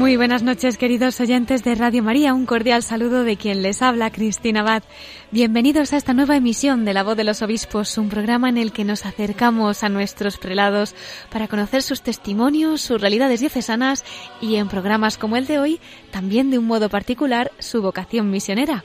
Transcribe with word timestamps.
Muy 0.00 0.16
buenas 0.16 0.42
noches, 0.42 0.78
queridos 0.78 1.20
oyentes 1.20 1.62
de 1.62 1.74
Radio 1.74 2.02
María. 2.02 2.32
Un 2.32 2.46
cordial 2.46 2.82
saludo 2.82 3.22
de 3.22 3.36
quien 3.36 3.60
les 3.60 3.82
habla, 3.82 4.10
Cristina 4.10 4.60
Abad. 4.60 4.82
Bienvenidos 5.30 5.92
a 5.92 5.98
esta 5.98 6.14
nueva 6.14 6.36
emisión 6.36 6.86
de 6.86 6.94
La 6.94 7.02
Voz 7.02 7.18
de 7.18 7.24
los 7.24 7.42
Obispos, 7.42 7.98
un 7.98 8.08
programa 8.08 8.48
en 8.48 8.56
el 8.56 8.72
que 8.72 8.86
nos 8.86 9.04
acercamos 9.04 9.84
a 9.84 9.90
nuestros 9.90 10.38
prelados 10.38 10.94
para 11.30 11.48
conocer 11.48 11.82
sus 11.82 12.00
testimonios, 12.00 12.80
sus 12.80 12.98
realidades 12.98 13.40
diocesanas 13.40 14.02
y 14.40 14.56
en 14.56 14.68
programas 14.68 15.18
como 15.18 15.36
el 15.36 15.46
de 15.46 15.58
hoy, 15.58 15.80
también 16.10 16.50
de 16.50 16.56
un 16.56 16.64
modo 16.64 16.88
particular, 16.88 17.52
su 17.58 17.82
vocación 17.82 18.30
misionera. 18.30 18.84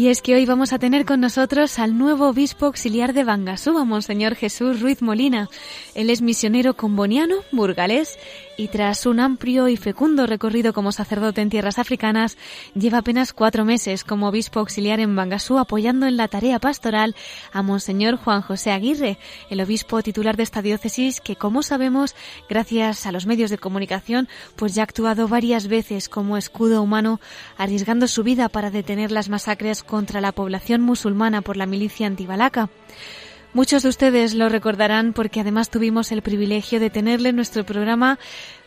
Y 0.00 0.08
es 0.08 0.22
que 0.22 0.34
hoy 0.34 0.46
vamos 0.46 0.72
a 0.72 0.78
tener 0.78 1.04
con 1.04 1.20
nosotros 1.20 1.78
al 1.78 1.98
nuevo 1.98 2.30
obispo 2.30 2.64
auxiliar 2.64 3.12
de 3.12 3.22
Bangasú, 3.22 3.84
Monseñor 3.84 4.34
Jesús 4.34 4.80
Ruiz 4.80 5.02
Molina. 5.02 5.50
Él 5.94 6.08
es 6.08 6.22
misionero 6.22 6.72
comboniano, 6.72 7.34
burgalés, 7.52 8.18
y 8.60 8.68
tras 8.68 9.06
un 9.06 9.20
amplio 9.20 9.68
y 9.68 9.78
fecundo 9.78 10.26
recorrido 10.26 10.74
como 10.74 10.92
sacerdote 10.92 11.40
en 11.40 11.48
tierras 11.48 11.78
africanas, 11.78 12.36
lleva 12.74 12.98
apenas 12.98 13.32
cuatro 13.32 13.64
meses 13.64 14.04
como 14.04 14.28
obispo 14.28 14.60
auxiliar 14.60 15.00
en 15.00 15.16
Bangasú 15.16 15.56
apoyando 15.56 16.06
en 16.06 16.18
la 16.18 16.28
tarea 16.28 16.58
pastoral 16.58 17.16
a 17.54 17.62
Monseñor 17.62 18.16
Juan 18.16 18.42
José 18.42 18.70
Aguirre, 18.70 19.16
el 19.48 19.62
obispo 19.62 20.02
titular 20.02 20.36
de 20.36 20.42
esta 20.42 20.60
diócesis 20.60 21.22
que, 21.22 21.36
como 21.36 21.62
sabemos, 21.62 22.14
gracias 22.50 23.06
a 23.06 23.12
los 23.12 23.24
medios 23.24 23.48
de 23.48 23.56
comunicación, 23.56 24.28
pues 24.56 24.74
ya 24.74 24.82
ha 24.82 24.84
actuado 24.84 25.26
varias 25.26 25.66
veces 25.66 26.10
como 26.10 26.36
escudo 26.36 26.82
humano, 26.82 27.18
arriesgando 27.56 28.08
su 28.08 28.24
vida 28.24 28.50
para 28.50 28.70
detener 28.70 29.10
las 29.10 29.30
masacres 29.30 29.82
contra 29.82 30.20
la 30.20 30.32
población 30.32 30.82
musulmana 30.82 31.40
por 31.40 31.56
la 31.56 31.64
milicia 31.64 32.06
antibalaca. 32.06 32.68
Muchos 33.52 33.82
de 33.82 33.88
ustedes 33.88 34.34
lo 34.34 34.48
recordarán 34.48 35.12
porque 35.12 35.40
además 35.40 35.70
tuvimos 35.70 36.12
el 36.12 36.22
privilegio 36.22 36.78
de 36.78 36.88
tenerle 36.88 37.30
en 37.30 37.36
nuestro 37.36 37.64
programa 37.64 38.20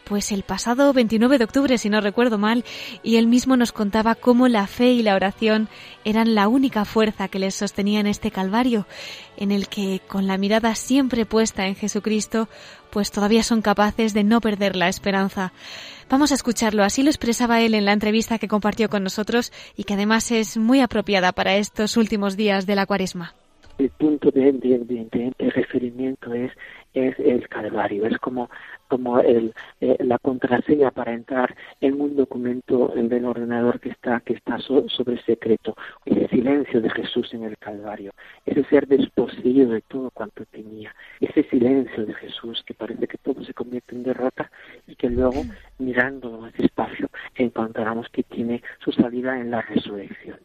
pues 0.03 0.33
el 0.33 0.43
pasado 0.43 0.91
29 0.91 1.37
de 1.37 1.45
octubre, 1.45 1.77
si 1.77 1.89
no 1.89 2.01
recuerdo 2.01 2.37
mal, 2.37 2.65
y 3.01 3.15
él 3.15 3.27
mismo 3.27 3.55
nos 3.55 3.71
contaba 3.71 4.15
cómo 4.15 4.49
la 4.49 4.67
fe 4.67 4.91
y 4.91 5.01
la 5.01 5.15
oración 5.15 5.69
eran 6.03 6.35
la 6.35 6.49
única 6.49 6.83
fuerza 6.83 7.29
que 7.29 7.39
les 7.39 7.55
sostenía 7.55 8.01
en 8.01 8.07
este 8.07 8.29
calvario, 8.29 8.85
en 9.37 9.53
el 9.53 9.69
que, 9.69 10.01
con 10.05 10.27
la 10.27 10.37
mirada 10.37 10.75
siempre 10.75 11.25
puesta 11.25 11.67
en 11.67 11.75
Jesucristo, 11.75 12.49
pues 12.89 13.09
todavía 13.09 13.43
son 13.43 13.61
capaces 13.61 14.13
de 14.13 14.25
no 14.25 14.41
perder 14.41 14.75
la 14.75 14.89
esperanza. 14.89 15.53
Vamos 16.09 16.33
a 16.33 16.35
escucharlo, 16.35 16.83
así 16.83 17.01
lo 17.01 17.09
expresaba 17.09 17.61
él 17.61 17.73
en 17.73 17.85
la 17.85 17.93
entrevista 17.93 18.37
que 18.37 18.49
compartió 18.49 18.89
con 18.89 19.03
nosotros 19.03 19.53
y 19.77 19.85
que 19.85 19.93
además 19.93 20.29
es 20.31 20.57
muy 20.57 20.81
apropiada 20.81 21.31
para 21.31 21.55
estos 21.55 21.95
últimos 21.95 22.35
días 22.35 22.65
de 22.65 22.75
la 22.75 22.85
cuaresma 22.85 23.35
el 23.77 23.89
punto 23.89 24.31
de, 24.31 24.51
de, 24.51 25.33
referimiento 25.49 26.33
es, 26.33 26.51
es 26.93 27.17
el 27.19 27.47
Calvario, 27.49 28.05
es 28.05 28.17
como, 28.19 28.49
como 28.87 29.19
el, 29.19 29.53
eh, 29.81 29.97
la 29.99 30.19
contraseña 30.19 30.91
para 30.91 31.13
entrar 31.13 31.55
en 31.81 31.99
un 31.99 32.15
documento 32.15 32.89
del 32.95 33.25
ordenador 33.25 33.79
que 33.79 33.89
está, 33.89 34.19
que 34.19 34.33
está 34.33 34.59
sobre 34.59 35.21
secreto, 35.23 35.75
el 36.05 36.29
silencio 36.29 36.81
de 36.81 36.89
Jesús 36.91 37.33
en 37.33 37.43
el 37.43 37.57
Calvario, 37.57 38.11
ese 38.45 38.63
ser 38.65 38.87
desposeído 38.87 39.71
de 39.71 39.81
todo 39.81 40.11
cuanto 40.11 40.45
tenía, 40.45 40.93
ese 41.19 41.43
silencio 41.43 42.05
de 42.05 42.13
Jesús 42.13 42.63
que 42.65 42.73
parece 42.73 43.07
que 43.07 43.17
todo 43.17 43.43
se 43.43 43.53
convierte 43.53 43.95
en 43.95 44.03
derrota 44.03 44.51
y 44.87 44.95
que 44.95 45.09
luego, 45.09 45.43
mirándolo 45.79 46.39
más 46.39 46.53
despacio, 46.53 47.09
encontramos 47.35 48.07
que 48.09 48.23
tiene 48.23 48.61
su 48.83 48.91
salida 48.91 49.39
en 49.39 49.51
la 49.51 49.61
resurrección. 49.61 50.37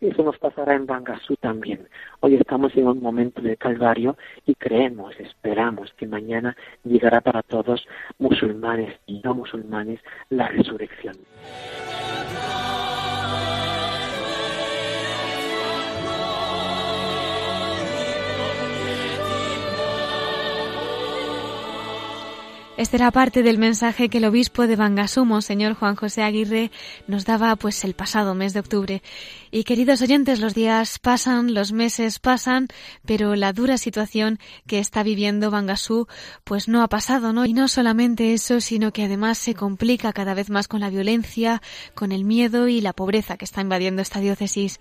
Eso 0.00 0.22
nos 0.22 0.38
pasará 0.38 0.74
en 0.74 0.86
Bangasú 0.86 1.34
también. 1.36 1.88
Hoy 2.20 2.36
estamos 2.36 2.74
en 2.76 2.86
un 2.86 3.02
momento 3.02 3.42
de 3.42 3.56
calvario 3.56 4.16
y 4.46 4.54
creemos, 4.54 5.18
esperamos 5.18 5.92
que 5.94 6.06
mañana 6.06 6.56
llegará 6.84 7.20
para 7.20 7.42
todos, 7.42 7.84
musulmanes 8.18 8.94
y 9.06 9.20
no 9.24 9.34
musulmanes, 9.34 10.00
la 10.30 10.46
resurrección. 10.48 11.16
Este 22.78 22.96
era 22.96 23.10
parte 23.10 23.42
del 23.42 23.58
mensaje 23.58 24.08
que 24.08 24.18
el 24.18 24.24
obispo 24.24 24.68
de 24.68 24.76
Bangasumo, 24.76 25.42
señor 25.42 25.74
Juan 25.74 25.96
José 25.96 26.22
Aguirre, 26.22 26.70
nos 27.08 27.24
daba 27.24 27.56
pues 27.56 27.82
el 27.82 27.94
pasado 27.94 28.36
mes 28.36 28.52
de 28.52 28.60
octubre. 28.60 29.02
Y 29.50 29.64
queridos 29.64 30.00
oyentes, 30.00 30.38
los 30.38 30.54
días 30.54 31.00
pasan, 31.00 31.54
los 31.54 31.72
meses 31.72 32.20
pasan, 32.20 32.68
pero 33.04 33.34
la 33.34 33.52
dura 33.52 33.78
situación 33.78 34.38
que 34.68 34.78
está 34.78 35.02
viviendo 35.02 35.50
Bangasú 35.50 36.06
pues 36.44 36.68
no 36.68 36.80
ha 36.80 36.86
pasado, 36.86 37.32
¿no? 37.32 37.46
Y 37.46 37.52
no 37.52 37.66
solamente 37.66 38.32
eso, 38.32 38.60
sino 38.60 38.92
que 38.92 39.02
además 39.02 39.38
se 39.38 39.54
complica 39.54 40.12
cada 40.12 40.34
vez 40.34 40.48
más 40.48 40.68
con 40.68 40.78
la 40.78 40.88
violencia, 40.88 41.60
con 41.96 42.12
el 42.12 42.24
miedo 42.24 42.68
y 42.68 42.80
la 42.80 42.92
pobreza 42.92 43.36
que 43.36 43.44
está 43.44 43.60
invadiendo 43.60 44.02
esta 44.02 44.20
diócesis. 44.20 44.78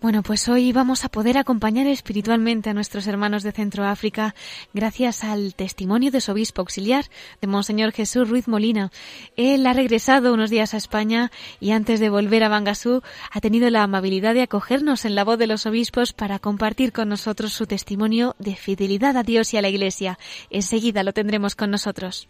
Bueno, 0.00 0.22
pues 0.22 0.48
hoy 0.48 0.72
vamos 0.72 1.04
a 1.04 1.10
poder 1.10 1.36
acompañar 1.36 1.86
espiritualmente 1.86 2.70
a 2.70 2.74
nuestros 2.74 3.06
hermanos 3.06 3.42
de 3.42 3.52
Centroáfrica 3.52 4.34
gracias 4.72 5.24
al 5.24 5.54
testimonio 5.54 6.10
de 6.10 6.22
su 6.22 6.32
obispo 6.32 6.62
auxiliar, 6.62 7.04
de 7.42 7.46
Monseñor 7.46 7.92
Jesús 7.92 8.26
Ruiz 8.26 8.48
Molina. 8.48 8.90
Él 9.36 9.66
ha 9.66 9.74
regresado 9.74 10.32
unos 10.32 10.48
días 10.48 10.72
a 10.72 10.78
España 10.78 11.30
y 11.60 11.72
antes 11.72 12.00
de 12.00 12.08
volver 12.08 12.42
a 12.44 12.48
Bangasú 12.48 13.02
ha 13.30 13.40
tenido 13.42 13.68
la 13.68 13.82
amabilidad 13.82 14.32
de 14.32 14.40
acogernos 14.40 15.04
en 15.04 15.14
la 15.14 15.24
voz 15.24 15.38
de 15.38 15.46
los 15.46 15.66
obispos 15.66 16.14
para 16.14 16.38
compartir 16.38 16.92
con 16.92 17.10
nosotros 17.10 17.52
su 17.52 17.66
testimonio 17.66 18.36
de 18.38 18.56
fidelidad 18.56 19.18
a 19.18 19.22
Dios 19.22 19.52
y 19.52 19.58
a 19.58 19.62
la 19.62 19.68
Iglesia. 19.68 20.18
Enseguida 20.48 21.02
lo 21.02 21.12
tendremos 21.12 21.54
con 21.54 21.70
nosotros. 21.70 22.26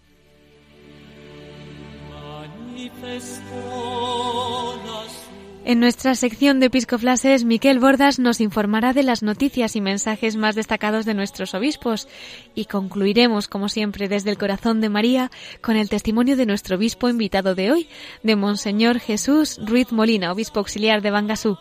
En 5.70 5.78
nuestra 5.78 6.16
sección 6.16 6.58
de 6.58 6.66
Episcoflases, 6.66 7.44
Miquel 7.44 7.78
Bordas 7.78 8.18
nos 8.18 8.40
informará 8.40 8.92
de 8.92 9.04
las 9.04 9.22
noticias 9.22 9.76
y 9.76 9.80
mensajes 9.80 10.34
más 10.34 10.56
destacados 10.56 11.04
de 11.04 11.14
nuestros 11.14 11.54
obispos 11.54 12.08
y 12.56 12.64
concluiremos, 12.64 13.46
como 13.46 13.68
siempre, 13.68 14.08
desde 14.08 14.30
el 14.30 14.36
corazón 14.36 14.80
de 14.80 14.88
María 14.88 15.30
con 15.62 15.76
el 15.76 15.88
testimonio 15.88 16.36
de 16.36 16.44
nuestro 16.44 16.74
obispo 16.74 17.08
invitado 17.08 17.54
de 17.54 17.70
hoy, 17.70 17.88
de 18.24 18.34
Monseñor 18.34 18.98
Jesús 18.98 19.60
Ruiz 19.64 19.92
Molina, 19.92 20.32
obispo 20.32 20.58
auxiliar 20.58 21.02
de 21.02 21.12
Bangasú. 21.12 21.56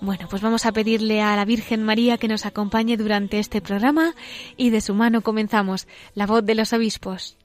Bueno, 0.00 0.26
pues 0.28 0.42
vamos 0.42 0.66
a 0.66 0.72
pedirle 0.72 1.22
a 1.22 1.36
la 1.36 1.44
Virgen 1.44 1.84
María 1.84 2.18
que 2.18 2.26
nos 2.26 2.46
acompañe 2.46 2.96
durante 2.96 3.38
este 3.38 3.60
programa 3.60 4.16
y 4.56 4.70
de 4.70 4.80
su 4.80 4.92
mano 4.92 5.20
comenzamos, 5.20 5.86
la 6.16 6.26
voz 6.26 6.44
de 6.44 6.56
los 6.56 6.72
obispos. 6.72 7.36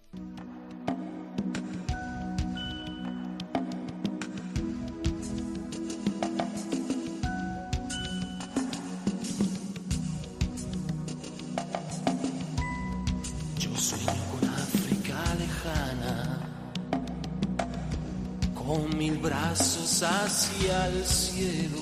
Mil 18.76 19.18
brazos 19.20 20.04
hacia 20.04 20.88
el 20.88 21.06
cielo. 21.06 21.80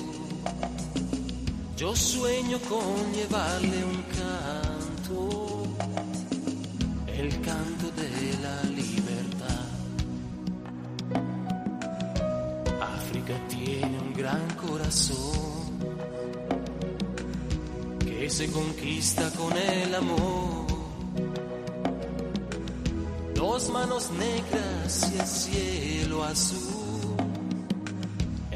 Yo 1.76 1.96
sueño 1.96 2.58
con 2.60 3.12
llevarle 3.12 3.84
un 3.84 4.02
canto, 4.20 5.64
el 7.08 7.40
canto 7.40 7.90
de 7.90 8.38
la 8.40 8.62
libertad. 8.70 9.66
África 12.80 13.34
tiene 13.48 13.98
un 13.98 14.14
gran 14.14 14.48
corazón 14.50 15.78
que 17.98 18.30
se 18.30 18.48
conquista 18.52 19.28
con 19.30 19.56
el 19.56 19.92
amor. 19.92 20.66
Dos 23.34 23.70
manos 23.70 24.10
negras 24.12 25.12
y 25.12 25.18
el 25.18 25.26
cielo 25.26 26.24
azul 26.24 26.75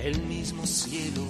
el 0.03 0.23
mismo 0.23 0.67
cielo 0.67 1.23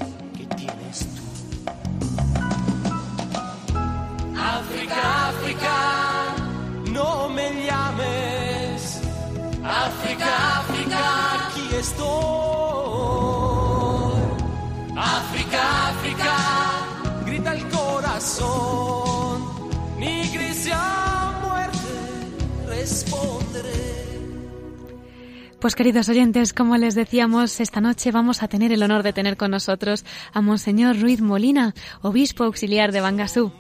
Pues 25.60 25.74
queridos 25.74 26.08
oyentes, 26.08 26.54
como 26.54 26.78
les 26.78 26.94
decíamos, 26.94 27.60
esta 27.60 27.82
noche 27.82 28.10
vamos 28.12 28.42
a 28.42 28.48
tener 28.48 28.72
el 28.72 28.82
honor 28.82 29.02
de 29.02 29.12
tener 29.12 29.36
con 29.36 29.50
nosotros 29.50 30.06
a 30.32 30.40
Monseñor 30.40 30.98
Ruiz 30.98 31.20
Molina, 31.20 31.74
obispo 32.00 32.44
auxiliar 32.44 32.92
de 32.92 33.02
Bangasú. 33.02 33.52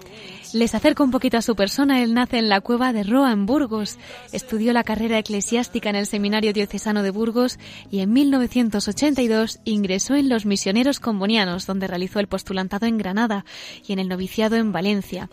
Les 0.52 0.74
acerco 0.74 1.04
un 1.04 1.12
poquito 1.12 1.38
a 1.38 1.42
su 1.42 1.54
persona. 1.54 2.02
Él 2.02 2.12
nace 2.12 2.38
en 2.38 2.48
la 2.48 2.60
cueva 2.60 2.92
de 2.92 3.04
Roa, 3.04 3.30
en 3.30 3.46
Burgos. 3.46 3.98
Estudió 4.32 4.72
la 4.72 4.82
carrera 4.82 5.16
eclesiástica 5.16 5.90
en 5.90 5.94
el 5.94 6.06
Seminario 6.06 6.52
Diocesano 6.52 7.04
de 7.04 7.12
Burgos 7.12 7.56
y 7.88 8.00
en 8.00 8.12
1982 8.12 9.60
ingresó 9.64 10.16
en 10.16 10.28
los 10.28 10.46
Misioneros 10.46 10.98
Combonianos, 10.98 11.66
donde 11.66 11.86
realizó 11.86 12.18
el 12.18 12.26
postulantado 12.26 12.86
en 12.86 12.98
Granada 12.98 13.44
y 13.86 13.92
en 13.92 14.00
el 14.00 14.08
noviciado 14.08 14.56
en 14.56 14.72
Valencia. 14.72 15.30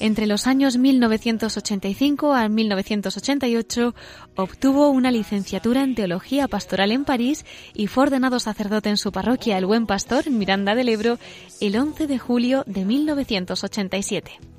Entre 0.00 0.26
los 0.26 0.46
años 0.46 0.76
1985 0.76 2.34
a 2.34 2.46
1988 2.50 3.94
obtuvo 4.36 4.90
una 4.90 5.10
licenciatura 5.10 5.82
en 5.82 5.94
Teología 5.94 6.46
Pastoral 6.46 6.92
en 6.92 7.06
París 7.06 7.46
y 7.72 7.86
fue 7.86 8.02
ordenado 8.02 8.38
sacerdote 8.38 8.90
en 8.90 8.98
su 8.98 9.12
parroquia 9.12 9.56
El 9.56 9.64
Buen 9.64 9.86
Pastor, 9.86 10.24
en 10.26 10.36
Miranda 10.36 10.74
del 10.74 10.90
Ebro, 10.90 11.18
el 11.62 11.74
11 11.74 12.06
de 12.06 12.18
julio 12.18 12.64
de 12.66 12.84
1987. 12.84 14.57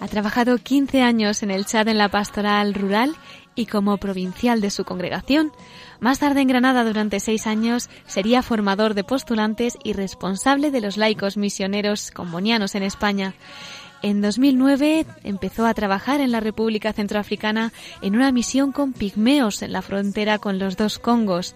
Ha 0.00 0.08
trabajado 0.08 0.58
15 0.58 1.02
años 1.02 1.42
en 1.42 1.50
el 1.50 1.64
Chad 1.64 1.88
en 1.88 1.98
la 1.98 2.08
pastoral 2.08 2.74
rural 2.74 3.14
y 3.54 3.66
como 3.66 3.98
provincial 3.98 4.60
de 4.60 4.70
su 4.70 4.84
congregación. 4.84 5.52
Más 6.00 6.18
tarde 6.18 6.40
en 6.40 6.48
Granada 6.48 6.84
durante 6.84 7.20
seis 7.20 7.46
años 7.46 7.88
sería 8.06 8.42
formador 8.42 8.94
de 8.94 9.04
postulantes 9.04 9.78
y 9.84 9.92
responsable 9.92 10.70
de 10.70 10.80
los 10.80 10.96
laicos 10.96 11.36
misioneros 11.36 12.10
combonianos 12.10 12.74
en 12.74 12.82
España. 12.82 13.34
En 14.02 14.20
2009 14.20 15.06
empezó 15.22 15.64
a 15.64 15.74
trabajar 15.74 16.20
en 16.20 16.32
la 16.32 16.40
República 16.40 16.92
Centroafricana 16.92 17.72
en 18.02 18.16
una 18.16 18.32
misión 18.32 18.72
con 18.72 18.92
pigmeos 18.92 19.62
en 19.62 19.72
la 19.72 19.80
frontera 19.80 20.38
con 20.38 20.58
los 20.58 20.76
dos 20.76 20.98
Congos 20.98 21.54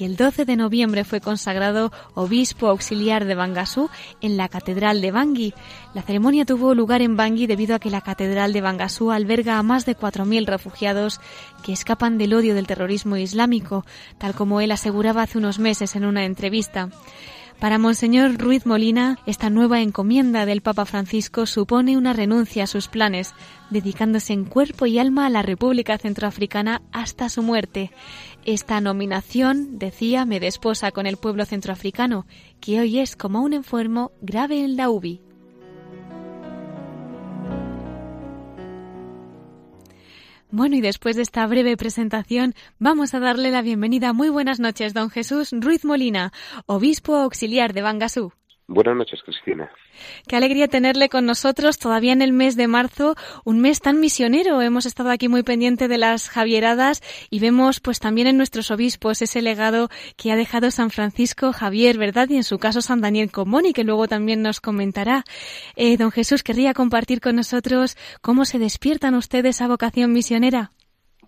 y 0.00 0.04
el 0.04 0.16
12 0.16 0.44
de 0.44 0.56
noviembre 0.56 1.04
fue 1.04 1.20
consagrado 1.20 1.92
obispo 2.14 2.66
auxiliar 2.66 3.26
de 3.26 3.36
Bangasú 3.36 3.90
en 4.20 4.36
la 4.36 4.48
Catedral 4.48 5.00
de 5.00 5.12
Bangui. 5.12 5.54
La 5.94 6.02
ceremonia 6.02 6.44
tuvo 6.44 6.74
lugar 6.74 7.00
en 7.00 7.16
Bangui 7.16 7.46
debido 7.46 7.76
a 7.76 7.78
que 7.78 7.90
la 7.90 8.00
Catedral 8.00 8.52
de 8.52 8.60
Bangasú 8.60 9.12
alberga 9.12 9.60
a 9.60 9.62
más 9.62 9.86
de 9.86 9.96
4.000 9.96 10.46
refugiados 10.46 11.20
que 11.62 11.72
escapan 11.72 12.18
del 12.18 12.34
odio 12.34 12.56
del 12.56 12.66
terrorismo 12.66 13.16
islámico, 13.16 13.86
tal 14.18 14.34
como 14.34 14.60
él 14.60 14.72
aseguraba 14.72 15.22
hace 15.22 15.38
unos 15.38 15.60
meses 15.60 15.94
en 15.94 16.06
una 16.06 16.24
entrevista. 16.24 16.88
Para 17.60 17.78
Monseñor 17.78 18.36
Ruiz 18.36 18.66
Molina, 18.66 19.18
esta 19.26 19.48
nueva 19.48 19.80
encomienda 19.80 20.44
del 20.44 20.60
Papa 20.60 20.84
Francisco 20.84 21.46
supone 21.46 21.96
una 21.96 22.12
renuncia 22.12 22.64
a 22.64 22.66
sus 22.66 22.88
planes, 22.88 23.34
dedicándose 23.70 24.32
en 24.34 24.44
cuerpo 24.44 24.86
y 24.86 24.98
alma 24.98 25.24
a 25.24 25.30
la 25.30 25.42
República 25.42 25.96
Centroafricana 25.96 26.82
hasta 26.92 27.28
su 27.30 27.42
muerte. 27.42 27.90
Esta 28.44 28.80
nominación, 28.82 29.78
decía, 29.78 30.26
me 30.26 30.40
desposa 30.40 30.90
con 30.90 31.06
el 31.06 31.16
pueblo 31.16 31.46
centroafricano, 31.46 32.26
que 32.60 32.80
hoy 32.80 32.98
es 32.98 33.16
como 33.16 33.42
un 33.42 33.54
enfermo 33.54 34.12
grave 34.20 34.62
en 34.62 34.76
la 34.76 34.90
UBI. 34.90 35.23
Bueno, 40.56 40.76
y 40.76 40.80
después 40.80 41.16
de 41.16 41.22
esta 41.22 41.44
breve 41.48 41.76
presentación, 41.76 42.54
vamos 42.78 43.12
a 43.12 43.18
darle 43.18 43.50
la 43.50 43.60
bienvenida. 43.60 44.12
Muy 44.12 44.28
buenas 44.28 44.60
noches, 44.60 44.94
don 44.94 45.10
Jesús 45.10 45.50
Ruiz 45.50 45.84
Molina, 45.84 46.32
obispo 46.66 47.16
auxiliar 47.16 47.72
de 47.72 47.82
Bangasú. 47.82 48.32
Buenas 48.66 48.96
noches, 48.96 49.22
Cristina. 49.22 49.70
Qué 50.26 50.36
alegría 50.36 50.68
tenerle 50.68 51.10
con 51.10 51.26
nosotros 51.26 51.78
todavía 51.78 52.14
en 52.14 52.22
el 52.22 52.32
mes 52.32 52.56
de 52.56 52.66
marzo, 52.66 53.14
un 53.44 53.60
mes 53.60 53.80
tan 53.80 54.00
misionero. 54.00 54.62
Hemos 54.62 54.86
estado 54.86 55.10
aquí 55.10 55.28
muy 55.28 55.42
pendiente 55.42 55.86
de 55.86 55.98
las 55.98 56.30
Javieradas 56.30 57.02
y 57.30 57.40
vemos 57.40 57.80
pues 57.80 58.00
también 58.00 58.26
en 58.26 58.38
nuestros 58.38 58.70
obispos 58.70 59.20
ese 59.20 59.42
legado 59.42 59.90
que 60.16 60.32
ha 60.32 60.36
dejado 60.36 60.70
San 60.70 60.90
Francisco 60.90 61.52
Javier, 61.52 61.98
¿verdad? 61.98 62.28
Y 62.30 62.36
en 62.36 62.44
su 62.44 62.58
caso 62.58 62.80
San 62.80 63.02
Daniel 63.02 63.30
Comoni, 63.30 63.74
que 63.74 63.84
luego 63.84 64.08
también 64.08 64.40
nos 64.40 64.62
comentará. 64.62 65.24
Eh, 65.76 65.98
don 65.98 66.10
Jesús, 66.10 66.42
querría 66.42 66.72
compartir 66.72 67.20
con 67.20 67.36
nosotros 67.36 67.96
cómo 68.22 68.46
se 68.46 68.58
despiertan 68.58 69.14
ustedes 69.14 69.56
esa 69.56 69.68
vocación 69.68 70.12
misionera. 70.12 70.70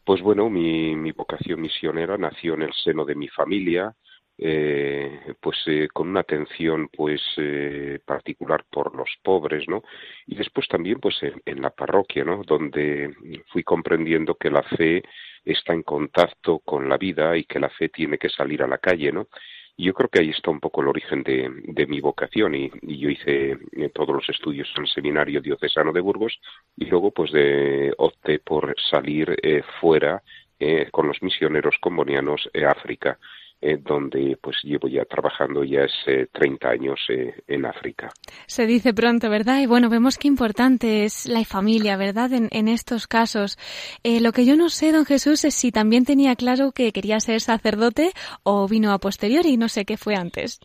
Pues 0.04 0.22
bueno, 0.22 0.48
mi, 0.48 0.96
mi 0.96 1.12
vocación 1.12 1.60
misionera 1.60 2.16
nació 2.16 2.54
en 2.54 2.62
el 2.62 2.72
seno 2.82 3.04
de 3.04 3.14
mi 3.14 3.28
familia, 3.28 3.94
eh, 4.38 5.34
pues 5.40 5.56
eh, 5.66 5.88
con 5.92 6.08
una 6.08 6.20
atención 6.20 6.88
pues 6.94 7.22
eh, 7.38 7.98
particular 8.04 8.64
por 8.70 8.94
los 8.94 9.08
pobres 9.22 9.66
no 9.66 9.82
y 10.26 10.34
después 10.34 10.68
también 10.68 11.00
pues 11.00 11.16
en, 11.22 11.62
la 11.62 11.70
parroquia 11.70 12.22
no 12.22 12.42
donde 12.44 13.14
fui 13.48 13.62
comprendiendo 13.62 14.34
que 14.34 14.50
la 14.50 14.62
fe 14.62 15.02
está 15.42 15.72
en 15.72 15.82
contacto 15.82 16.58
con 16.58 16.86
la 16.86 16.98
vida 16.98 17.34
y 17.36 17.44
que 17.44 17.58
la 17.58 17.70
fe 17.70 17.88
tiene 17.88 18.18
que 18.18 18.28
salir 18.28 18.62
a 18.62 18.66
la 18.66 18.76
calle 18.76 19.10
no 19.10 19.28
y 19.78 19.84
yo 19.86 19.94
creo 19.94 20.08
que 20.08 20.20
ahí 20.20 20.30
está 20.30 20.50
un 20.50 20.61
poco 20.61 20.80
el 20.80 20.88
origen 20.88 21.22
de, 21.22 21.50
de 21.64 21.87
mi 21.87 22.00
vocación 22.00 22.54
y, 22.54 22.70
yo 22.82 23.11
hice 23.11 23.58
eh, 23.72 23.90
todos 23.94 24.14
los 24.14 24.28
estudios 24.28 24.68
en 24.76 24.82
el 24.82 24.88
seminario 24.88 25.40
diocesano 25.40 25.92
de 25.92 26.00
Burgos 26.00 26.38
y 26.76 26.87
luego 26.87 27.11
pues 27.11 27.30
de, 27.32 27.92
opté 27.99 28.38
por 28.38 28.75
salir 28.90 29.34
eh, 29.42 29.62
fuera 29.80 30.22
con 30.90 31.06
los 31.06 31.22
misioneros 31.22 31.76
combonianos 31.82 32.49
a 32.54 32.70
África 32.70 33.18
eh, 33.60 33.78
donde 33.80 34.36
pues 34.40 34.56
llevo 34.62 34.88
ya 34.88 35.04
trabajando 35.04 35.64
ya 35.64 35.80
es 35.80 35.92
eh, 36.06 36.26
30 36.32 36.68
años 36.68 37.00
eh, 37.08 37.34
en 37.46 37.64
África. 37.66 38.10
Se 38.46 38.66
dice 38.66 38.92
pronto, 38.92 39.30
¿verdad? 39.30 39.60
Y 39.60 39.66
bueno, 39.66 39.88
vemos 39.88 40.18
qué 40.18 40.28
importante 40.28 41.04
es 41.04 41.26
la 41.26 41.44
familia, 41.44 41.96
¿verdad? 41.96 42.32
En, 42.32 42.48
en 42.52 42.68
estos 42.68 43.06
casos. 43.06 43.58
Eh, 44.02 44.20
lo 44.20 44.32
que 44.32 44.44
yo 44.44 44.56
no 44.56 44.68
sé, 44.68 44.92
don 44.92 45.04
Jesús, 45.04 45.44
es 45.44 45.54
si 45.54 45.72
también 45.72 46.04
tenía 46.04 46.36
claro 46.36 46.72
que 46.72 46.92
quería 46.92 47.20
ser 47.20 47.40
sacerdote 47.40 48.12
o 48.42 48.68
vino 48.68 48.92
a 48.92 48.98
posteriori, 48.98 49.56
no 49.56 49.68
sé 49.68 49.84
qué 49.84 49.96
fue 49.96 50.14
antes. 50.14 50.60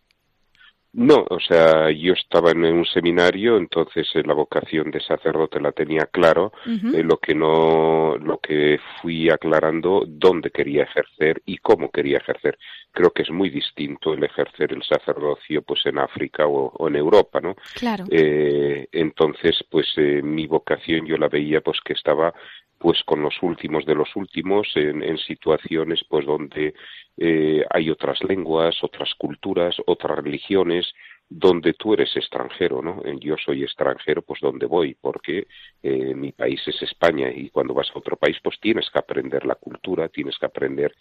No, 0.94 1.26
o 1.30 1.40
sea, 1.40 1.90
yo 1.90 2.12
estaba 2.14 2.52
en 2.52 2.66
un 2.66 2.86
seminario, 2.86 3.56
entonces 3.56 4.10
eh, 4.14 4.24
la 4.26 4.34
vocación 4.34 4.92
de 4.92 5.00
sacerdote 5.00 5.62
la 5.62 5.72
tenía 5.72 6.08
claro, 6.08 6.52
uh 6.66 6.70
-huh. 6.70 6.96
eh, 6.96 7.04
lo 7.04 7.18
que 7.18 7.34
no, 7.34 8.18
lo 8.18 8.40
que 8.40 8.78
fui 9.02 9.30
aclarando 9.30 10.04
dónde 10.06 10.52
quería 10.52 10.84
ejercer 10.84 11.42
y 11.46 11.58
cómo 11.60 11.90
quería 11.92 12.18
ejercer. 12.18 12.58
Creo 12.92 13.12
que 13.12 13.22
es 13.22 13.32
muy 13.32 13.50
distinto 13.50 14.14
el 14.14 14.24
ejercer 14.26 14.74
el 14.74 14.84
sacerdocio, 14.84 15.62
pues 15.62 15.86
en 15.86 15.98
África 15.98 16.46
o, 16.46 16.74
o 16.78 16.88
en 16.90 16.98
Europa, 16.98 17.40
¿no? 17.40 17.56
Claro. 17.80 18.04
Eh, 18.12 18.88
entonces, 18.92 19.64
pues 19.70 19.88
eh, 19.96 20.22
mi 20.22 20.46
vocación 20.46 21.06
yo 21.06 21.16
la 21.18 21.30
veía, 21.30 21.62
pues 21.62 21.80
que 21.86 21.94
estaba 21.94 22.34
pues 22.82 23.04
con 23.04 23.22
los 23.22 23.36
últimos 23.44 23.86
de 23.86 23.96
los 23.96 24.16
últimos 24.16 24.68
en, 24.76 25.04
en 25.04 25.18
situaciones 25.20 26.04
pues 26.10 26.26
donde 26.26 26.74
eh, 27.18 27.64
hay 27.70 27.90
otras 27.90 28.24
lenguas, 28.24 28.84
otras 28.84 29.14
culturas, 29.16 29.76
otras 29.86 30.18
religiones, 30.18 30.92
donde 31.34 31.74
tú 31.74 31.94
eres 31.94 32.14
extranjero, 32.18 32.82
¿no? 32.82 33.02
Yo 33.20 33.38
soy 33.38 33.64
extranjero, 33.64 34.22
pues 34.22 34.42
donde 34.42 34.66
voy, 34.66 34.98
porque 35.00 35.48
eh, 35.82 36.14
mi 36.14 36.34
país 36.34 36.62
es 36.68 36.82
España 36.82 37.32
y 37.34 37.50
cuando 37.50 37.74
vas 37.74 37.90
a 37.90 38.00
otro 38.00 38.18
país, 38.18 38.36
pues 38.44 38.60
tienes 38.60 38.90
que 38.90 39.00
aprender 39.00 39.46
la 39.46 39.56
cultura, 39.56 40.10
tienes 40.10 40.38
que 40.38 40.46
aprender 40.46 40.94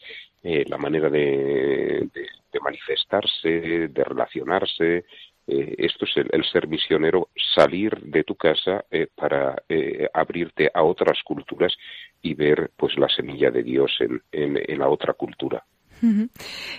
eh, 0.45 0.65
la 0.69 0.79
manera 0.79 1.11
de, 1.11 2.09
manifestarse, 2.63 3.89
de 3.89 4.05
relacionarse. 4.05 5.05
Eh, 5.53 5.75
esto 5.79 6.05
es 6.05 6.17
el, 6.17 6.29
el, 6.31 6.45
ser 6.45 6.69
misionero, 6.69 7.29
salir 7.57 7.99
de 8.03 8.23
tu 8.23 8.37
casa 8.37 8.85
eh, 8.89 9.09
para 9.13 9.57
eh, 9.69 10.09
abrirte 10.15 10.71
a 10.73 10.85
otras 10.85 11.21
culturas 11.25 11.77
y 12.23 12.35
ver, 12.35 12.71
pues, 12.77 12.97
la 12.97 13.09
semilla 13.09 13.51
de 13.51 13.65
Dios 13.65 13.91
en, 13.99 14.23
en, 14.31 14.57
en 14.65 14.79
la 14.79 14.89
otra 14.89 15.15
cultura. 15.15 15.65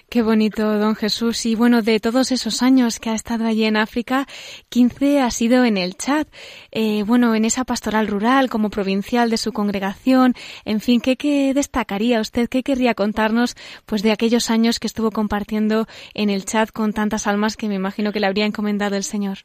Qué 0.10 0.22
bonito, 0.22 0.78
don 0.80 0.96
Jesús. 0.96 1.46
Y 1.46 1.56
bueno, 1.56 1.82
de 1.82 2.00
todos 2.00 2.32
esos 2.32 2.62
años 2.62 3.00
que 3.00 3.10
ha 3.10 3.14
estado 3.14 3.46
allí 3.46 3.66
en 3.66 3.78
África, 3.78 4.26
15 4.70 5.20
ha 5.22 5.30
sido 5.32 5.64
en 5.64 5.78
el 5.78 5.96
Chad. 5.96 6.28
Eh, 6.72 7.04
bueno, 7.04 7.36
en 7.36 7.46
esa 7.46 7.64
pastoral 7.64 8.08
rural, 8.08 8.50
como 8.50 8.70
provincial 8.70 9.30
de 9.30 9.38
su 9.38 9.52
congregación. 9.52 10.34
En 10.66 10.80
fin, 10.80 11.02
¿qué, 11.02 11.18
¿qué, 11.18 11.54
destacaría 11.54 12.20
usted? 12.20 12.50
¿Qué 12.50 12.64
querría 12.64 12.96
contarnos 12.96 13.56
pues 13.86 14.02
de 14.02 14.12
aquellos 14.12 14.50
años 14.50 14.80
que 14.80 14.88
estuvo 14.88 15.12
compartiendo 15.12 15.86
en 16.14 16.30
el 16.30 16.46
Chad 16.46 16.70
con 16.70 16.94
tantas 16.94 17.28
almas 17.28 17.58
que 17.58 17.68
me 17.68 17.76
imagino 17.76 18.12
que 18.12 18.20
le 18.20 18.28
habría 18.28 18.46
encomendado 18.46 18.96
el 18.96 19.04
Señor? 19.04 19.40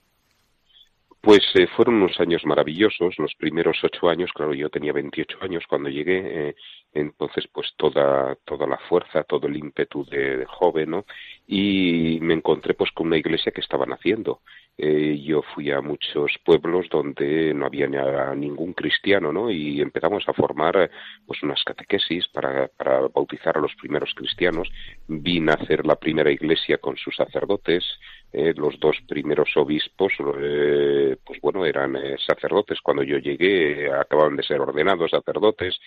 Pues 1.26 1.42
eh, 1.56 1.66
fueron 1.74 1.96
unos 1.96 2.20
años 2.20 2.42
maravillosos, 2.44 3.18
los 3.18 3.34
primeros 3.34 3.76
ocho 3.82 4.08
años, 4.08 4.30
claro, 4.32 4.54
yo 4.54 4.70
tenía 4.70 4.92
28 4.92 5.38
años 5.40 5.64
cuando 5.68 5.88
llegué, 5.88 6.20
eh, 6.50 6.54
entonces 7.00 7.46
pues 7.52 7.72
toda 7.76 8.36
toda 8.44 8.66
la 8.66 8.78
fuerza 8.88 9.24
todo 9.24 9.46
el 9.46 9.56
ímpetu 9.56 10.04
de, 10.04 10.44
joven 10.46 10.90
no 10.90 11.04
y 11.46 12.18
me 12.20 12.34
encontré 12.34 12.74
pues 12.74 12.90
con 12.92 13.08
una 13.08 13.18
iglesia 13.18 13.52
que 13.52 13.60
estaban 13.60 13.92
haciendo 13.92 14.40
eh, 14.78 15.18
yo 15.24 15.42
fui 15.54 15.70
a 15.70 15.80
muchos 15.80 16.32
pueblos 16.44 16.86
donde 16.90 17.54
no 17.54 17.66
había 17.66 17.86
ningún 18.34 18.72
cristiano 18.74 19.32
no 19.32 19.50
y 19.50 19.80
empezamos 19.80 20.28
a 20.28 20.32
formar 20.32 20.90
pues 21.26 21.42
unas 21.42 21.62
catequesis 21.64 22.28
para, 22.28 22.68
para 22.68 23.08
bautizar 23.08 23.56
a 23.56 23.60
los 23.60 23.74
primeros 23.74 24.12
cristianos. 24.14 24.68
Vi 25.08 25.40
nacer 25.40 25.84
la 25.86 25.96
primera 25.96 26.30
iglesia 26.30 26.78
con 26.78 26.96
sus 26.96 27.16
sacerdotes. 27.16 27.84
Eh, 28.32 28.54
los 28.56 28.78
dos 28.78 28.96
primeros 29.08 29.56
obispos, 29.56 30.12
eh, 30.40 31.16
pues 31.24 31.40
bueno, 31.40 31.64
eran 31.64 31.96
eh, 31.96 32.16
sacerdotes. 32.26 32.80
Cuando 32.80 33.02
yo 33.02 33.18
llegué, 33.18 33.90
acababan 33.92 34.36
de 34.36 34.42
ser 34.42 34.60
ordenados 34.60 35.10
sacerdotes. 35.10 35.78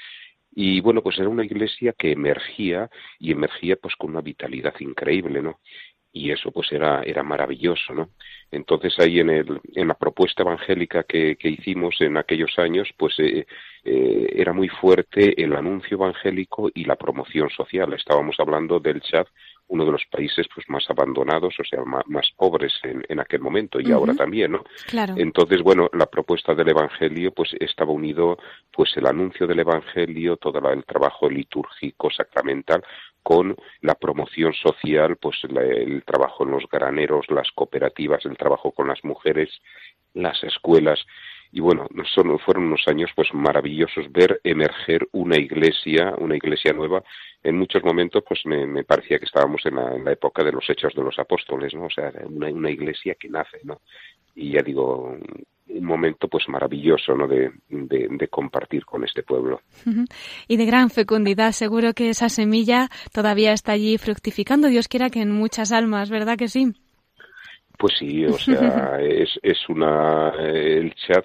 Y 0.52 0.82
bueno, 0.82 1.02
pues 1.02 1.20
era 1.20 1.30
una 1.30 1.46
iglesia 1.46 1.94
que 1.98 2.12
emergía 2.12 2.90
y 3.20 3.32
emergía 3.32 3.76
pues 3.76 3.96
con 3.96 4.12
una 4.12 4.22
vitalidad 4.22 4.74
increíble, 4.80 5.42
¿no? 5.42 5.60
y 6.12 6.32
eso 6.32 6.52
pues 6.52 6.72
era, 6.72 7.02
era 7.04 7.24
maravilloso, 7.24 7.94
¿no? 7.94 8.10
Entonces 8.52 8.98
ahí 9.00 9.20
en, 9.20 9.30
el, 9.30 9.62
en 9.76 9.88
la 9.88 9.94
propuesta 9.94 10.42
evangélica 10.44 11.04
que, 11.04 11.36
que 11.38 11.50
hicimos 11.50 11.96
en 12.02 12.18
aquellos 12.18 12.58
años, 12.58 12.90
pues 12.98 13.14
eh, 13.20 13.46
eh, 13.84 14.34
era 14.36 14.54
muy 14.54 14.70
fuerte 14.70 15.42
el 15.42 15.56
anuncio 15.56 15.96
evangélico 15.96 16.70
y 16.74 16.86
la 16.86 16.96
promoción 16.96 17.50
social. 17.50 17.94
Estábamos 17.94 18.36
hablando 18.40 18.80
del 18.80 19.02
Chad, 19.02 19.28
uno 19.70 19.86
de 19.86 19.92
los 19.92 20.04
países 20.12 20.48
pues 20.54 20.68
más 20.70 20.84
abandonados, 20.90 21.56
o 21.60 21.64
sea, 21.64 21.84
más, 21.84 22.30
pobres 22.36 22.74
en, 22.84 23.04
en, 23.08 23.20
aquel 23.20 23.40
momento 23.40 23.80
y 23.80 23.92
ahora 23.92 24.14
también, 24.14 24.52
¿no? 24.52 24.64
Claro. 24.88 25.14
Entonces, 25.18 25.62
bueno, 25.62 25.90
la 25.94 26.08
propuesta 26.08 26.54
del 26.54 26.70
Evangelio 26.70 27.32
pues 27.32 27.56
estaba 27.60 27.92
unido 27.92 28.38
pues 28.72 28.96
el 28.98 29.06
anuncio 29.06 29.48
del 29.48 29.60
Evangelio, 29.60 30.38
todo 30.38 30.60
el 30.72 30.84
trabajo 30.86 31.30
litúrgico, 31.30 32.10
sacramental, 32.10 32.84
con 33.22 33.56
la 33.82 33.96
promoción 33.96 34.54
social, 34.54 35.18
pues 35.18 35.38
el 35.44 36.04
trabajo 36.04 36.46
en 36.46 36.52
los 36.52 36.64
graneros, 36.68 37.30
las 37.30 37.52
cooperativas, 37.52 38.26
el 38.26 38.38
trabajo 38.38 38.72
con 38.72 38.88
las 38.88 39.04
mujeres, 39.04 39.50
las 40.14 40.44
escuelas. 40.44 41.00
Y 41.52 41.62
bueno, 41.62 41.88
son, 42.14 42.38
fueron 42.40 42.66
unos 42.66 42.84
años 42.88 43.10
pues 43.16 43.34
maravillosos 43.34 44.12
ver 44.12 44.40
emerger 44.44 45.08
una 45.14 45.38
iglesia, 45.38 46.14
una 46.20 46.36
iglesia 46.36 46.74
nueva. 46.74 47.04
En 47.44 47.58
muchos 47.58 47.84
momentos 47.84 48.24
pues 48.28 48.42
me, 48.46 48.84
parecía 48.84 49.18
que 49.18 49.26
estábamos 49.26 49.66
en 49.66 49.76
la, 49.76 50.12
época 50.12 50.44
de 50.44 50.52
los 50.52 50.70
hechos 50.70 50.94
de 50.94 51.04
los 51.04 51.18
apóstoles, 51.18 51.74
¿no? 51.74 51.86
O 51.86 51.90
sea, 51.90 52.12
una, 52.30 52.70
iglesia 52.70 53.16
que 53.20 53.30
nace, 53.30 53.60
¿no? 53.64 53.82
Y 54.36 54.52
ya 54.52 54.62
digo, 54.62 55.18
un 55.68 55.86
momento 55.86 56.28
pues 56.28 56.48
maravilloso 56.50 57.16
¿no? 57.16 57.28
de, 57.28 58.28
compartir 58.30 58.86
con 58.86 59.04
este 59.04 59.24
pueblo. 59.24 59.62
Y 60.48 60.58
de 60.58 60.66
gran 60.66 60.90
fecundidad, 60.90 61.52
seguro 61.52 61.94
que 61.94 62.10
esa 62.10 62.30
semilla 62.30 62.90
todavía 63.12 63.54
está 63.54 63.72
allí 63.72 63.98
fructificando, 63.98 64.68
Dios 64.68 64.88
quiera 64.88 65.10
que 65.10 65.22
en 65.22 65.32
muchas 65.32 65.72
almas, 65.72 66.10
¿verdad 66.10 66.38
que 66.38 66.48
sí? 66.48 66.74
Pues 67.80 67.94
sí, 67.98 68.26
o 68.26 68.34
sea, 68.34 69.00
es, 69.02 69.40
es 69.42 69.70
una... 69.70 70.34
El 70.38 70.94
Chad, 70.96 71.24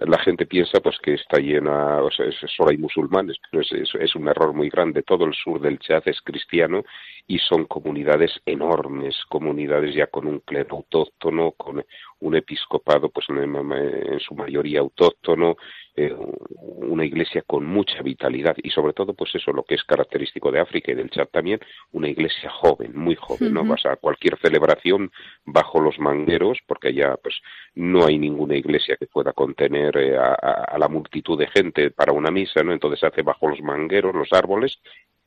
la 0.00 0.18
gente 0.18 0.44
piensa 0.44 0.80
pues 0.80 0.98
que 1.02 1.14
está 1.14 1.38
llena, 1.38 2.02
o 2.02 2.10
sea, 2.10 2.26
solo 2.54 2.70
hay 2.70 2.76
musulmanes, 2.76 3.38
pero 3.50 3.62
es, 3.62 3.72
es, 3.72 3.94
es, 3.98 4.14
un 4.14 4.28
error 4.28 4.52
muy 4.52 4.68
grande. 4.68 5.02
Todo 5.02 5.24
el 5.24 5.32
sur 5.32 5.58
del 5.58 5.78
Chad 5.78 6.02
es 6.04 6.20
cristiano 6.20 6.84
y 7.26 7.38
son 7.38 7.64
comunidades 7.64 8.32
enormes, 8.44 9.16
comunidades 9.28 9.94
ya 9.94 10.06
con 10.06 10.26
un 10.26 10.40
clero 10.40 10.76
autóctono, 10.76 11.52
con 11.52 11.82
un 12.20 12.36
episcopado 12.36 13.08
pues 13.08 13.26
en, 13.30 14.20
su 14.20 14.34
mayoría 14.34 14.80
autóctono, 14.80 15.56
eh, 15.96 16.14
una 16.54 17.04
iglesia 17.04 17.42
con 17.46 17.64
mucha 17.64 18.02
vitalidad 18.02 18.56
y 18.62 18.70
sobre 18.70 18.92
todo 18.92 19.14
pues 19.14 19.34
eso 19.34 19.52
lo 19.52 19.64
que 19.64 19.74
es 19.74 19.84
característico 19.84 20.50
de 20.50 20.60
África 20.60 20.92
y 20.92 20.94
del 20.94 21.10
Chad 21.10 21.28
también, 21.28 21.60
una 21.92 22.08
iglesia 22.08 22.50
joven, 22.50 22.92
muy 22.94 23.16
joven, 23.16 23.54
¿no? 23.54 23.64
Vas 23.64 23.84
a 23.86 23.96
cualquier 23.96 24.38
celebración 24.38 25.10
bajo 25.44 25.80
los 25.80 25.98
mangueros 25.98 26.58
porque 26.66 26.88
allá 26.88 27.16
pues 27.22 27.36
no 27.74 28.06
hay 28.06 28.18
ninguna 28.18 28.56
iglesia 28.56 28.96
que 28.96 29.06
pueda 29.06 29.32
contener 29.32 29.96
eh, 29.96 30.16
a, 30.16 30.76
la 30.78 30.88
multitud 30.88 31.38
de 31.38 31.46
gente 31.48 31.90
para 31.90 32.12
una 32.12 32.30
misa, 32.30 32.62
¿no? 32.62 32.72
Entonces 32.72 33.00
se 33.00 33.06
hace 33.06 33.22
bajo 33.22 33.48
los 33.48 33.60
mangueros, 33.60 34.14
los 34.14 34.32
árboles 34.32 34.78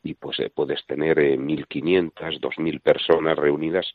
y 0.03 0.15
pues 0.15 0.39
eh, 0.39 0.51
puedes 0.53 0.85
tener 0.85 1.17
eh, 1.19 1.37
1.500, 1.37 2.39
2.000 2.39 2.81
personas 2.81 3.37
reunidas, 3.37 3.87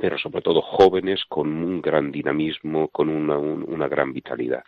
pero 0.00 0.18
sobre 0.18 0.42
todo 0.42 0.60
jóvenes 0.62 1.24
con 1.28 1.48
un 1.48 1.80
gran 1.80 2.10
dinamismo, 2.10 2.88
con 2.88 3.08
una, 3.08 3.38
una 3.38 3.88
gran 3.88 4.12
vitalidad. 4.12 4.64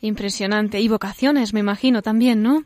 Impresionante. 0.00 0.80
Y 0.80 0.88
vocaciones, 0.88 1.52
me 1.52 1.60
imagino, 1.60 2.02
también, 2.02 2.42
¿no? 2.42 2.64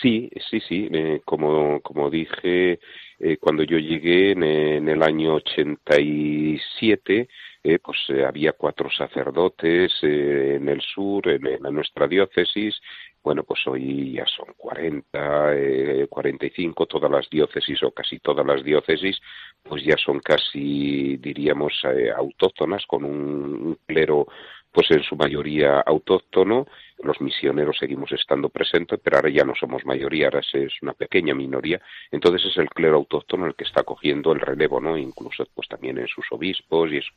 Sí, 0.00 0.30
sí, 0.50 0.60
sí. 0.60 0.88
Eh, 0.92 1.20
como, 1.24 1.80
como 1.80 2.10
dije, 2.10 2.80
eh, 3.18 3.36
cuando 3.38 3.62
yo 3.62 3.78
llegué 3.78 4.32
en, 4.32 4.42
en 4.42 4.88
el 4.88 5.02
año 5.02 5.34
87, 5.34 7.28
eh, 7.66 7.78
pues 7.78 7.98
eh, 8.10 8.26
había 8.26 8.52
cuatro 8.52 8.90
sacerdotes 8.90 9.90
eh, 10.02 10.56
en 10.56 10.68
el 10.68 10.82
sur, 10.82 11.26
en, 11.28 11.46
en, 11.46 11.62
nuestra 11.74 12.06
diócesis. 12.06 12.78
Bueno, 13.24 13.42
pues 13.42 13.66
hoy 13.66 14.12
ya 14.12 14.26
son 14.26 14.52
40, 14.54 15.54
eh, 15.54 16.06
45, 16.10 16.84
todas 16.84 17.10
las 17.10 17.30
diócesis 17.30 17.82
o 17.82 17.90
casi 17.90 18.18
todas 18.18 18.44
las 18.46 18.62
diócesis, 18.62 19.18
pues 19.62 19.82
ya 19.82 19.96
son 19.96 20.20
casi, 20.20 21.16
diríamos, 21.16 21.72
eh, 21.84 22.10
autóctonas, 22.14 22.84
con 22.86 23.02
un 23.04 23.78
clero 23.86 24.26
pues 24.70 24.90
en 24.90 25.04
su 25.04 25.14
mayoría 25.16 25.80
autóctono, 25.80 26.66
los 27.02 27.20
misioneros 27.20 27.78
seguimos 27.78 28.10
estando 28.10 28.48
presentes, 28.48 28.98
pero 29.02 29.16
ahora 29.16 29.30
ya 29.30 29.44
no 29.44 29.54
somos 29.54 29.86
mayoría, 29.86 30.26
ahora 30.26 30.40
es 30.40 30.82
una 30.82 30.92
pequeña 30.94 31.32
minoría, 31.32 31.80
entonces 32.10 32.50
es 32.50 32.58
el 32.58 32.68
clero 32.68 32.96
autóctono 32.96 33.46
el 33.46 33.54
que 33.54 33.64
está 33.64 33.84
cogiendo 33.84 34.32
el 34.32 34.40
relevo, 34.40 34.80
¿no? 34.80 34.98
Incluso 34.98 35.46
pues 35.54 35.68
también 35.68 35.98
en 35.98 36.08
sus 36.08 36.26
obispos 36.32 36.92
y 36.92 36.96
eso 36.96 37.12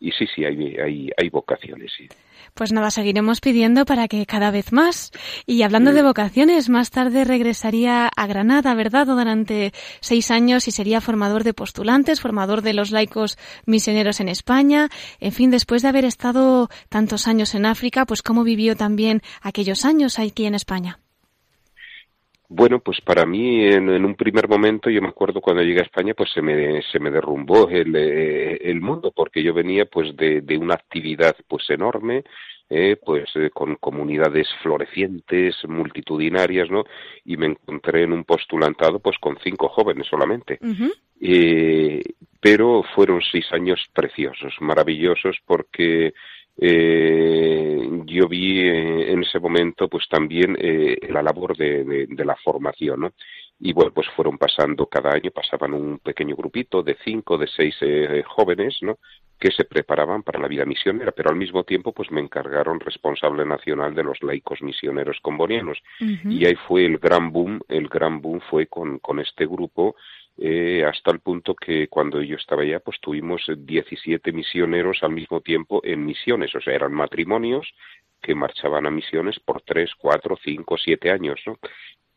y 0.00 0.12
sí, 0.12 0.26
sí, 0.34 0.44
hay, 0.44 0.76
hay, 0.76 1.10
hay 1.16 1.28
vocaciones, 1.28 1.90
sí. 1.96 2.08
Pues 2.54 2.72
nada, 2.72 2.90
seguiremos 2.90 3.40
pidiendo 3.40 3.84
para 3.84 4.08
que 4.08 4.24
cada 4.26 4.50
vez 4.50 4.72
más. 4.72 5.10
Y 5.46 5.62
hablando 5.62 5.92
de 5.92 6.02
vocaciones, 6.02 6.68
más 6.68 6.90
tarde 6.90 7.24
regresaría 7.24 8.08
a 8.16 8.26
Granada, 8.26 8.74
¿verdad? 8.74 9.06
Durante 9.06 9.72
seis 10.00 10.30
años 10.30 10.68
y 10.68 10.70
sería 10.70 11.00
formador 11.00 11.44
de 11.44 11.54
postulantes, 11.54 12.20
formador 12.20 12.62
de 12.62 12.74
los 12.74 12.90
laicos 12.90 13.38
misioneros 13.66 14.20
en 14.20 14.28
España. 14.28 14.88
En 15.20 15.32
fin, 15.32 15.50
después 15.50 15.82
de 15.82 15.88
haber 15.88 16.04
estado 16.04 16.68
tantos 16.88 17.26
años 17.26 17.54
en 17.54 17.66
África, 17.66 18.06
pues 18.06 18.22
cómo 18.22 18.44
vivió 18.44 18.76
también 18.76 19.20
aquellos 19.42 19.84
años 19.84 20.18
aquí 20.18 20.46
en 20.46 20.54
España. 20.54 21.00
Bueno, 22.50 22.80
pues 22.80 23.00
para 23.02 23.26
mí 23.26 23.66
en, 23.66 23.90
en, 23.90 24.04
un 24.06 24.14
primer 24.14 24.48
momento, 24.48 24.88
yo 24.88 25.02
me 25.02 25.08
acuerdo 25.08 25.40
cuando 25.40 25.62
llegué 25.62 25.80
a 25.80 25.84
España, 25.84 26.14
pues 26.14 26.30
se 26.32 26.40
me, 26.40 26.82
se 26.82 26.98
me 26.98 27.10
derrumbó 27.10 27.68
el, 27.68 27.94
eh, 27.94 28.56
el 28.62 28.80
mundo, 28.80 29.12
porque 29.14 29.42
yo 29.42 29.52
venía 29.52 29.84
pues 29.84 30.16
de, 30.16 30.40
de 30.40 30.56
una 30.56 30.74
actividad 30.74 31.36
pues 31.46 31.68
enorme, 31.68 32.24
eh, 32.70 32.96
pues 33.02 33.30
eh, 33.34 33.48
con 33.48 33.76
comunidades 33.76 34.46
florecientes, 34.62 35.56
multitudinarias, 35.66 36.70
¿no? 36.70 36.84
Y 37.24 37.38
me 37.38 37.46
encontré 37.46 38.02
en 38.02 38.12
un 38.12 38.24
postulantado 38.24 38.98
pues 38.98 39.16
con 39.18 39.38
cinco 39.42 39.68
jóvenes 39.68 40.06
solamente. 40.06 40.58
Eh, 41.18 42.02
pero 42.40 42.82
fueron 42.94 43.22
seis 43.22 43.46
años 43.52 43.80
preciosos, 43.94 44.54
maravillosos, 44.60 45.38
porque 45.46 46.12
eh, 46.60 47.88
yo 48.04 48.26
vi 48.26 48.60
eh, 48.60 49.12
en 49.12 49.22
ese 49.22 49.38
momento 49.38 49.88
pues 49.88 50.08
también 50.08 50.56
eh, 50.58 50.96
la 51.08 51.22
labor 51.22 51.56
de, 51.56 51.84
de, 51.84 52.06
de, 52.08 52.24
la 52.24 52.34
formación, 52.36 53.00
¿no? 53.00 53.12
Y 53.60 53.72
bueno, 53.72 53.92
pues 53.92 54.08
fueron 54.14 54.38
pasando 54.38 54.86
cada 54.86 55.10
año, 55.10 55.30
pasaban 55.30 55.74
un 55.74 55.98
pequeño 55.98 56.36
grupito 56.36 56.82
de 56.82 56.96
cinco, 57.04 57.38
de 57.38 57.48
seis 57.48 57.76
eh, 57.80 58.22
jóvenes, 58.26 58.78
¿no? 58.82 58.98
Que 59.38 59.50
se 59.50 59.64
preparaban 59.64 60.22
para 60.22 60.40
la 60.40 60.48
vida 60.48 60.64
misionera, 60.64 61.12
pero 61.12 61.30
al 61.30 61.36
mismo 61.36 61.64
tiempo 61.64 61.92
pues 61.92 62.10
me 62.10 62.20
encargaron 62.20 62.80
responsable 62.80 63.44
nacional 63.44 63.94
de 63.94 64.04
los 64.04 64.22
laicos 64.22 64.62
misioneros 64.62 65.18
combonianos. 65.22 65.78
Uh 66.00 66.04
-huh. 66.04 66.32
Y 66.32 66.46
ahí 66.46 66.54
fue 66.66 66.86
el 66.86 66.98
gran 66.98 67.32
boom, 67.32 67.60
el 67.68 67.88
gran 67.88 68.20
boom 68.20 68.40
fue 68.48 68.66
con, 68.66 68.98
con 69.00 69.18
este 69.18 69.46
grupo 69.46 69.96
eh, 70.40 70.84
hasta 70.84 71.10
el 71.10 71.18
punto 71.18 71.54
que 71.54 71.88
cuando 71.88 72.22
yo 72.22 72.36
estaba 72.36 72.62
allá, 72.62 72.78
pues 72.78 73.00
tuvimos 73.00 73.42
17 73.56 74.30
misioneros 74.32 75.02
al 75.02 75.10
mismo 75.10 75.40
tiempo 75.40 75.80
en 75.82 76.04
misiones, 76.04 76.54
o 76.54 76.60
sea, 76.60 76.74
eran 76.74 76.92
matrimonios 76.92 77.66
que 78.22 78.34
marchaban 78.34 78.86
a 78.86 78.90
misiones 78.90 79.40
por 79.40 79.62
3, 79.62 79.90
4, 79.98 80.38
5, 80.42 80.76
7 80.78 81.10
años, 81.10 81.40
¿no? 81.46 81.58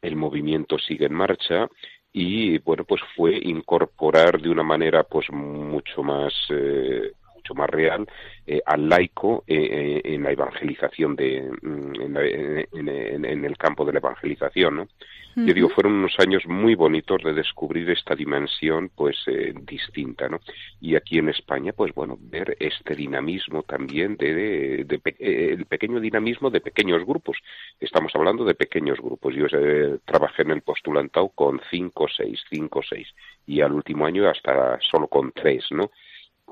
El 0.01 0.15
movimiento 0.15 0.77
sigue 0.77 1.07
en 1.07 1.13
marcha 1.13 1.67
y, 2.13 2.59
bueno, 2.59 2.83
pues 2.85 3.01
fue 3.15 3.39
incorporar 3.41 4.39
de 4.39 4.49
una 4.49 4.63
manera, 4.63 5.03
pues, 5.03 5.29
mucho 5.31 6.03
más, 6.03 6.33
eh, 6.49 7.13
mucho 7.41 7.55
más 7.55 7.69
real 7.69 8.07
eh, 8.45 8.61
al 8.65 8.87
laico 8.87 9.43
eh, 9.47 10.01
en 10.03 10.23
la 10.23 10.31
evangelización 10.31 11.15
de, 11.15 11.49
mm, 11.61 12.01
en, 12.01 12.13
la, 12.13 12.25
en, 12.25 12.87
en, 12.87 13.25
en, 13.25 13.45
el 13.45 13.57
campo 13.57 13.83
de 13.83 13.93
la 13.93 13.99
evangelización, 13.99 14.75
¿no? 14.75 14.87
Yo 15.33 15.53
digo, 15.53 15.69
fueron 15.69 15.93
unos 15.93 16.13
años 16.19 16.43
muy 16.45 16.75
bonitos 16.75 17.23
de 17.23 17.33
descubrir 17.33 17.89
esta 17.89 18.15
dimensión, 18.15 18.91
pues, 18.93 19.15
eh, 19.27 19.53
distinta, 19.61 20.27
¿no? 20.27 20.41
Y 20.81 20.95
aquí 20.95 21.19
en 21.19 21.29
España, 21.29 21.71
pues, 21.71 21.93
bueno, 21.93 22.17
ver 22.19 22.57
este 22.59 22.95
dinamismo 22.95 23.63
también 23.63 24.17
de, 24.17 24.83
de, 24.83 25.01
eh, 25.05 25.55
el 25.57 25.65
pequeño 25.67 26.01
dinamismo 26.01 26.49
de 26.49 26.59
pequeños 26.59 27.05
grupos. 27.05 27.37
Estamos 27.79 28.13
hablando 28.13 28.43
de 28.43 28.55
pequeños 28.55 28.99
grupos. 28.99 29.33
Yo 29.33 29.45
eh, 29.53 29.99
trabajé 30.03 30.41
en 30.41 30.51
el 30.51 30.61
postulantado 30.63 31.29
con 31.29 31.61
cinco, 31.69 32.07
seis, 32.09 32.41
cinco, 32.49 32.81
seis, 32.87 33.07
y 33.47 33.61
al 33.61 33.71
último 33.71 34.05
año 34.05 34.29
hasta 34.29 34.79
solo 34.81 35.07
con 35.07 35.31
tres, 35.31 35.63
¿no? 35.71 35.91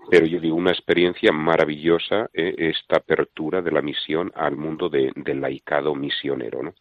Pero 0.10 0.26
yo 0.26 0.40
digo 0.40 0.56
una 0.56 0.72
experiencia 0.72 1.32
maravillosa 1.32 2.30
eh, 2.34 2.56
esta 2.58 2.98
apertura 2.98 3.62
de 3.62 3.72
la 3.72 3.82
misión 3.82 4.32
al 4.36 4.56
mundo 4.56 4.90
de, 4.90 5.12
del 5.16 5.42
laicado 5.42 5.96
misionero 5.96 6.64
¿no? 6.64 6.74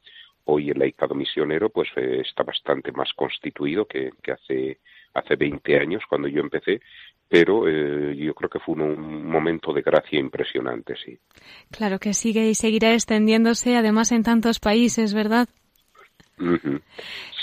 hoy 0.44 0.70
el 0.70 0.78
laicado 0.78 1.14
misionero 1.14 1.70
pues 1.70 1.88
eh, 1.96 2.22
está 2.26 2.42
bastante 2.42 2.92
más 2.92 3.12
constituido 3.14 3.87
que, 3.87 4.10
que, 4.22 4.32
hace 4.32 4.78
hace 5.14 5.37
20 5.37 5.78
años 5.78 6.02
cuando 6.08 6.28
yo 6.28 6.40
empecé 6.40 6.80
pero 7.28 7.68
eh, 7.68 8.16
yo 8.16 8.34
creo 8.34 8.48
que 8.48 8.58
fue 8.58 8.75
un, 8.75 8.82
un, 8.82 9.26
momento 9.26 9.72
de 9.72 9.82
gracia 9.82 10.18
impresionante 10.18 10.94
sí 11.04 11.18
claro 11.70 11.98
que 11.98 12.14
sigue 12.14 12.48
y 12.48 12.54
seguirá 12.54 12.94
extendiéndose 12.94 13.76
además 13.76 14.12
en 14.12 14.22
tantos 14.22 14.58
países 14.58 15.12
verdad 15.12 15.48
uh 16.38 16.44
-huh. 16.44 16.80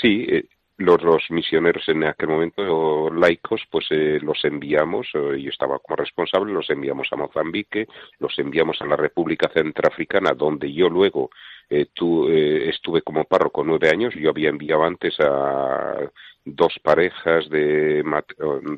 sí 0.01 0.25
eh, 0.29 0.45
los, 0.77 1.01
los, 1.01 1.23
misioneros 1.29 1.87
en 1.87 2.03
aquel 2.03 2.29
momento 2.29 3.09
laicos, 3.09 3.61
pues 3.71 3.85
eh, 3.91 4.19
los 4.21 4.43
enviamos, 4.43 5.07
eh, 5.13 5.41
yo 5.41 5.49
estaba 5.49 5.79
como 5.79 5.95
responsable, 5.95 6.51
los 6.53 6.69
enviamos 6.69 7.07
a 7.11 7.15
Mozambique, 7.15 7.87
los 8.19 8.37
enviamos 8.39 8.81
a 8.81 8.85
la 8.85 8.97
República 8.97 9.49
Centroafricana, 9.53 10.33
donde 10.33 10.71
yo 10.73 10.89
luego 10.89 11.29
eh, 11.69 11.87
tu, 11.93 12.27
estuve 12.29 13.01
como 13.01 13.23
párroco 13.23 13.63
nueve 13.63 13.89
años, 13.89 14.13
yo 14.15 14.29
había 14.29 14.49
enviado 14.49 14.83
antes 14.83 15.15
a 15.19 16.11
dos 16.43 16.77
parejas 16.83 17.49
de 17.49 18.03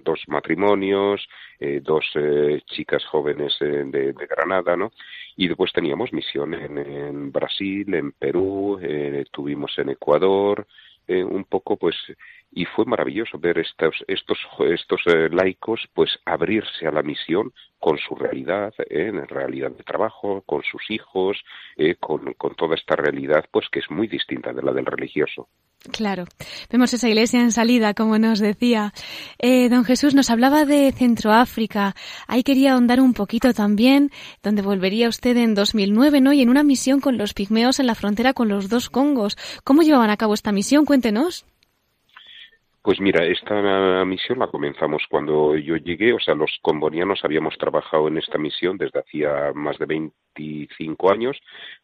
dos 0.06 0.24
matrimonios, 0.28 1.28
dos 1.82 2.06
chicas 2.68 3.04
jóvenes 3.08 3.58
de, 3.60 3.84
de, 3.84 4.28
Granada, 4.30 4.78
¿no? 4.78 4.94
Y 5.36 5.50
después 5.50 5.74
teníamos 5.74 6.14
misión 6.14 6.54
en, 6.54 6.78
en 6.78 7.32
Brasil, 7.34 7.94
en 7.94 8.14
Perú, 8.14 8.80
tuvimos 9.34 9.78
en 9.80 9.90
Ecuador, 9.90 10.66
eh, 11.08 11.24
un 11.24 11.46
poco 11.46 11.78
pues 11.78 11.96
y 12.52 12.66
fue 12.66 12.86
maravilloso 12.86 13.38
ver 13.40 13.60
estos 13.60 13.96
estos 14.08 14.38
estos 14.60 15.02
eh, 15.08 15.30
laicos 15.30 15.82
pues 15.94 16.18
abrirse 16.26 16.88
a 16.88 16.92
la 16.92 17.04
misión 17.04 17.54
con 17.80 17.98
su 17.98 18.16
realidad 18.16 18.74
eh, 18.80 19.08
en 19.08 19.28
realidad 19.28 19.72
de 19.72 19.84
trabajo 19.84 20.42
con 20.46 20.64
sus 20.64 20.90
hijos 20.90 21.38
eh, 21.76 21.96
con, 21.96 22.34
con 22.34 22.56
toda 22.56 22.76
esta 22.76 22.96
realidad 22.96 23.46
pues 23.52 23.68
que 23.70 23.80
es 23.80 23.92
muy 23.92 24.08
distinta 24.08 24.54
de 24.54 24.64
la 24.64 24.72
del 24.72 24.86
religioso 24.86 25.50
Claro, 25.92 26.26
vemos 26.72 26.92
esa 26.94 27.08
iglesia 27.08 27.40
en 27.40 27.52
salida, 27.52 27.94
como 27.94 28.18
nos 28.18 28.40
decía. 28.40 28.94
Don 29.42 29.86
Jesús 29.86 30.16
nos 30.16 30.32
hablaba 30.32 30.66
de 30.66 30.92
Centroáfrica. 30.92 31.96
Ahí 32.28 32.44
quería 32.44 32.74
ahondar 32.74 33.00
un 33.00 33.14
poquito 33.14 33.54
también, 33.54 34.12
donde 34.42 34.64
volvería 34.64 35.08
usted 35.08 35.38
en 35.38 35.54
2009, 35.54 36.20
¿no? 36.20 36.34
Y 36.34 36.42
en 36.42 36.50
una 36.50 36.64
misión 36.64 37.00
con 37.00 37.18
los 37.18 37.36
pigmeos 37.36 37.80
en 37.80 37.86
la 37.86 37.96
frontera 37.96 38.34
con 38.34 38.50
los 38.50 38.70
dos 38.70 38.90
Congos. 38.90 39.38
¿Cómo 39.64 39.84
llevaban 39.84 40.10
a 40.10 40.18
cabo 40.18 40.34
esta 40.34 40.52
misión? 40.52 40.84
Cuéntenos. 40.84 41.46
Pues 42.88 43.02
mira, 43.02 43.26
esta 43.26 44.06
misión 44.06 44.40
la 44.40 44.48
comenzamos 44.48 45.04
cuando 45.10 45.58
yo 45.58 45.76
llegué, 45.76 46.14
o 46.14 46.22
sea, 46.22 46.36
los 46.36 46.58
combonianos 46.62 47.20
habíamos 47.26 47.58
trabajado 47.58 48.08
en 48.08 48.18
esta 48.18 48.38
misión 48.38 48.78
desde 48.78 49.02
hacía 49.02 49.52
más 49.54 49.78
de 49.78 49.88
25 49.88 51.12
años, 51.12 51.38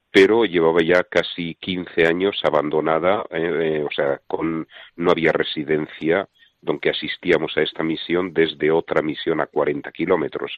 pero 0.10 0.46
llevaba 0.46 0.82
ya 0.82 1.04
casi 1.04 1.56
15 1.56 2.08
años 2.08 2.40
abandonada, 2.46 3.26
eh, 3.32 3.82
eh, 3.82 3.84
o 3.84 3.92
sea, 3.94 4.22
con, 4.26 4.66
no 4.96 5.12
había 5.12 5.34
residencia, 5.34 6.30
donde 6.62 6.92
asistíamos 6.92 7.58
a 7.58 7.64
esta 7.64 7.84
misión 7.84 8.34
desde 8.34 8.72
otra 8.72 9.02
misión 9.02 9.42
a 9.42 9.48
40 9.48 9.92
kilómetros. 9.92 10.58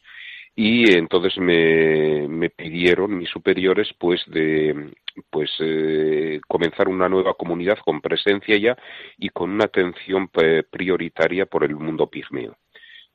Y 0.56 0.94
entonces 0.94 1.38
me, 1.38 2.28
me, 2.30 2.50
pidieron 2.50 3.18
mis 3.18 3.30
superiores 3.30 3.90
pues 4.00 4.24
de 4.28 4.94
pues 5.30 5.50
eh, 5.60 6.40
comenzar 6.48 6.88
una 6.88 7.10
nueva 7.10 7.34
comunidad 7.34 7.78
con 7.84 8.02
presencia 8.02 8.58
ya 8.58 8.78
y 9.18 9.30
con 9.30 9.52
una 9.52 9.66
atención 9.66 10.30
prioritaria 10.70 11.46
por 11.46 11.64
el 11.66 11.76
mundo 11.76 12.08
pigmeo. 12.08 12.56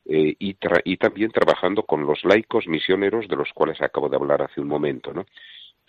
Eh, 0.05 0.35
y, 0.39 0.57
y, 0.85 0.97
también 0.97 1.31
trabajando 1.31 1.83
con 1.83 2.05
los 2.05 2.23
laicos 2.25 2.67
misioneros 2.67 3.27
de 3.27 3.35
los 3.35 3.51
cuales 3.53 3.79
acabo 3.81 4.09
de 4.09 4.15
hablar 4.15 4.41
hace 4.41 4.59
un 4.59 4.67
momento, 4.67 5.13
¿no? 5.13 5.25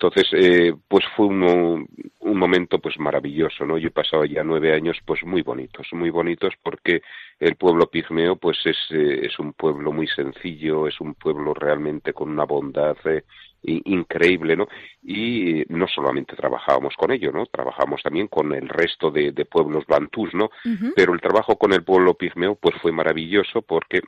Entonces, 0.02 0.32
eh, 0.32 0.74
pues 0.88 1.04
fue 1.16 1.26
un, 1.26 1.86
un, 2.18 2.36
momento 2.36 2.80
pues 2.80 2.98
maravilloso, 2.98 3.64
¿no? 3.64 3.78
Yo 3.78 3.86
he 3.86 3.92
pasado 3.92 4.24
ya 4.24 4.42
nueve 4.42 4.74
años 4.74 4.98
pues 5.06 5.22
muy 5.22 5.42
bonitos, 5.42 5.86
muy 5.92 6.10
bonitos 6.10 6.54
porque 6.60 7.02
el 7.38 7.54
pueblo 7.54 7.86
pigmeo 7.86 8.34
pues 8.34 8.58
es, 8.64 8.76
eh, 8.90 9.20
es 9.22 9.38
un 9.38 9.52
pueblo 9.52 9.92
muy 9.92 10.08
sencillo, 10.08 10.88
es 10.88 11.00
un 11.00 11.14
pueblo 11.14 11.54
realmente 11.54 12.12
con 12.12 12.30
una 12.30 12.44
bondad 12.44 12.96
eh, 13.04 13.22
increíble, 13.62 14.56
¿no? 14.56 14.66
Y 15.04 15.62
no 15.68 15.86
solamente 15.86 16.34
trabajábamos 16.34 16.94
con 16.96 17.12
ello, 17.12 17.30
¿no? 17.30 17.46
Trabajamos 17.46 18.02
también 18.02 18.26
con 18.26 18.52
el 18.52 18.68
resto 18.68 19.12
de, 19.12 19.30
de 19.30 19.44
pueblos 19.44 19.86
bantús, 19.86 20.34
¿no? 20.34 20.46
Uh 20.64 20.68
-huh. 20.68 20.92
Pero 20.96 21.14
el 21.14 21.20
trabajo 21.20 21.56
con 21.56 21.72
el 21.72 21.84
pueblo 21.84 22.14
pigmeo 22.14 22.56
pues 22.56 22.74
fue 22.82 22.90
maravilloso 22.90 23.62
porque 23.62 24.00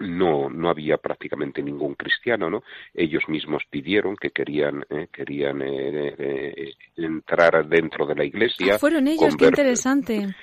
no 0.00 0.50
no 0.50 0.70
había 0.70 0.96
prácticamente 0.96 1.62
ningún 1.62 1.94
cristiano 1.94 2.50
no 2.50 2.62
ellos 2.94 3.22
mismos 3.28 3.62
pidieron 3.70 4.16
que 4.16 4.30
querían 4.30 4.84
eh, 4.90 5.08
querían 5.12 5.62
eh, 5.62 6.14
eh, 6.18 6.72
entrar 6.96 7.66
dentro 7.68 8.06
de 8.06 8.14
la 8.14 8.24
iglesia 8.24 8.74
ah, 8.74 8.78
fueron 8.78 9.08
ellos 9.08 9.36
qué 9.36 9.46
interesante 9.46 10.34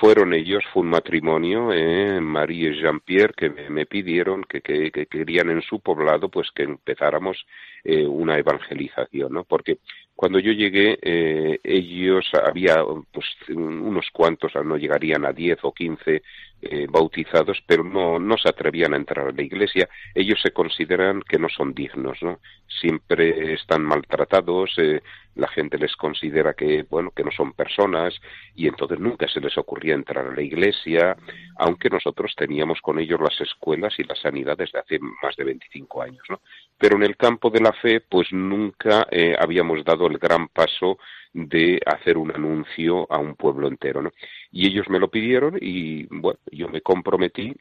fueron 0.00 0.34
ellos, 0.34 0.62
fue 0.72 0.82
un 0.82 0.90
matrimonio, 0.90 1.72
eh, 1.72 2.20
María 2.20 2.70
y 2.70 2.80
Jean-Pierre, 2.80 3.34
que 3.36 3.50
me, 3.50 3.70
me 3.70 3.86
pidieron 3.86 4.42
que, 4.44 4.60
que, 4.60 4.90
que, 4.90 5.06
querían 5.06 5.50
en 5.50 5.62
su 5.62 5.80
poblado, 5.80 6.28
pues 6.28 6.48
que 6.54 6.64
empezáramos 6.64 7.46
eh, 7.84 8.06
una 8.06 8.36
evangelización, 8.36 9.32
¿no? 9.32 9.44
Porque 9.44 9.78
cuando 10.16 10.38
yo 10.38 10.50
llegué, 10.52 10.98
eh, 11.02 11.60
ellos 11.62 12.24
había, 12.42 12.76
pues, 13.12 13.26
unos 13.50 14.06
cuantos, 14.10 14.52
no 14.64 14.78
llegarían 14.78 15.26
a 15.26 15.32
10 15.32 15.58
o 15.62 15.72
15 15.72 16.22
eh, 16.62 16.86
bautizados, 16.88 17.62
pero 17.66 17.84
no, 17.84 18.18
no 18.18 18.38
se 18.38 18.48
atrevían 18.48 18.94
a 18.94 18.96
entrar 18.96 19.28
a 19.28 19.32
la 19.32 19.42
iglesia. 19.42 19.90
Ellos 20.14 20.40
se 20.42 20.52
consideran 20.52 21.20
que 21.20 21.38
no 21.38 21.50
son 21.50 21.74
dignos, 21.74 22.16
¿no? 22.22 22.40
Siempre 22.80 23.52
están 23.52 23.82
maltratados, 23.82 24.72
eh, 24.78 25.02
la 25.34 25.48
gente 25.48 25.76
les 25.76 25.94
considera 25.96 26.54
que, 26.54 26.84
bueno, 26.88 27.10
que 27.10 27.22
no 27.22 27.30
son 27.30 27.52
personas, 27.52 28.14
y 28.54 28.66
entonces 28.68 28.98
nunca 28.98 29.28
se 29.28 29.40
les 29.40 29.56
ocurría 29.58 29.94
entrar 29.94 30.26
a 30.26 30.34
la 30.34 30.42
iglesia, 30.42 31.14
aunque 31.58 31.90
nosotros 31.90 32.34
teníamos 32.34 32.80
con 32.80 32.98
ellos 32.98 33.20
las 33.20 33.38
escuelas 33.42 33.92
y 33.98 34.04
la 34.04 34.14
sanidad 34.14 34.56
desde 34.56 34.78
hace 34.78 34.98
más 34.98 35.36
de 35.36 35.44
25 35.44 36.02
años, 36.02 36.22
¿no? 36.30 36.40
Pero 36.78 36.96
en 36.96 37.02
el 37.02 37.16
campo 37.16 37.50
de 37.50 37.60
la 37.60 37.72
fe, 37.72 38.00
pues 38.00 38.32
nunca 38.32 39.06
eh, 39.10 39.36
habíamos 39.38 39.84
dado 39.84 40.05
el 40.06 40.18
gran 40.18 40.48
paso 40.48 40.98
de 41.32 41.80
hacer 41.86 42.16
un 42.18 42.34
anuncio 42.34 43.10
a 43.12 43.18
un 43.18 43.34
pueblo 43.36 43.68
entero, 43.68 44.02
¿no? 44.02 44.10
Y 44.50 44.66
ellos 44.66 44.88
me 44.88 44.98
lo 44.98 45.10
pidieron 45.10 45.58
y, 45.60 46.06
bueno, 46.06 46.38
yo 46.50 46.68
me 46.68 46.80
comprometí 46.80 47.54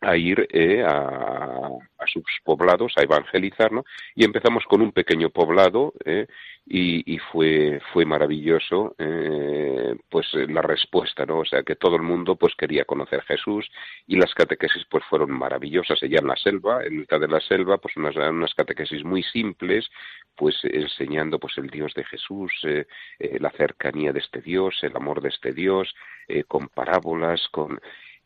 a 0.00 0.16
ir 0.16 0.48
eh, 0.50 0.82
a, 0.82 1.68
a, 1.98 2.06
sus 2.06 2.24
poblados 2.44 2.92
a 2.96 3.02
evangelizar, 3.02 3.70
¿no? 3.70 3.84
Y 4.14 4.24
empezamos 4.24 4.64
con 4.64 4.80
un 4.80 4.92
pequeño 4.92 5.30
poblado 5.30 5.92
eh, 6.04 6.26
y, 6.66 7.14
y, 7.14 7.18
fue 7.18 7.80
fue 7.92 8.04
maravilloso, 8.04 8.94
eh, 8.98 9.94
pues 10.08 10.32
la 10.34 10.62
respuesta, 10.62 11.26
¿no? 11.26 11.40
O 11.40 11.44
sea 11.44 11.62
que 11.62 11.76
todo 11.76 11.96
el 11.96 12.02
mundo 12.02 12.36
pues 12.36 12.54
quería 12.56 12.84
conocer 12.84 13.22
Jesús 13.22 13.70
y 14.06 14.16
las 14.16 14.32
catequesis 14.34 14.84
pues 14.90 15.04
fueron 15.04 15.30
maravillosas 15.32 16.02
allá 16.02 16.18
en 16.20 16.28
la 16.28 16.36
selva, 16.36 16.84
en 16.84 16.98
mitad 16.98 17.20
de 17.20 17.28
la 17.28 17.40
selva, 17.40 17.78
pues 17.78 17.96
unas, 17.96 18.16
unas 18.16 18.54
catequesis 18.54 19.04
muy 19.04 19.22
simples, 19.22 19.90
pues 20.36 20.56
enseñando 20.62 21.38
pues 21.38 21.58
el 21.58 21.68
Dios 21.68 21.92
de 21.94 22.04
Jesús, 22.04 22.52
eh, 22.64 22.86
eh, 23.18 23.38
la 23.40 23.50
cercanía 23.50 24.12
de 24.12 24.20
este 24.20 24.40
Dios, 24.40 24.78
el 24.82 24.96
amor 24.96 25.20
de 25.20 25.28
este 25.28 25.52
Dios, 25.52 25.94
eh, 26.28 26.44
con 26.44 26.68
parábolas, 26.68 27.46
con 27.50 27.80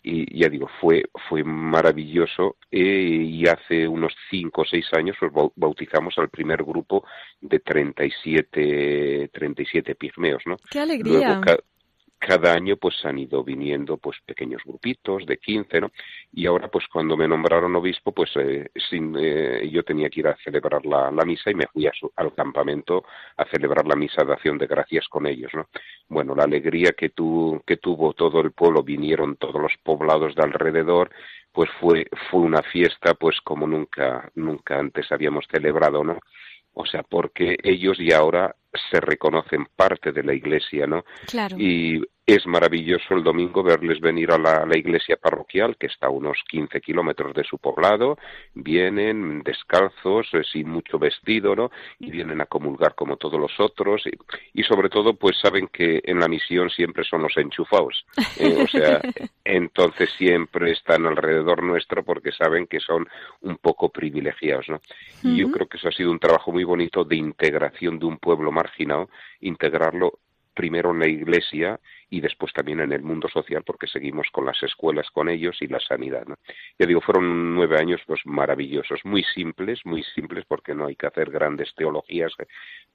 y 0.04 0.38
ya 0.38 0.50
digo, 0.50 0.68
fue, 0.80 1.02
fue 1.28 1.42
maravilloso 1.42 2.56
eh, 2.70 3.24
y 3.26 3.48
hace 3.48 3.88
unos 3.88 4.12
cinco 4.30 4.60
o 4.62 4.64
seis 4.66 4.86
años 4.92 5.16
pues, 5.18 5.32
bautizamos 5.56 6.14
al 6.18 6.28
primer 6.28 6.62
grupo 6.62 7.04
de 7.40 7.58
37, 7.60 9.30
37 9.32 9.94
pigmeos, 9.94 10.42
¿no? 10.44 10.56
¡Qué 10.70 10.80
alegría! 10.80 11.40
Luego, 11.42 11.62
cada 12.26 12.54
año 12.54 12.76
pues 12.76 12.94
han 13.04 13.18
ido 13.18 13.44
viniendo 13.44 13.98
pues 13.98 14.16
pequeños 14.24 14.62
grupitos 14.64 15.26
de 15.26 15.36
15, 15.36 15.80
¿no? 15.82 15.90
Y 16.32 16.46
ahora 16.46 16.68
pues 16.68 16.86
cuando 16.90 17.18
me 17.18 17.28
nombraron 17.28 17.76
obispo 17.76 18.12
pues 18.12 18.30
eh, 18.36 18.70
sin, 18.88 19.14
eh, 19.18 19.68
yo 19.70 19.82
tenía 19.82 20.08
que 20.08 20.20
ir 20.20 20.28
a 20.28 20.36
celebrar 20.42 20.86
la, 20.86 21.10
la 21.10 21.24
misa 21.24 21.50
y 21.50 21.54
me 21.54 21.66
fui 21.66 21.86
a 21.86 21.92
su, 21.92 22.10
al 22.16 22.34
campamento 22.34 23.04
a 23.36 23.44
celebrar 23.44 23.86
la 23.86 23.94
misa 23.94 24.24
de 24.24 24.32
acción 24.32 24.56
de 24.56 24.66
gracias 24.66 25.06
con 25.08 25.26
ellos, 25.26 25.52
¿no? 25.52 25.68
Bueno, 26.08 26.34
la 26.34 26.44
alegría 26.44 26.92
que, 26.96 27.10
tu, 27.10 27.62
que 27.66 27.76
tuvo 27.76 28.14
todo 28.14 28.40
el 28.40 28.52
pueblo, 28.52 28.82
vinieron 28.82 29.36
todos 29.36 29.60
los 29.60 29.72
poblados 29.82 30.34
de 30.34 30.44
alrededor, 30.44 31.10
pues 31.52 31.68
fue, 31.78 32.06
fue 32.30 32.40
una 32.40 32.62
fiesta 32.62 33.14
pues 33.14 33.38
como 33.42 33.66
nunca, 33.66 34.30
nunca 34.34 34.78
antes 34.78 35.12
habíamos 35.12 35.44
celebrado, 35.52 36.02
¿no? 36.02 36.18
O 36.72 36.84
sea, 36.86 37.02
porque 37.02 37.56
ellos 37.62 37.98
ya 37.98 38.18
ahora 38.18 38.56
se 38.90 39.00
reconocen 39.00 39.66
parte 39.76 40.10
de 40.12 40.24
la 40.24 40.34
iglesia, 40.34 40.86
¿no? 40.86 41.04
Claro. 41.26 41.56
Y 41.58 42.02
es 42.26 42.46
maravilloso 42.46 43.14
el 43.14 43.22
domingo 43.22 43.62
verles 43.62 44.00
venir 44.00 44.32
a 44.32 44.38
la, 44.38 44.76
iglesia 44.78 45.16
parroquial, 45.16 45.76
que 45.76 45.88
está 45.88 46.06
a 46.06 46.10
unos 46.10 46.38
15 46.48 46.80
kilómetros 46.80 47.34
de 47.34 47.44
su 47.44 47.58
poblado, 47.58 48.16
vienen 48.54 49.42
descalzos, 49.42 50.28
eh, 50.32 50.42
sin 50.50 50.70
mucho 50.70 50.98
vestido, 50.98 51.54
¿no? 51.54 51.70
Y 52.00 52.10
vienen 52.10 52.40
a 52.40 52.46
comulgar 52.46 52.94
como 52.94 53.18
todos 53.18 53.38
los 53.38 53.60
otros, 53.60 54.04
y, 54.54 54.62
sobre 54.62 54.88
todo, 54.88 55.14
pues 55.14 55.38
saben 55.38 55.68
que 55.68 56.00
en 56.02 56.18
la 56.18 56.28
misión 56.28 56.70
siempre 56.70 57.04
son 57.04 57.22
los 57.22 57.36
enchufados, 57.36 58.06
¿eh? 58.38 58.62
o 58.64 58.66
sea, 58.68 59.00
entonces 59.44 60.10
siempre 60.16 60.72
están 60.72 61.04
alrededor 61.06 61.62
nuestro 61.62 62.02
porque 62.04 62.32
saben 62.32 62.66
que 62.66 62.80
son 62.80 63.06
un 63.42 63.58
poco 63.58 63.90
privilegiados, 63.90 64.68
¿no? 64.70 64.80
Y 65.22 65.36
yo 65.36 65.50
creo 65.50 65.66
que 65.66 65.76
eso 65.76 65.88
ha 65.88 65.92
sido 65.92 66.10
un 66.10 66.18
trabajo 66.18 66.52
muy 66.52 66.64
bonito 66.64 67.04
de 67.04 67.16
integración 67.16 67.98
de 67.98 68.06
un 68.06 68.16
pueblo 68.16 68.50
marginado, 68.50 69.10
integrarlo 69.40 70.18
primero 70.54 70.92
en 70.92 71.00
la 71.00 71.08
iglesia 71.08 71.80
y 72.14 72.20
después 72.20 72.52
también 72.52 72.78
en 72.78 72.92
el 72.92 73.02
mundo 73.02 73.28
social 73.28 73.64
porque 73.64 73.88
seguimos 73.88 74.28
con 74.30 74.46
las 74.46 74.62
escuelas 74.62 75.10
con 75.10 75.28
ellos 75.28 75.60
y 75.60 75.66
la 75.66 75.80
sanidad. 75.80 76.24
¿no? 76.26 76.36
Ya 76.78 76.86
digo, 76.86 77.00
fueron 77.00 77.56
nueve 77.56 77.76
años 77.76 78.00
pues 78.06 78.20
maravillosos, 78.24 79.00
muy 79.04 79.24
simples, 79.34 79.80
muy 79.84 80.04
simples 80.14 80.44
porque 80.46 80.74
no 80.74 80.86
hay 80.86 80.94
que 80.94 81.08
hacer 81.08 81.30
grandes 81.30 81.74
teologías, 81.74 82.32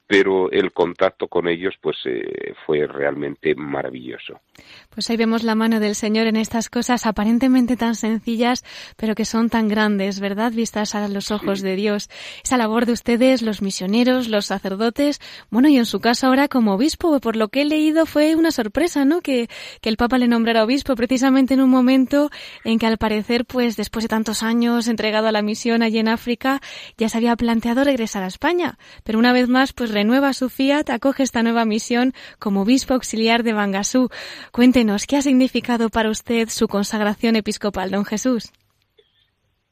pero 0.10 0.50
el 0.52 0.72
contacto 0.72 1.28
con 1.28 1.48
ellos 1.48 1.76
pues 1.80 1.98
eh, 2.06 2.56
fue 2.66 2.88
realmente 2.88 3.54
maravilloso. 3.54 4.42
Pues 4.90 5.08
ahí 5.12 5.18
vemos 5.18 5.44
la 5.44 5.54
mano 5.54 5.80
del 5.80 5.94
Señor 5.94 6.26
en 6.26 6.36
estas 6.36 6.68
cosas 6.68 7.06
aparentemente 7.06 7.78
tan 7.78 7.94
sencillas, 7.94 8.66
pero 8.98 9.14
que 9.14 9.24
son 9.24 9.52
tan 9.52 9.68
grandes, 9.68 10.20
¿verdad? 10.20 10.52
Vistas 10.52 10.96
a 10.96 11.08
los 11.10 11.30
ojos 11.30 11.62
de 11.62 11.76
Dios. 11.76 12.10
Esa 12.44 12.58
labor 12.58 12.88
de 12.88 12.94
ustedes, 12.94 13.44
los 13.44 13.62
misioneros, 13.62 14.30
los 14.30 14.48
sacerdotes, 14.48 15.22
bueno, 15.52 15.70
y 15.70 15.78
en 15.78 15.86
su 15.86 16.00
caso 16.00 16.26
ahora 16.26 16.48
como 16.48 16.74
obispo, 16.74 17.20
por 17.20 17.36
lo 17.36 17.50
que 17.50 17.62
he 17.62 17.66
leído 17.66 18.08
fue 18.08 18.36
una 18.36 18.50
sorpresa, 18.50 19.06
¿no? 19.06 19.22
Que, 19.22 19.48
que 19.80 19.90
el 19.90 19.98
Papa 19.98 20.18
le 20.18 20.28
nombrara 20.28 20.64
obispo 20.64 20.96
precisamente 20.96 21.54
en 21.54 21.62
un 21.62 21.70
momento 21.70 22.32
en 22.64 22.80
que 22.80 22.88
al 22.88 22.98
parecer, 22.98 23.46
pues 23.46 23.78
después 23.78 24.06
de 24.06 24.10
tantos 24.10 24.42
años 24.42 24.88
entregado 24.88 25.28
a 25.28 25.32
la 25.32 25.44
misión 25.44 25.84
allí 25.84 26.00
en 26.00 26.08
África, 26.08 26.62
ya 26.98 27.10
se 27.10 27.18
había 27.20 27.36
planteado 27.36 27.84
regresar 27.84 28.24
a 28.24 28.28
España. 28.28 28.80
Pero 29.04 29.20
una 29.20 29.34
vez 29.34 29.48
más, 29.48 29.72
pues 29.72 29.99
renueva 30.00 30.32
su 30.32 30.50
fiat, 30.50 30.90
acoge 30.90 31.24
esta 31.24 31.44
nueva 31.44 31.66
misión 31.66 32.14
como 32.40 32.62
obispo 32.62 32.94
auxiliar 32.94 33.44
de 33.44 33.52
Bangasú. 33.52 34.10
Cuéntenos, 34.54 35.06
¿qué 35.06 35.18
ha 35.18 35.22
significado 35.22 35.90
para 35.90 36.10
usted 36.10 36.48
su 36.48 36.68
consagración 36.68 37.36
episcopal, 37.36 37.92
don 37.92 38.06
Jesús? 38.06 38.54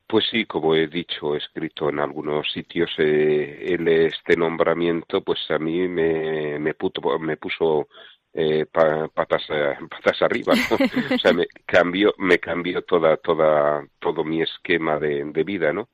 Pues 0.06 0.26
sí, 0.30 0.46
como 0.46 0.76
he 0.76 0.88
dicho, 0.88 1.34
he 1.34 1.38
escrito 1.38 1.90
en 1.90 2.00
algunos 2.00 2.52
sitios, 2.52 2.90
eh, 2.98 3.78
este 4.08 4.36
nombramiento, 4.36 5.22
pues 5.22 5.40
a 5.50 5.60
mí 5.60 5.88
me, 5.88 6.60
me, 6.60 6.76
me 7.20 7.38
puso 7.38 7.88
eh, 8.34 8.66
patas, 9.13 9.44
eh, 9.50 9.76
patas 9.90 10.22
arriba, 10.22 10.54
o 11.16 11.18
sea, 11.18 11.32
me 11.32 11.48
cambió, 11.66 12.13
me 12.18 12.38
cambió 12.40 12.82
toda, 12.82 13.16
toda, 13.18 13.86
todo 14.00 14.24
mi 14.26 14.42
esquema 14.42 15.00
de, 15.00 15.24
de 15.24 15.44
vida, 15.44 15.72
¿no? 15.72 15.88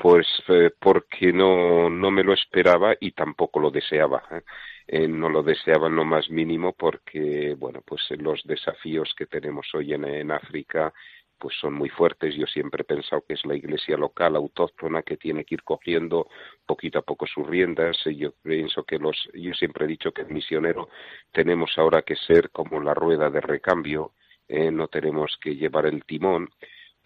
Pues 0.00 0.26
eh, 0.48 0.70
porque 0.78 1.32
no, 1.32 1.90
no 1.90 2.10
me 2.12 2.22
lo 2.22 2.32
esperaba 2.32 2.94
y 3.00 3.10
tampoco 3.12 3.58
lo 3.58 3.70
deseaba. 3.72 4.22
¿eh? 4.30 4.42
Eh, 4.86 5.08
no 5.08 5.28
lo 5.28 5.42
deseaba 5.42 5.88
en 5.88 5.96
lo 5.96 6.04
más 6.04 6.30
mínimo 6.30 6.72
porque, 6.72 7.54
bueno, 7.58 7.82
pues 7.84 8.02
los 8.18 8.42
desafíos 8.44 9.12
que 9.18 9.26
tenemos 9.26 9.66
hoy 9.74 9.92
en, 9.94 10.30
África 10.30 10.92
pues 11.36 11.56
son 11.60 11.74
muy 11.74 11.88
fuertes. 11.88 12.34
Yo 12.36 12.46
siempre 12.46 12.82
he 12.82 12.84
pensado 12.84 13.24
que 13.26 13.34
es 13.34 13.44
la 13.44 13.56
iglesia 13.56 13.96
local, 13.96 14.36
autóctona, 14.36 15.02
que 15.02 15.16
tiene 15.16 15.44
que 15.44 15.56
ir 15.56 15.62
cogiendo 15.64 16.28
poquito 16.64 17.00
a 17.00 17.02
poco 17.02 17.26
sus 17.26 17.46
riendas. 17.46 17.98
Yo 18.04 18.32
pienso 18.42 18.84
que 18.84 18.98
los, 18.98 19.28
yo 19.34 19.52
siempre 19.54 19.84
he 19.84 19.88
dicho 19.88 20.12
que 20.12 20.22
el 20.22 20.28
misionero 20.28 20.88
tenemos 21.32 21.72
ahora 21.76 22.02
que 22.02 22.16
ser 22.16 22.50
como 22.50 22.80
la 22.80 22.94
rueda 22.94 23.30
de 23.30 23.40
recambio, 23.40 24.12
eh, 24.48 24.70
no 24.70 24.88
tenemos 24.88 25.36
que 25.40 25.56
llevar 25.56 25.86
el 25.86 26.04
timón 26.04 26.48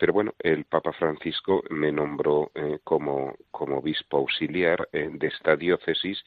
pero 0.03 0.15
bueno, 0.15 0.35
el 0.41 0.65
Papa 0.65 0.93
Francisco 0.93 1.63
me 1.71 1.93
nombró 1.93 2.51
eh, 2.57 2.81
como, 2.83 3.37
como 3.53 3.79
obispo 3.79 4.17
auxiliar 4.17 4.89
eh, 4.93 5.09
de 5.13 5.29
esta 5.29 5.55
diócesis 5.55 6.19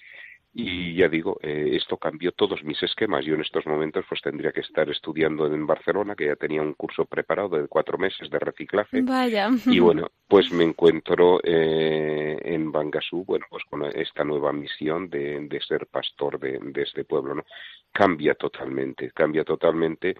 y 0.53 0.95
ya 0.95 1.09
digo, 1.09 1.37
eh, 1.41 1.71
esto 1.73 1.97
cambió 1.97 2.31
todos 2.31 2.63
mis 2.63 2.81
esquemas. 2.81 3.25
Yo 3.25 3.35
en 3.35 3.41
estos 3.41 3.65
momentos 3.65 4.05
pues 4.07 4.21
tendría 4.21 4.53
que 4.53 4.61
estar 4.61 4.89
estudiando 4.89 5.53
en 5.53 5.67
Barcelona, 5.67 6.15
que 6.15 6.27
ya 6.27 6.37
tenía 6.37 6.61
un 6.61 6.75
curso 6.75 7.03
preparado 7.03 7.49
de 7.49 7.67
cuatro 7.67 7.97
meses 7.97 8.29
de 8.29 8.39
reciclaje. 8.39 9.01
Vaya. 9.01 9.49
Y 9.65 9.79
bueno, 9.79 10.07
pues 10.29 10.49
me 10.53 10.63
encuentro 10.63 11.41
en 11.43 12.71
Bangasú, 12.71 13.25
bueno, 13.25 13.45
pues 13.49 13.65
con 13.65 13.83
esta 13.83 14.23
nueva 14.23 14.53
misión 14.53 15.09
de, 15.09 15.49
de 15.49 15.59
ser 15.59 15.87
pastor 15.87 16.39
de, 16.39 16.59
de 16.61 16.81
este 16.83 17.03
pueblo, 17.03 17.35
¿no? 17.35 17.43
Cambia 17.91 18.35
totalmente, 18.35 19.11
cambia 19.11 19.43
totalmente 19.43 20.15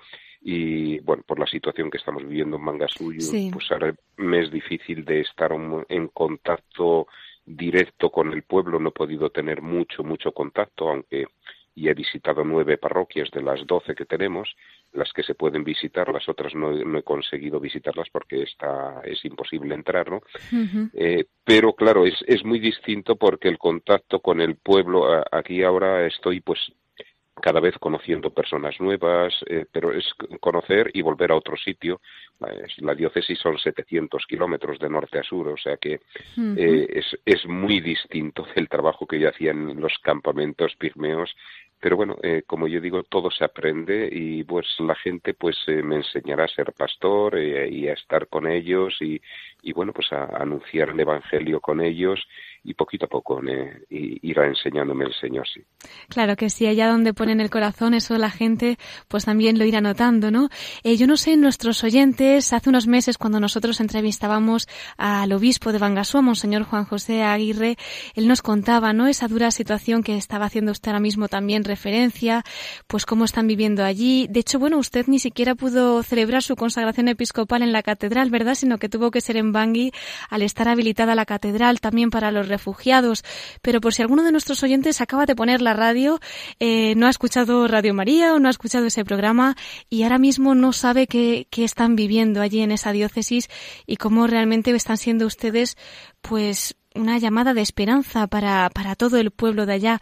y 0.48 1.00
bueno, 1.00 1.24
por 1.26 1.40
la 1.40 1.48
situación 1.48 1.90
que 1.90 1.98
estamos 1.98 2.24
viviendo 2.24 2.58
en 2.58 2.62
Mangasú, 2.62 3.12
pues 3.52 3.72
ahora 3.72 3.96
me 4.18 4.44
es 4.44 4.52
difícil 4.52 5.04
de 5.04 5.22
estar 5.22 5.52
en 5.90 6.08
contacto 6.10 7.08
directo 7.44 8.12
con 8.12 8.32
el 8.32 8.44
pueblo, 8.44 8.80
no 8.80 8.90
he 8.90 8.92
podido 8.92 9.32
tener 9.32 9.64
mucho, 9.64 10.04
mucho 10.04 10.34
contacto, 10.34 10.88
aunque 10.88 11.26
ya 11.76 11.90
he 11.90 11.94
visitado 11.96 12.44
nueve 12.44 12.78
parroquias 12.78 13.32
de 13.32 13.42
las 13.42 13.66
doce 13.66 13.96
que 13.96 14.06
tenemos, 14.06 14.56
las 14.94 15.12
que 15.14 15.24
se 15.24 15.34
pueden 15.34 15.64
visitar, 15.64 16.14
las 16.14 16.30
otras 16.30 16.54
no, 16.54 16.72
he 16.72 17.04
conseguido 17.04 17.60
visitarlas 17.60 18.10
porque 18.12 18.44
está, 18.44 19.02
es 19.04 19.26
imposible 19.26 19.74
entrar, 19.74 20.12
¿no? 20.12 20.22
Eh, 20.94 21.26
pero 21.44 21.74
claro, 21.74 22.06
es, 22.06 22.24
es 22.28 22.46
muy 22.46 22.60
distinto 22.60 23.16
porque 23.16 23.48
el 23.48 23.58
contacto 23.58 24.20
con 24.20 24.40
el 24.40 24.58
pueblo, 24.58 25.08
aquí 25.32 25.64
ahora 25.64 26.06
estoy 26.06 26.42
pues 26.42 26.60
cada 27.42 27.60
vez 27.60 27.78
conociendo 27.80 28.30
personas 28.30 28.80
nuevas, 28.80 29.34
eh, 29.48 29.66
pero 29.72 29.92
es 29.92 30.06
conocer 30.40 30.90
y 30.94 31.02
volver 31.02 31.32
a 31.32 31.36
otro 31.36 31.58
sitio. 31.58 32.02
La, 32.80 32.96
diócesis 32.96 33.40
son 33.40 33.58
700 33.58 34.26
kilómetros 34.26 34.80
de 34.80 34.90
norte 34.90 35.20
a 35.20 35.24
sur, 35.24 35.48
o 35.48 35.58
sea 35.58 35.78
que 35.78 36.02
eh, 36.38 36.88
es, 36.90 37.06
es 37.26 37.46
muy 37.46 37.82
distinto 37.82 38.46
del 38.56 38.70
trabajo 38.70 39.06
que 39.06 39.20
yo 39.20 39.30
hacía 39.30 39.52
en 39.52 39.80
los 39.80 39.94
campamentos 40.02 40.76
pigmeos 40.76 41.36
pero 41.78 41.98
bueno, 41.98 42.16
eh, 42.24 42.42
como 42.48 42.68
yo 42.68 42.82
digo, 42.82 43.04
todo 43.04 43.30
se 43.30 43.44
aprende 43.44 44.10
y 44.12 44.44
pues 44.44 44.66
la 44.80 44.96
gente 44.96 45.36
pues 45.36 45.56
me 45.68 45.98
enseñará 45.98 46.46
a 46.46 46.48
ser 46.48 46.74
pastor 46.74 47.38
y 47.38 47.88
a 47.90 47.94
estar 47.94 48.28
con 48.28 48.48
ellos 48.48 48.96
y, 49.02 49.22
y 49.66 49.74
bueno, 49.74 49.92
pues 49.94 50.14
a, 50.14 50.26
anunciar 50.40 50.90
el 50.90 51.00
Evangelio 51.00 51.60
con 51.60 51.82
ellos 51.82 52.20
y 52.64 52.76
poquito 52.76 53.06
a 53.06 53.10
poco 53.10 53.42
me 53.42 53.82
irá 53.90 54.46
enseñándome 54.48 55.06
el 55.06 55.14
Señor, 55.14 55.46
sí. 55.52 55.62
Claro 56.08 56.36
que 56.36 56.50
sí, 56.50 56.68
allá 56.68 56.88
donde 56.88 57.14
ponen 57.14 57.40
el 57.40 57.50
corazón, 57.50 57.94
eso 57.94 58.18
la 58.18 58.30
gente 58.30 58.78
pues 59.08 59.26
también 59.26 59.58
lo 59.58 59.66
irá 59.66 59.82
notando, 59.82 60.30
¿no? 60.32 60.50
Eh, 60.84 60.98
yo 60.98 61.08
no 61.08 61.18
sé, 61.18 61.36
nuestros 61.36 61.84
oyentes, 61.84 62.54
hace 62.54 62.70
unos 62.70 62.88
meses 62.88 63.18
cuando 63.18 63.40
nosotros 63.40 63.82
entrevistábamos 63.82 64.68
al 64.98 65.32
obispo 65.32 65.72
de 65.72 65.80
Bangasú, 65.80 66.22
Monseñor 66.22 66.64
Juan 66.64 66.86
José 66.86 67.24
Aguirre, 67.24 67.76
él 68.16 68.28
nos 68.28 68.44
contaba, 68.44 68.94
¿no? 68.94 69.08
Esa 69.08 69.28
dura 69.28 69.50
situación 69.50 70.04
que 70.04 70.16
estaba 70.16 70.46
haciendo 70.46 70.72
usted 70.72 70.90
ahora 70.90 71.00
mismo 71.00 71.28
también 71.28 71.64
referencia, 71.64 72.44
pues 72.88 73.06
cómo 73.06 73.26
están 73.26 73.48
viviendo 73.48 73.84
allí. 73.84 74.28
De 74.30 74.42
hecho, 74.42 74.60
bueno, 74.60 74.78
usted 74.78 75.08
ni 75.08 75.18
siquiera 75.18 75.56
pudo 75.56 76.04
celebrar 76.04 76.44
su 76.44 76.56
consagración 76.56 77.08
episcopal 77.08 77.64
en 77.64 77.72
la 77.72 77.82
catedral, 77.82 78.30
¿verdad? 78.30 78.54
Sino 78.54 78.78
que 78.78 78.90
tuvo 78.90 79.10
que 79.12 79.22
ser 79.22 79.38
en 79.38 79.55
Bangui 79.56 79.92
al 80.30 80.44
estar 80.44 80.68
habilitada 80.68 81.16
la 81.16 81.26
catedral 81.26 81.80
también 81.80 82.12
para 82.12 82.30
los 82.32 82.48
refugiados. 82.48 83.24
Pero 83.64 83.82
por 83.82 83.96
si 83.96 84.04
alguno 84.04 84.22
de 84.24 84.32
nuestros 84.32 84.62
oyentes 84.62 85.02
acaba 85.02 85.26
de 85.26 85.36
poner 85.36 85.64
la 85.64 85.74
radio, 85.74 86.20
eh, 86.60 86.94
no 86.96 87.08
ha 87.08 87.10
escuchado 87.10 87.68
Radio 87.68 87.96
María 87.96 88.36
o 88.36 88.40
no 88.40 88.48
ha 88.50 88.52
escuchado 88.52 88.86
ese 88.86 89.04
programa 89.04 89.56
y 89.90 90.04
ahora 90.04 90.20
mismo 90.20 90.54
no 90.54 90.74
sabe 90.74 91.08
qué, 91.08 91.48
qué 91.50 91.64
están 91.64 91.96
viviendo 91.96 92.42
allí 92.42 92.62
en 92.62 92.72
esa 92.72 92.92
diócesis 92.92 93.50
y 93.88 93.96
cómo 93.98 94.28
realmente 94.28 94.76
están 94.76 94.98
siendo 94.98 95.26
ustedes, 95.26 95.78
pues, 96.22 96.76
una 96.96 97.18
llamada 97.18 97.54
de 97.54 97.62
esperanza 97.62 98.28
para, 98.28 98.70
para 98.70 98.96
todo 98.96 99.18
el 99.18 99.32
pueblo 99.32 99.66
de 99.66 99.74
allá. 99.74 100.00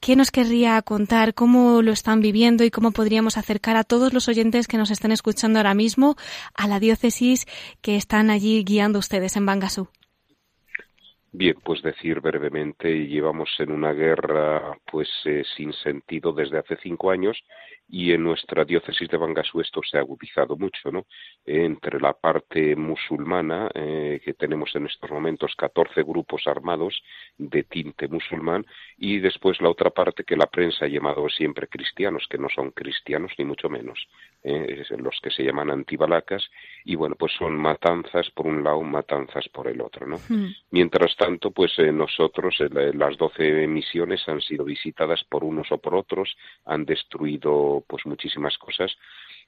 ¿Qué 0.00 0.16
nos 0.16 0.30
querría 0.30 0.80
contar? 0.82 1.34
¿Cómo 1.34 1.82
lo 1.82 1.92
están 1.92 2.20
viviendo 2.20 2.64
y 2.64 2.70
cómo 2.70 2.92
podríamos 2.92 3.36
acercar 3.36 3.76
a 3.76 3.84
todos 3.84 4.12
los 4.12 4.28
oyentes 4.28 4.68
que 4.68 4.78
nos 4.78 4.90
están 4.90 5.12
escuchando 5.12 5.58
ahora 5.58 5.74
mismo 5.74 6.16
a 6.54 6.68
la 6.68 6.80
diócesis 6.80 7.46
que 7.82 7.96
están 7.96 8.30
allí 8.30 8.64
guiando 8.64 8.98
ustedes 8.98 9.36
en 9.36 9.46
Bangasú? 9.46 9.88
Bien, 11.32 11.54
pues 11.62 11.82
decir 11.82 12.20
brevemente, 12.20 12.88
llevamos 12.88 13.50
en 13.58 13.70
una 13.70 13.92
guerra 13.92 14.78
pues 14.90 15.08
eh, 15.26 15.42
sin 15.56 15.72
sentido 15.74 16.32
desde 16.32 16.58
hace 16.58 16.78
cinco 16.82 17.10
años 17.10 17.36
y 17.88 18.12
en 18.12 18.24
nuestra 18.24 18.64
diócesis 18.64 19.08
de 19.08 19.16
Bangasú 19.16 19.60
esto 19.60 19.80
se 19.82 19.96
ha 19.96 20.00
agudizado 20.00 20.56
mucho, 20.56 20.90
¿no? 20.90 21.06
Entre 21.44 22.00
la 22.00 22.12
parte 22.12 22.74
musulmana, 22.74 23.70
eh, 23.74 24.20
que 24.24 24.34
tenemos 24.34 24.74
en 24.74 24.86
estos 24.86 25.10
momentos 25.10 25.54
14 25.56 26.02
grupos 26.02 26.46
armados 26.46 27.00
de 27.38 27.62
tinte 27.62 28.08
musulmán, 28.08 28.66
y 28.96 29.18
después 29.20 29.60
la 29.60 29.70
otra 29.70 29.90
parte 29.90 30.24
que 30.24 30.36
la 30.36 30.46
prensa 30.46 30.86
ha 30.86 30.88
llamado 30.88 31.28
siempre 31.28 31.68
cristianos, 31.68 32.26
que 32.28 32.38
no 32.38 32.48
son 32.48 32.72
cristianos 32.72 33.32
ni 33.38 33.44
mucho 33.44 33.68
menos, 33.68 34.08
eh, 34.42 34.84
los 34.98 35.18
que 35.22 35.30
se 35.30 35.44
llaman 35.44 35.70
antibalacas, 35.70 36.50
y 36.86 36.94
bueno, 36.94 37.16
pues 37.18 37.32
son 37.36 37.56
matanzas 37.56 38.30
por 38.30 38.46
un 38.46 38.62
lado, 38.62 38.80
matanzas 38.82 39.48
por 39.48 39.66
el 39.66 39.80
otro, 39.80 40.06
¿no? 40.06 40.18
Hmm. 40.28 40.46
Mientras 40.70 41.16
tanto, 41.16 41.50
pues 41.50 41.72
eh, 41.78 41.90
nosotros, 41.90 42.56
las 42.70 43.16
12 43.16 43.66
misiones 43.66 44.22
han 44.28 44.40
sido 44.40 44.64
visitadas 44.64 45.24
por 45.24 45.42
unos 45.42 45.70
o 45.72 45.78
por 45.78 45.96
otros, 45.96 46.36
han 46.64 46.84
destruido 46.84 47.84
pues 47.88 48.06
muchísimas 48.06 48.56
cosas 48.56 48.96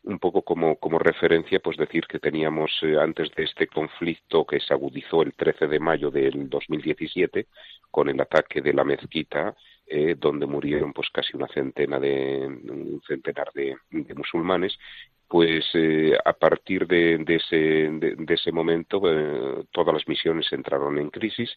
un 0.04 0.18
poco 0.18 0.42
como, 0.42 0.76
como 0.76 0.98
referencia, 0.98 1.60
pues 1.60 1.76
decir 1.76 2.06
que 2.06 2.18
teníamos 2.18 2.70
eh, 2.82 2.96
antes 2.98 3.30
de 3.34 3.44
este 3.44 3.66
conflicto 3.66 4.44
que 4.44 4.60
se 4.60 4.74
agudizó 4.74 5.22
el 5.22 5.34
13 5.34 5.66
de 5.66 5.80
mayo 5.80 6.10
del 6.10 6.48
2017 6.48 7.46
con 7.90 8.08
el 8.08 8.20
ataque 8.20 8.60
de 8.60 8.72
la 8.72 8.84
mezquita, 8.84 9.54
eh, 9.86 10.14
donde 10.18 10.46
murieron 10.46 10.92
pues 10.92 11.08
casi 11.10 11.36
una 11.36 11.48
centena 11.48 11.98
de 11.98 12.46
un 12.46 13.00
centenar 13.06 13.50
de, 13.54 13.76
musulmanes, 14.14 14.78
pues 15.28 15.64
eh, 15.74 16.16
a 16.24 16.32
partir 16.32 16.86
de, 16.86 17.18
de 17.18 17.36
ese, 17.36 17.56
de, 17.56 18.34
ese 18.34 18.50
momento 18.50 19.00
todas 19.70 19.94
las 19.94 20.08
misiones 20.08 20.50
entraron 20.52 20.98
en 20.98 21.10
crisis 21.10 21.50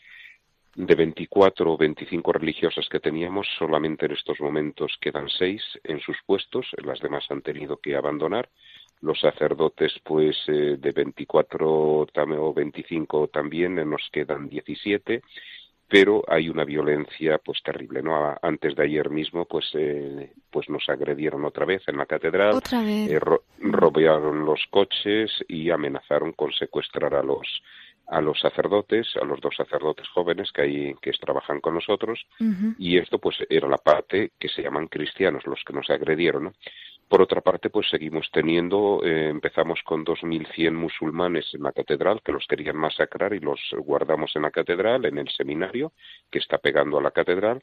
de 0.76 0.96
24 0.96 1.74
o 1.74 1.78
25 1.78 2.32
religiosas 2.32 2.88
que 2.90 3.00
teníamos, 3.00 3.48
solamente 3.58 4.06
en 4.06 4.14
estos 4.14 4.40
momentos 4.40 4.98
quedan 5.02 5.28
seis 5.30 5.62
en 5.84 6.00
sus 6.00 6.18
puestos, 6.26 6.68
las 6.84 7.00
demás 7.00 7.26
han 7.30 7.42
tenido 7.42 7.78
que 7.78 7.96
abandonar. 7.96 8.50
Los 9.02 9.20
sacerdotes, 9.20 9.94
pues 10.04 10.38
eh, 10.48 10.78
de 10.78 10.92
24 10.92 11.68
o 11.68 12.54
25 12.54 13.28
también 13.28 13.80
eh, 13.80 13.86
nos 13.86 14.08
quedan 14.12 14.48
17, 14.48 15.24
pero 15.92 16.24
hay 16.26 16.48
una 16.48 16.64
violencia 16.64 17.38
pues 17.38 17.62
terrible, 17.62 18.02
¿no? 18.02 18.34
Antes 18.42 18.76
de 18.78 18.84
ayer 18.84 19.10
mismo, 19.10 19.44
pues 19.44 19.70
eh, 19.74 20.32
pues 20.50 20.70
nos 20.70 20.88
agredieron 20.88 21.44
otra 21.44 21.66
vez 21.66 21.84
en 21.88 21.98
la 21.98 22.06
catedral, 22.06 22.54
¿Otra 22.54 22.82
vez? 22.82 23.12
robaron 23.60 24.46
los 24.46 24.62
coches 24.70 25.30
y 25.50 25.70
amenazaron 25.70 26.32
con 26.32 26.54
secuestrar 26.54 27.14
a 27.14 27.22
los 27.22 27.46
a 28.08 28.20
los 28.20 28.40
sacerdotes, 28.40 29.08
a 29.22 29.26
los 29.26 29.40
dos 29.40 29.56
sacerdotes 29.56 30.08
jóvenes 30.10 30.52
que 30.52 30.62
hay 30.62 30.94
que 31.02 31.12
trabajan 31.12 31.62
con 31.62 31.76
nosotros, 31.76 32.26
y 32.78 32.98
esto 32.98 33.20
pues 33.20 33.38
era 33.50 33.70
la 33.70 33.78
parte 33.78 34.32
que 34.40 34.50
se 34.50 34.62
llaman 34.62 34.88
cristianos, 34.88 35.46
los 35.46 35.62
que 35.66 35.74
nos 35.74 35.90
agredieron. 35.90 36.54
Por 37.12 37.22
otra 37.22 37.42
parte, 37.42 37.70
pues 37.70 37.90
seguimos 37.90 38.30
teniendo, 38.32 39.02
eh, 39.04 39.28
empezamos 39.28 39.82
con 39.84 40.06
2.100 40.06 40.72
musulmanes 40.72 41.46
en 41.54 41.64
la 41.64 41.74
catedral 41.74 42.22
que 42.24 42.32
los 42.32 42.48
querían 42.48 42.78
masacrar 42.78 43.34
y 43.34 43.42
los 43.42 43.60
guardamos 43.80 44.34
en 44.38 44.44
la 44.44 44.50
catedral, 44.50 45.04
en 45.04 45.18
el 45.18 45.28
seminario 45.28 45.92
que 46.32 46.40
está 46.40 46.58
pegando 46.58 46.98
a 47.00 47.02
la 47.02 47.12
catedral, 47.12 47.60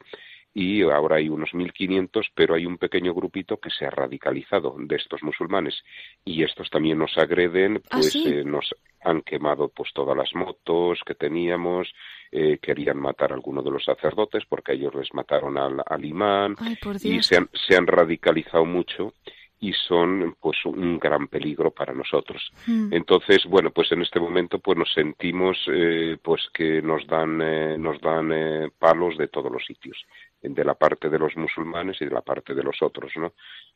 y 0.53 0.83
ahora 0.83 1.17
hay 1.17 1.31
unos 1.31 1.49
1.500, 1.55 2.27
pero 2.35 2.57
hay 2.57 2.67
un 2.67 2.77
pequeño 2.77 3.15
grupito 3.15 3.57
que 3.57 3.71
se 3.71 3.87
ha 3.87 3.91
radicalizado 3.91 4.77
de 4.79 4.97
estos 4.97 5.23
musulmanes. 5.23 5.83
Y 6.27 6.43
estos 6.43 6.69
también 6.69 6.99
nos 6.99 7.17
agreden, 7.17 7.81
¿Ah, 7.87 8.01
pues 8.03 8.15
eh, 8.17 8.45
nos 8.45 8.75
han 9.03 9.23
quemado 9.23 9.71
pues 9.71 9.95
todas 9.95 10.15
las 10.15 10.35
motos 10.35 11.01
que 11.07 11.15
teníamos, 11.15 11.91
eh, 12.33 12.59
querían 12.61 12.99
matar 12.99 13.33
a 13.33 13.37
alguno 13.37 13.63
de 13.63 13.71
los 13.71 13.83
sacerdotes 13.83 14.45
porque 14.47 14.75
ellos 14.75 14.95
les 14.95 15.15
mataron 15.15 15.57
al, 15.57 15.83
al 15.87 16.05
imán. 16.05 16.55
Y 17.03 17.23
se 17.23 17.39
han, 17.39 17.49
se 17.55 17.77
han 17.77 17.87
radicalizado 17.87 18.67
mucho 18.67 19.15
y 19.61 19.73
son 19.73 20.37
pues 20.41 20.65
un 20.65 20.99
gran 20.99 21.29
peligro 21.29 21.71
para 21.71 21.93
nosotros. 21.93 22.51
Hmm. 22.67 22.93
Entonces, 22.93 23.45
bueno, 23.47 23.71
pues 23.71 23.91
en 23.93 24.03
este 24.03 24.21
momento 24.21 24.59
pues 24.59 24.79
nos 24.79 24.93
sentimos 24.93 25.57
eh, 25.67 26.17
pues 26.23 26.49
que 26.53 26.81
nos 26.81 27.07
dan 27.07 27.41
eh, 27.43 27.77
nos 27.79 28.01
dan 28.01 28.31
eh, 28.33 28.71
palos 28.79 29.17
de 29.17 29.29
todos 29.29 29.51
los 29.51 29.65
sitios, 29.65 29.97
de 30.41 30.65
la 30.65 30.75
parte 30.75 31.09
de 31.09 31.19
los 31.19 31.37
musulmanes 31.37 32.01
y 32.01 32.05
de 32.05 32.13
la 32.13 32.23
parte 32.23 32.55
de 32.55 32.63
los 32.63 32.81
otros, 32.83 33.13
¿no? 33.17 33.33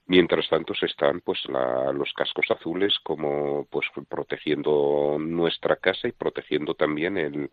Mientras 0.06 0.48
tanto 0.48 0.74
se 0.74 0.86
están 0.86 1.20
pues 1.20 1.40
la, 1.48 1.92
los 1.92 2.12
cascos 2.12 2.46
azules 2.50 2.98
como 3.02 3.66
pues 3.70 3.86
protegiendo 4.08 5.16
nuestra 5.18 5.76
casa 5.76 6.08
y 6.08 6.12
protegiendo 6.12 6.74
también 6.74 7.18
el 7.18 7.50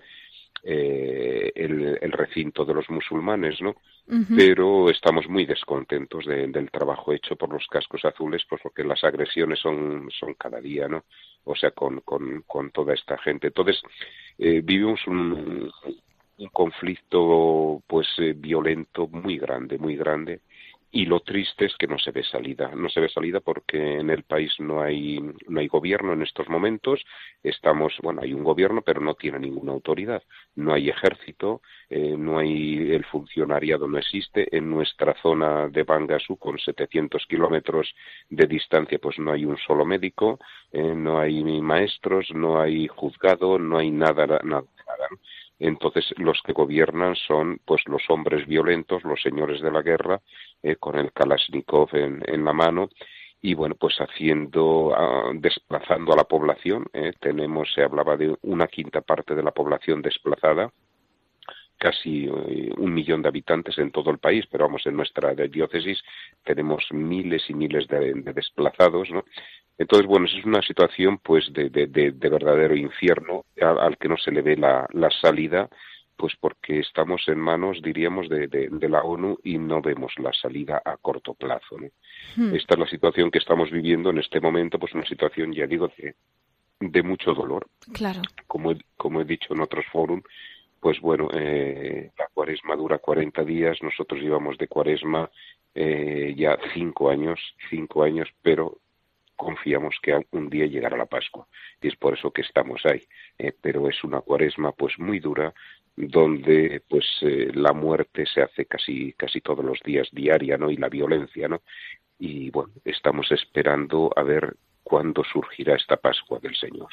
eh, 0.63 1.51
el, 1.55 2.11
recinto 2.11 2.65
de 2.65 2.73
los 2.73 2.89
musulmanes, 2.89 3.61
¿no? 3.61 3.75
Pero 4.35 4.89
estamos 4.89 5.27
muy 5.29 5.45
descontentos 5.45 6.25
del 6.25 6.71
trabajo 6.71 7.13
hecho 7.13 7.35
por 7.35 7.53
los 7.53 7.65
cascos 7.67 8.03
azules, 8.03 8.43
pues 8.49 8.61
porque 8.61 8.83
las 8.83 9.03
agresiones 9.03 9.59
son, 9.59 10.09
son 10.11 10.33
cada 10.33 10.59
día, 10.59 10.87
¿no? 10.87 11.05
O 11.43 11.55
sea, 11.55 11.71
con, 11.71 12.01
con, 12.01 12.43
con 12.47 12.71
toda 12.71 12.93
esta 12.93 13.17
gente. 13.19 13.47
Entonces, 13.47 13.81
eh, 14.37 14.61
vivimos 14.63 15.05
un, 15.07 15.71
un 16.39 16.47
conflicto, 16.47 17.83
pues, 17.85 18.07
eh, 18.17 18.33
violento 18.35 19.07
muy 19.07 19.37
grande, 19.37 19.77
muy 19.77 19.95
grande, 19.95 20.41
y 20.91 21.05
lo 21.05 21.19
triste 21.19 21.65
es 21.65 21.75
que 21.77 21.87
no 21.87 21.99
se 21.99 22.11
ve 22.11 22.23
salida. 22.23 22.71
No 22.75 22.89
se 22.89 22.99
ve 22.99 23.09
salida 23.09 23.39
porque 23.41 23.99
en 23.99 24.09
el 24.09 24.23
país 24.23 24.53
no 24.59 24.81
hay, 24.81 25.19
no 25.47 25.59
hay 25.59 25.67
gobierno 25.67 26.13
en 26.13 26.23
estos 26.23 26.49
momentos. 26.49 27.03
Estamos, 27.43 27.93
bueno, 28.01 28.21
hay 28.23 28.33
un 28.33 28.43
gobierno, 28.43 28.81
pero 28.81 28.99
no 28.99 29.13
tiene 29.13 29.39
ninguna 29.39 29.71
autoridad. 29.71 30.23
No 30.55 30.73
hay 30.73 30.89
ejército, 30.89 31.61
eh, 31.89 32.15
no 32.17 32.39
hay 32.39 32.91
el 32.91 33.05
funcionariado, 33.05 33.87
no 33.87 33.99
existe. 33.99 34.55
En 34.55 34.69
nuestra 34.69 35.13
zona 35.21 35.67
de 35.67 35.83
Bangasú, 35.83 36.37
con 36.37 36.57
700 36.57 37.25
kilómetros 37.27 37.93
de 38.29 38.47
distancia, 38.47 38.97
pues 38.99 39.19
no 39.19 39.31
hay 39.31 39.45
un 39.45 39.57
solo 39.57 39.85
médico, 39.85 40.39
eh, 40.71 40.81
no 40.95 41.19
hay 41.19 41.43
maestros, 41.61 42.31
no 42.33 42.59
hay 42.59 42.87
juzgado, 42.87 43.59
no 43.59 43.77
hay 43.77 43.91
nada, 43.91 44.25
nada, 44.25 44.41
nada. 44.43 45.09
Entonces 45.59 46.13
los 46.17 46.41
que 46.41 46.53
gobiernan 46.53 47.15
son 47.15 47.59
pues 47.65 47.81
los 47.87 48.09
hombres 48.09 48.47
violentos, 48.47 49.03
los 49.03 49.21
señores 49.21 49.61
de 49.61 49.71
la 49.71 49.81
guerra, 49.81 50.21
eh, 50.63 50.77
con 50.77 50.97
el 50.97 51.11
Kalashnikov 51.11 51.89
en, 51.93 52.23
en, 52.25 52.45
la 52.45 52.53
mano 52.53 52.89
y 53.41 53.53
bueno 53.53 53.75
pues 53.75 53.97
haciendo 53.99 54.87
uh, 54.87 55.33
desplazando 55.33 56.13
a 56.13 56.15
la 56.15 56.23
población. 56.23 56.85
Eh, 56.93 57.13
tenemos 57.19 57.71
se 57.73 57.83
hablaba 57.83 58.15
de 58.17 58.35
una 58.43 58.67
quinta 58.67 59.01
parte 59.01 59.35
de 59.35 59.43
la 59.43 59.51
población 59.51 60.01
desplazada 60.01 60.71
casi 61.79 62.25
eh, 62.25 62.71
un 62.77 62.93
millón 62.93 63.21
de 63.21 63.29
habitantes 63.29 63.77
en 63.79 63.91
todo 63.91 64.11
el 64.11 64.19
país, 64.19 64.45
pero 64.51 64.65
vamos, 64.65 64.85
en 64.85 64.97
nuestra 64.97 65.33
diócesis 65.33 66.03
tenemos 66.43 66.85
miles 66.91 67.49
y 67.49 67.53
miles 67.53 67.87
de 67.87 68.13
desplazados, 68.33 69.09
¿no? 69.09 69.23
Entonces, 69.79 70.07
bueno, 70.07 70.25
es 70.25 70.45
una 70.45 70.61
situación 70.61 71.19
pues 71.19 71.51
de, 71.53 71.69
de, 71.69 71.87
de, 71.87 72.29
verdadero 72.29 72.75
infierno 72.75 73.45
al, 73.61 73.79
al, 73.79 73.97
que 73.97 74.09
no 74.09 74.17
se 74.17 74.29
le 74.29 74.41
ve 74.41 74.57
la, 74.57 74.85
la, 74.91 75.09
salida, 75.09 75.69
pues 76.17 76.33
porque 76.37 76.79
estamos 76.79 77.25
en 77.29 77.39
manos, 77.39 77.81
diríamos, 77.81 78.27
de, 78.27 78.69
la 78.89 79.01
ONU 79.03 79.39
y 79.41 79.57
no 79.57 79.81
vemos 79.81 80.11
la 80.19 80.33
salida 80.33 80.81
a 80.83 80.97
corto 80.97 81.33
plazo. 81.33 81.77
¿no? 81.79 81.87
Hmm. 82.35 82.53
Esta 82.53 82.73
es 82.73 82.79
la 82.79 82.87
situación 82.87 83.31
que 83.31 83.39
estamos 83.39 83.71
viviendo 83.71 84.09
en 84.09 84.17
este 84.17 84.41
momento, 84.41 84.77
pues 84.77 84.93
una 84.93 85.05
situación, 85.05 85.53
ya 85.53 85.65
digo, 85.65 85.89
de, 85.97 86.13
de 86.81 87.01
mucho 87.01 87.33
dolor. 87.33 87.65
Claro. 87.93 88.21
Como, 88.47 88.73
como 88.97 89.21
he 89.21 89.25
dicho 89.25 89.53
en 89.53 89.61
otros 89.61 89.85
foros, 89.93 90.19
pues 90.81 90.99
bueno, 90.99 91.29
eh, 91.31 92.11
la 92.17 92.27
cuaresma 92.33 92.75
dura 92.75 92.99
40 92.99 93.45
días, 93.45 93.77
nosotros 93.81 94.19
llevamos 94.21 94.57
de 94.57 94.67
cuaresma 94.67 95.29
eh, 95.73 96.33
ya 96.37 96.57
cinco 96.73 97.09
años, 97.09 97.39
cinco 97.69 98.03
años, 98.03 98.27
pero 98.41 98.77
confiamos 99.39 99.95
que 100.03 100.19
un 100.31 100.49
día 100.49 100.65
llegará 100.65 100.97
la 100.97 101.05
Pascua 101.05 101.47
y 101.81 101.87
es 101.87 101.95
por 101.95 102.13
eso 102.13 102.31
que 102.31 102.41
estamos 102.41 102.85
ahí. 102.85 103.01
Eh, 103.37 103.53
pero 103.61 103.87
es 103.87 104.03
una 104.03 104.19
cuaresma 104.19 104.73
pues 104.73 104.99
muy 104.99 105.19
dura 105.19 105.53
donde 105.95 106.81
pues 106.89 107.05
eh, 107.21 107.49
la 107.53 107.71
muerte 107.71 108.25
se 108.25 108.41
hace 108.41 108.65
casi 108.65 109.13
casi 109.13 109.39
todos 109.39 109.63
los 109.63 109.79
días 109.83 110.09
diaria, 110.11 110.57
¿no? 110.57 110.69
Y 110.69 110.75
la 110.75 110.89
violencia, 110.89 111.47
¿no? 111.47 111.61
Y 112.19 112.49
bueno, 112.51 112.73
estamos 112.83 113.31
esperando 113.31 114.11
a 114.13 114.23
ver 114.23 114.57
cuándo 114.89 115.23
surgirá 115.23 115.75
esta 115.75 115.97
Pascua 115.97 116.39
del 116.39 116.55
Señor. 116.55 116.89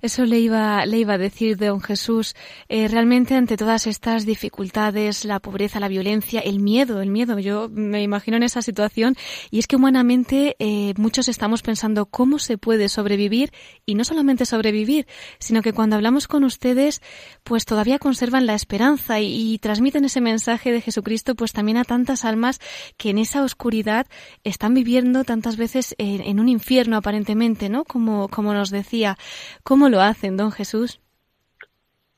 Eso 0.00 0.24
le 0.24 0.38
iba, 0.38 0.86
le 0.86 0.98
iba 0.98 1.14
a 1.14 1.18
decir 1.18 1.56
don 1.56 1.80
Jesús. 1.80 2.34
Eh, 2.68 2.86
realmente 2.86 3.34
ante 3.34 3.56
todas 3.56 3.88
estas 3.88 4.24
dificultades, 4.24 5.24
la 5.24 5.40
pobreza, 5.40 5.80
la 5.80 5.88
violencia, 5.88 6.40
el 6.40 6.60
miedo, 6.60 7.02
el 7.02 7.10
miedo, 7.10 7.38
yo 7.40 7.68
me 7.68 8.02
imagino 8.02 8.36
en 8.36 8.44
esa 8.44 8.62
situación 8.62 9.16
y 9.50 9.58
es 9.58 9.66
que 9.66 9.74
humanamente 9.74 10.54
eh, 10.60 10.94
muchos 10.96 11.28
estamos 11.28 11.62
pensando 11.62 12.06
cómo 12.06 12.38
se 12.38 12.58
puede 12.58 12.88
sobrevivir 12.88 13.50
y 13.86 13.96
no 13.96 14.04
solamente 14.04 14.46
sobrevivir, 14.46 15.08
sino 15.40 15.62
que 15.62 15.72
cuando 15.72 15.96
hablamos 15.96 16.28
con 16.28 16.44
ustedes, 16.44 17.02
pues 17.42 17.64
todavía 17.64 17.98
conservan 17.98 18.46
la 18.46 18.54
esperanza 18.54 19.20
y, 19.20 19.58
transmiten 19.58 20.04
ese 20.04 20.20
mensaje 20.20 20.70
de 20.70 20.80
Jesucristo, 20.80 21.34
pues 21.34 21.52
también 21.52 21.78
a 21.78 21.84
tantas 21.84 22.24
almas 22.24 22.60
que 22.96 23.10
en 23.10 23.18
esa 23.18 23.42
oscuridad 23.42 24.06
están 24.44 24.72
viviendo 24.72 25.24
tantas 25.24 25.56
veces 25.56 25.96
en 25.98 26.38
un 26.38 26.48
infierno 26.48 26.96
aparentemente, 27.08 27.70
¿no? 27.70 27.84
Como, 27.84 28.28
como 28.28 28.52
nos 28.52 28.70
decía. 28.70 29.16
¿Cómo 29.64 29.88
lo 29.88 30.02
hacen, 30.02 30.36
don 30.36 30.52
Jesús? 30.52 31.00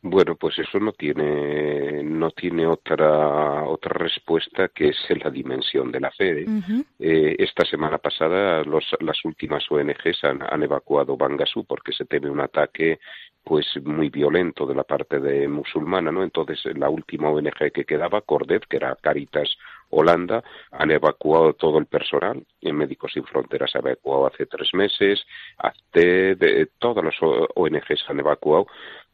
Bueno, 0.03 0.35
pues 0.35 0.59
eso 0.59 0.81
no 0.81 0.93
tiene 0.93 2.03
no 2.03 2.31
tiene 2.31 2.67
otra 2.67 3.65
otra 3.65 3.93
respuesta 3.93 4.69
que 4.69 4.89
es 4.89 4.97
la 5.23 5.31
dimensión 5.31 5.93
de 5.93 6.01
la 6.01 6.11
fe. 6.11 6.41
¿eh? 6.41 6.45
Uh 6.49 6.61
-huh. 6.61 6.85
eh, 6.99 7.37
esta 7.39 7.65
semana 7.67 7.99
pasada 7.99 8.65
los, 8.65 8.85
las 9.01 9.23
últimas 9.25 9.63
ONGs 9.71 10.25
han, 10.25 10.43
han 10.43 10.63
evacuado 10.63 11.17
Bangasú 11.17 11.65
porque 11.65 11.93
se 11.93 12.07
teme 12.07 12.31
un 12.31 12.41
ataque 12.41 12.99
pues 13.45 13.67
muy 13.85 14.09
violento 14.09 14.67
de 14.67 14.75
la 14.75 14.85
parte 14.85 15.21
de 15.21 15.47
musulmana, 15.49 16.11
¿no? 16.11 16.23
Entonces 16.23 16.59
la 16.77 16.89
última 16.89 17.29
ONG 17.31 17.71
que 17.73 17.85
quedaba, 17.85 18.23
Cordet, 18.23 18.65
que 18.67 18.77
era 18.79 18.97
Caritas 18.97 19.57
Holanda, 19.91 20.43
han 20.71 20.91
evacuado 20.91 21.55
todo 21.55 21.79
el 21.79 21.87
personal, 21.87 22.45
en 22.61 22.77
Médicos 22.77 23.13
Sin 23.13 23.25
Fronteras 23.25 23.75
ha 23.75 23.81
evacuado 23.81 24.27
hace 24.27 24.47
tres 24.47 24.73
meses, 24.75 25.25
de, 25.93 26.69
todas 26.79 27.05
las 27.05 27.15
ONGs 27.21 28.05
han 28.09 28.21
evacuado 28.21 28.67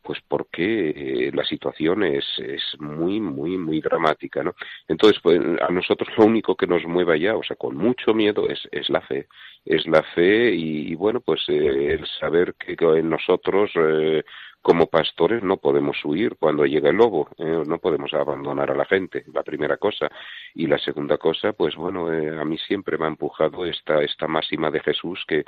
pues 0.07 0.21
porque 0.29 0.91
eh, 0.91 1.31
la 1.35 1.45
situación 1.45 2.05
es, 2.05 2.25
es 2.39 2.63
muy, 2.79 3.21
muy, 3.21 3.59
muy 3.59 3.81
dramática, 3.81 4.45
¿no? 4.45 4.55
Entonces, 4.87 5.21
pues 5.21 5.41
a 5.61 5.73
nosotros 5.73 6.09
lo 6.17 6.27
único 6.27 6.55
que 6.55 6.69
nos 6.69 6.85
mueva 6.85 7.17
ya, 7.17 7.37
o 7.37 7.43
sea, 7.43 7.57
con 7.57 7.77
mucho 7.77 8.15
miedo, 8.15 8.49
es, 8.49 8.69
es 8.71 8.89
la 8.89 9.01
fe. 9.01 9.27
Es 9.65 9.85
la 9.89 10.05
fe 10.15 10.55
y, 10.55 10.95
bueno, 10.95 11.21
pues 11.21 11.43
eh, 11.49 11.95
el 11.95 12.07
saber 12.21 12.55
que 12.55 12.77
en 12.79 13.11
nosotros 13.11 13.73
eh, 13.75 14.23
como 14.67 14.89
pastores 14.89 15.45
no 15.45 15.59
podemos 15.59 15.97
huir 16.05 16.35
cuando 16.41 16.67
llega 16.67 16.91
el 16.91 16.97
lobo, 16.97 17.29
¿eh? 17.39 17.63
no 17.65 17.79
podemos 17.79 18.13
abandonar 18.15 18.73
a 18.73 18.75
la 18.75 18.85
gente, 18.85 19.23
la 19.33 19.45
primera 19.45 19.77
cosa. 19.77 20.11
Y 20.57 20.67
la 20.67 20.77
segunda 20.77 21.19
cosa, 21.19 21.53
pues 21.53 21.77
bueno, 21.77 22.13
eh, 22.13 22.37
a 22.37 22.45
mí 22.45 22.59
siempre 22.59 22.99
me 22.99 23.05
ha 23.05 23.09
empujado 23.09 23.65
esta, 23.65 24.03
esta 24.03 24.27
máxima 24.27 24.73
de 24.73 24.81
Jesús 24.81 25.25
que, 25.29 25.45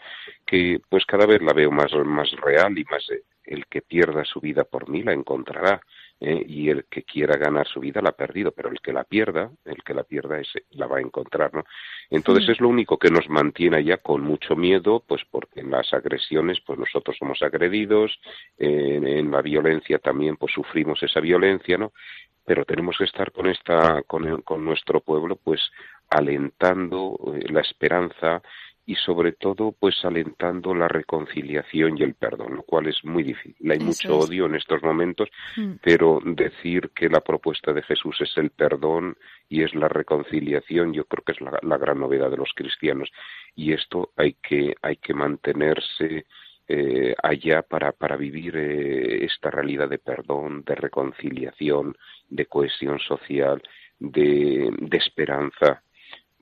que 0.46 0.80
pues 0.88 1.04
cada 1.04 1.26
vez 1.26 1.42
la 1.42 1.52
veo 1.52 1.72
más, 1.72 1.92
más 2.04 2.30
real 2.40 2.78
y 2.78 2.84
más 2.84 3.10
eh, 3.10 3.22
el 3.42 3.66
que 3.66 3.82
pierda 3.82 4.24
su 4.24 4.40
vida 4.40 4.62
por 4.62 4.88
mí 4.88 5.02
la 5.02 5.14
encontrará. 5.14 5.80
¿Eh? 6.20 6.44
y 6.46 6.68
el 6.68 6.84
que 6.84 7.02
quiera 7.02 7.36
ganar 7.36 7.66
su 7.66 7.80
vida 7.80 8.00
la 8.02 8.10
ha 8.10 8.16
perdido, 8.16 8.52
pero 8.52 8.70
el 8.70 8.80
que 8.80 8.92
la 8.92 9.04
pierda, 9.04 9.50
el 9.64 9.82
que 9.82 9.94
la 9.94 10.04
pierda 10.04 10.38
ese 10.38 10.64
la 10.70 10.86
va 10.86 10.98
a 10.98 11.00
encontrar, 11.00 11.54
¿no? 11.54 11.64
Entonces 12.10 12.48
es 12.48 12.60
lo 12.60 12.68
único 12.68 12.98
que 12.98 13.10
nos 13.10 13.28
mantiene 13.28 13.84
ya 13.84 13.98
con 13.98 14.22
mucho 14.22 14.56
miedo, 14.56 15.02
pues 15.06 15.22
porque 15.30 15.60
en 15.60 15.70
las 15.70 15.92
agresiones, 15.92 16.60
pues 16.66 16.78
nosotros 16.78 17.16
somos 17.18 17.42
agredidos, 17.42 18.18
en, 18.56 19.30
la 19.30 19.42
violencia 19.42 19.98
también, 19.98 20.36
pues 20.36 20.52
sufrimos 20.52 21.02
esa 21.02 21.20
violencia, 21.20 21.76
¿no? 21.76 21.92
Pero 22.44 22.64
tenemos 22.64 22.96
que 22.96 23.04
estar 23.04 23.30
con 23.30 23.46
esta, 23.46 24.02
con, 24.02 24.40
con 24.42 24.64
nuestro 24.64 25.00
pueblo, 25.00 25.36
pues 25.36 25.60
alentando 26.10 27.18
eh, 27.34 27.44
la 27.50 27.60
esperanza 27.60 28.42
y 28.88 28.94
sobre 28.94 29.32
todo 29.32 29.72
pues 29.78 30.02
alentando 30.02 30.74
la 30.74 30.88
reconciliación 30.88 31.98
y 31.98 32.04
el 32.04 32.14
perdón, 32.14 32.56
lo 32.56 32.62
cual 32.62 32.86
es 32.86 33.04
muy 33.04 33.22
difícil. 33.22 33.70
Hay 33.70 33.80
mucho 33.80 34.16
odio 34.16 34.46
en 34.46 34.54
estos 34.54 34.82
momentos, 34.82 35.28
mm. 35.58 35.72
pero 35.82 36.20
decir 36.24 36.88
que 36.94 37.10
la 37.10 37.20
propuesta 37.20 37.74
de 37.74 37.82
Jesús 37.82 38.18
es 38.22 38.34
el 38.38 38.48
perdón 38.48 39.18
y 39.46 39.62
es 39.62 39.74
la 39.74 39.88
reconciliación, 39.88 40.94
yo 40.94 41.04
creo 41.04 41.22
que 41.22 41.32
es 41.32 41.40
la, 41.42 41.76
gran 41.76 42.00
novedad 42.00 42.30
de 42.30 42.38
los 42.38 42.50
cristianos 42.54 43.10
y 43.54 43.74
esto 43.74 44.10
hay 44.16 44.32
que 44.42 44.74
hay 44.80 44.96
que 44.96 45.12
mantenerse 45.12 46.24
eh, 46.66 47.14
allá 47.22 47.60
para, 47.60 47.92
para 47.92 48.16
vivir 48.16 48.56
eh, 48.56 49.22
esta 49.26 49.50
realidad 49.50 49.90
de 49.90 49.98
perdón, 49.98 50.64
de 50.64 50.74
reconciliación, 50.74 51.94
de 52.30 52.46
cohesión 52.46 52.98
social, 53.00 53.62
de, 53.98 54.70
de 54.78 54.96
esperanza 54.96 55.82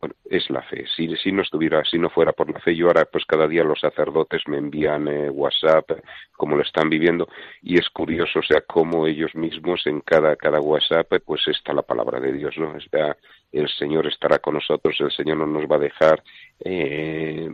bueno, 0.01 0.15
es 0.29 0.49
la 0.51 0.63
fe. 0.63 0.85
Si, 0.95 1.15
si 1.17 1.33
no 1.33 1.43
estuviera, 1.43 1.85
si 1.85 1.99
no 1.99 2.11
fuera 2.11 2.33
por 2.33 2.51
la 2.51 2.61
fe, 2.61 2.75
yo 2.77 2.87
ahora 2.89 3.07
pues 3.07 3.25
cada 3.25 3.49
día 3.49 3.65
los 3.65 3.81
sacerdotes 3.81 4.43
me 4.47 4.59
envían 4.59 5.09
eh, 5.09 5.31
WhatsApp, 5.31 5.91
como 6.37 6.57
lo 6.57 6.63
están 6.63 6.91
viviendo, 6.91 7.29
y 7.63 7.79
es 7.79 7.89
curioso, 7.91 8.41
o 8.41 8.43
sea, 8.43 8.61
cómo 8.61 9.07
ellos 9.07 9.35
mismos 9.35 9.87
en 9.87 10.01
cada, 10.01 10.37
cada 10.37 10.61
WhatsApp 10.61 11.09
pues 11.25 11.47
está 11.49 11.73
la 11.73 11.83
palabra 11.83 12.21
de 12.21 12.33
Dios, 12.33 12.57
¿no? 12.59 12.77
Está, 12.77 13.17
el 13.53 13.69
Señor 13.69 14.07
estará 14.07 14.39
con 14.39 14.55
nosotros, 14.55 14.97
el 15.01 15.11
Señor 15.13 15.39
no 15.39 15.47
nos 15.47 15.65
va 15.65 15.77
a 15.77 15.81
dejar. 15.81 16.23
Eh, 16.65 17.49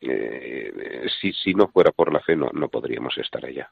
eh, 0.00 1.06
si, 1.20 1.32
si 1.32 1.54
no 1.54 1.68
fuera 1.68 1.90
por 1.90 2.12
la 2.12 2.20
fe, 2.20 2.36
no, 2.36 2.50
no 2.52 2.68
podríamos 2.68 3.18
estar 3.18 3.44
allá. 3.44 3.70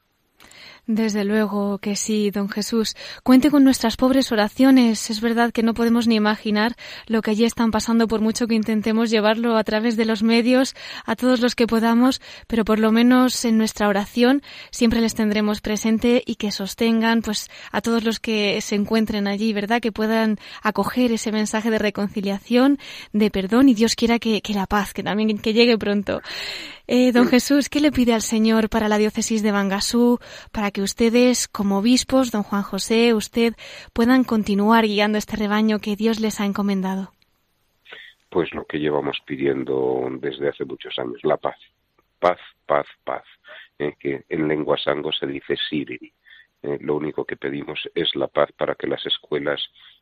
Desde 0.87 1.25
luego 1.25 1.79
que 1.79 1.97
sí, 1.97 2.31
don 2.31 2.47
Jesús. 2.47 2.95
Cuente 3.21 3.51
con 3.51 3.65
nuestras 3.65 3.97
pobres 3.97 4.31
oraciones. 4.31 5.09
Es 5.09 5.19
verdad 5.19 5.51
que 5.51 5.61
no 5.61 5.73
podemos 5.73 6.07
ni 6.07 6.15
imaginar 6.15 6.77
lo 7.07 7.21
que 7.21 7.31
allí 7.31 7.43
están 7.43 7.71
pasando 7.71 8.07
por 8.07 8.21
mucho 8.21 8.47
que 8.47 8.55
intentemos 8.55 9.09
llevarlo 9.09 9.57
a 9.57 9.65
través 9.65 9.97
de 9.97 10.05
los 10.05 10.23
medios 10.23 10.75
a 11.05 11.17
todos 11.17 11.41
los 11.41 11.55
que 11.55 11.67
podamos, 11.67 12.21
pero 12.47 12.63
por 12.63 12.79
lo 12.79 12.93
menos 12.93 13.43
en 13.43 13.57
nuestra 13.57 13.89
oración 13.89 14.41
siempre 14.71 15.01
les 15.01 15.13
tendremos 15.13 15.59
presente 15.59 16.23
y 16.25 16.35
que 16.35 16.53
sostengan 16.53 17.21
pues 17.21 17.49
a 17.73 17.81
todos 17.81 18.05
los 18.05 18.21
que 18.21 18.61
se 18.61 18.75
encuentren 18.75 19.27
allí, 19.27 19.51
¿verdad? 19.51 19.81
Que 19.81 19.91
puedan 19.91 20.39
acoger 20.63 21.11
ese 21.11 21.33
mensaje 21.33 21.69
de 21.69 21.79
reconciliación, 21.79 22.79
de 23.11 23.29
perdón 23.29 23.67
y 23.67 23.73
Dios 23.73 23.95
quiera 23.95 24.19
que, 24.19 24.41
que 24.41 24.53
la 24.53 24.67
paz, 24.67 24.93
que 24.93 25.03
también 25.03 25.37
que 25.37 25.51
llegue 25.51 25.77
pronto. 25.77 26.21
Eh, 26.89 27.11
don 27.11 27.27
Jesús, 27.27 27.67
¿qué 27.67 27.81
le 27.81 27.91
pide 27.91 28.13
al 28.13 28.21
Señor 28.21 28.69
para 28.69 28.87
la 28.87 28.97
diócesis 28.97 29.43
de 29.43 29.51
Bangasú, 29.51 30.19
para 30.53 30.71
que 30.71 30.81
ustedes, 30.81 31.49
como 31.49 31.79
obispos, 31.79 32.31
don 32.31 32.43
Juan 32.43 32.63
José, 32.63 33.13
usted, 33.13 33.55
puedan 33.91 34.23
continuar 34.23 34.85
guiando 34.85 35.17
este 35.17 35.35
rebaño 35.35 35.79
que 35.79 35.97
Dios 35.97 36.21
les 36.21 36.39
ha 36.39 36.45
encomendado? 36.45 37.11
Pues 38.29 38.53
lo 38.53 38.65
que 38.65 38.79
llevamos 38.79 39.17
pidiendo 39.25 40.07
desde 40.21 40.47
hace 40.47 40.63
muchos 40.63 40.97
años, 40.97 41.19
la 41.23 41.35
paz. 41.35 41.57
Paz, 42.19 42.39
paz, 42.65 42.85
paz. 43.03 43.23
Eh, 43.77 43.95
que 43.99 44.23
en 44.29 44.47
lengua 44.47 44.77
sango 44.77 45.11
se 45.11 45.27
dice 45.27 45.55
siriri. 45.69 46.13
Eh, 46.63 46.77
lo 46.79 46.95
único 46.95 47.25
que 47.25 47.35
pedimos 47.35 47.79
es 47.95 48.15
la 48.15 48.27
paz 48.27 48.49
para 48.57 48.75
que 48.75 48.87
las 48.87 49.05
escuelas 49.05 49.61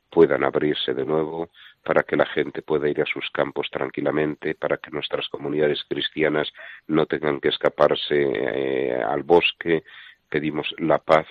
puedan 0.09 0.43
abrirse 0.43 0.93
de 0.93 1.05
nuevo, 1.05 1.49
para 1.83 2.03
que 2.03 2.15
la 2.15 2.25
gente 2.25 2.61
pueda 2.61 2.89
ir 2.89 3.01
a 3.01 3.05
sus 3.05 3.29
campos 3.31 3.69
tranquilamente, 3.71 4.55
para 4.55 4.77
que 4.77 4.91
nuestras 4.91 5.27
comunidades 5.29 5.83
cristianas 5.87 6.51
no 6.87 7.05
tengan 7.05 7.39
que 7.39 7.49
escaparse 7.49 8.15
eh, 8.15 9.03
al 9.03 9.23
bosque. 9.23 9.83
Pedimos 10.29 10.73
la 10.79 10.97
paz, 10.97 11.27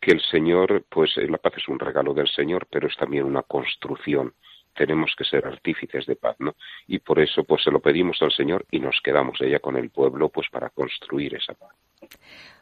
que 0.00 0.12
el 0.12 0.20
Señor, 0.20 0.84
pues 0.88 1.16
eh, 1.16 1.26
la 1.28 1.38
paz 1.38 1.54
es 1.56 1.68
un 1.68 1.78
regalo 1.78 2.14
del 2.14 2.28
Señor, 2.28 2.66
pero 2.70 2.86
es 2.86 2.96
también 2.96 3.24
una 3.24 3.42
construcción. 3.42 4.34
Tenemos 4.74 5.14
que 5.16 5.24
ser 5.24 5.44
artífices 5.46 6.06
de 6.06 6.14
paz, 6.14 6.36
¿no? 6.38 6.54
Y 6.86 7.00
por 7.00 7.18
eso, 7.18 7.42
pues 7.42 7.64
se 7.64 7.70
lo 7.72 7.80
pedimos 7.80 8.22
al 8.22 8.30
Señor 8.30 8.64
y 8.70 8.78
nos 8.78 9.00
quedamos 9.02 9.40
ella 9.40 9.58
con 9.58 9.76
el 9.76 9.90
pueblo, 9.90 10.28
pues 10.28 10.48
para 10.50 10.70
construir 10.70 11.34
esa 11.34 11.54
paz. 11.54 11.74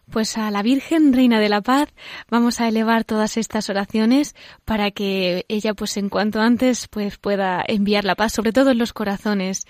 Pues 0.09 0.39
a 0.39 0.53
la 0.53 0.63
Virgen, 0.63 1.13
Reina 1.13 1.41
de 1.41 1.49
la 1.49 1.63
Paz, 1.63 1.93
vamos 2.31 2.61
a 2.61 2.69
elevar 2.69 3.03
todas 3.03 3.37
estas 3.37 3.69
oraciones 3.69 4.37
para 4.65 4.93
que 4.93 5.45
ella, 5.49 5.75
pues 5.75 5.97
en 5.97 6.11
cuanto 6.11 6.41
antes, 6.41 6.87
pues 6.87 7.19
pueda 7.19 7.65
enviar 7.67 8.05
la 8.05 8.15
paz, 8.15 8.33
sobre 8.33 8.53
todo 8.53 8.71
en 8.71 8.79
los 8.79 8.93
corazones. 8.93 9.67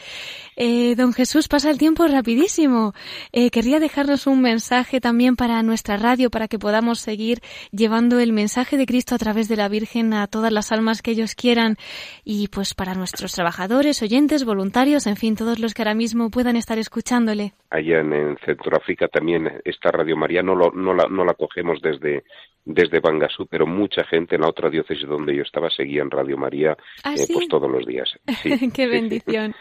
Eh, 0.55 0.95
don 0.95 1.15
Jesús, 1.15 1.49
pasa 1.49 1.71
el 1.71 1.79
tiempo 1.79 2.07
rapidísimo. 2.07 2.93
Eh, 3.33 3.51
querría 3.51 3.81
dejarnos 3.81 4.27
un 4.27 4.43
mensaje 4.43 5.01
también 5.01 5.37
para 5.37 5.63
nuestra 5.63 5.97
radio, 5.97 6.29
para 6.29 6.49
que 6.49 6.59
podamos 6.59 6.99
seguir 6.99 7.41
llevando 7.73 8.21
el 8.21 8.35
mensaje 8.35 8.77
de 8.77 8.85
Cristo 8.85 9.15
a 9.15 9.19
través 9.19 9.49
de 9.49 9.57
la 9.57 9.69
Virgen 9.69 10.13
a 10.13 10.27
todas 10.27 10.53
las 10.53 10.71
almas 10.71 11.01
que 11.01 11.13
ellos 11.13 11.35
quieran 11.35 11.77
y 12.25 12.49
pues 12.49 12.75
para 12.75 12.95
nuestros 12.95 13.33
trabajadores, 13.33 14.03
oyentes, 14.03 14.45
voluntarios, 14.45 15.07
en 15.07 15.17
fin, 15.17 15.35
todos 15.35 15.59
los 15.61 15.73
que 15.73 15.81
ahora 15.81 15.95
mismo 15.95 16.29
puedan 16.29 16.57
estar 16.57 16.79
escuchándole. 16.79 17.55
Allá 17.71 18.01
en, 18.01 18.13
en 18.13 18.37
Centroáfrica 18.45 19.09
también 19.09 19.51
esta 19.65 19.91
radio 19.91 20.17
María 20.27 20.43
no, 20.43 20.57
lo, 20.57 20.73
no, 20.73 20.93
la, 20.93 21.07
no 21.09 21.25
la 21.25 21.35
cogemos 21.35 21.81
desde, 21.81 22.25
desde 22.67 22.99
Bangasú, 22.99 23.47
pero 23.47 23.65
mucha 23.65 24.05
gente 24.05 24.35
en 24.35 24.43
la 24.43 24.49
otra 24.49 24.69
diócesis 24.69 25.07
donde 25.09 25.35
yo 25.35 25.43
estaba 25.43 25.71
seguía 25.71 26.03
en 26.03 26.11
Radio 26.11 26.37
María 26.37 26.77
¿Ah, 27.05 27.15
eh, 27.15 27.25
pues 27.33 27.49
todos 27.49 27.71
los 27.71 27.87
días. 27.87 28.11
Qué 28.75 28.87
bendición. 28.89 29.55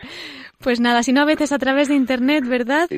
Pues 0.60 0.80
nada, 0.80 1.04
si 1.04 1.14
no 1.14 1.22
a 1.22 1.26
veces 1.26 1.52
a 1.52 1.60
través 1.60 1.90
de 1.90 1.96
internet, 1.96 2.46
¿verdad? 2.48 2.90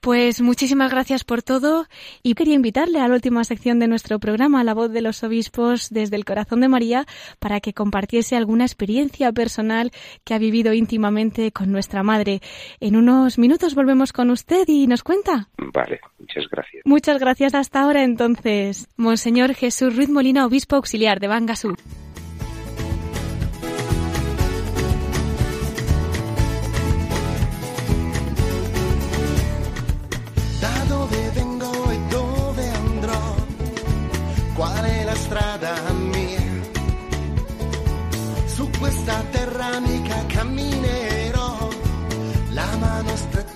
Pues 0.00 0.40
muchísimas 0.40 0.90
gracias 0.90 1.24
por 1.24 1.42
todo 1.42 1.86
y 2.22 2.34
quería 2.34 2.54
invitarle 2.54 2.98
a 2.98 3.06
la 3.06 3.14
última 3.14 3.44
sección 3.44 3.78
de 3.78 3.86
nuestro 3.86 4.18
programa, 4.18 4.64
La 4.64 4.74
voz 4.74 4.90
de 4.90 5.02
los 5.02 5.22
obispos 5.22 5.90
desde 5.90 6.16
el 6.16 6.24
corazón 6.24 6.60
de 6.60 6.68
María, 6.68 7.06
para 7.38 7.60
que 7.60 7.74
compartiese 7.74 8.34
alguna 8.36 8.64
experiencia 8.64 9.30
personal 9.30 9.92
que 10.24 10.34
ha 10.34 10.38
vivido 10.38 10.72
íntimamente 10.72 11.52
con 11.52 11.70
nuestra 11.70 12.02
madre. 12.02 12.40
En 12.80 12.96
unos 12.96 13.38
minutos 13.38 13.74
volvemos 13.76 14.12
con 14.12 14.30
usted 14.30 14.64
y 14.66 14.88
nos 14.88 15.04
cuenta. 15.04 15.48
Vale, 15.58 16.00
muchas 16.18 16.48
gracias. 16.50 16.82
Muchas 16.84 17.20
gracias 17.20 17.54
hasta 17.54 17.82
ahora 17.82 18.02
entonces. 18.02 18.88
Monseñor 18.96 19.51
Jesús 19.54 19.96
Ruiz 19.96 20.08
Molina, 20.08 20.46
obispo 20.46 20.76
auxiliar 20.76 21.20
de 21.20 21.28
Bangasú. 21.28 21.74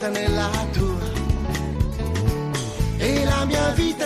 Nella 0.09 0.49
tua 0.73 1.11
e 2.99 3.25
la 3.25 3.45
mia 3.45 3.71
vita 3.71 4.06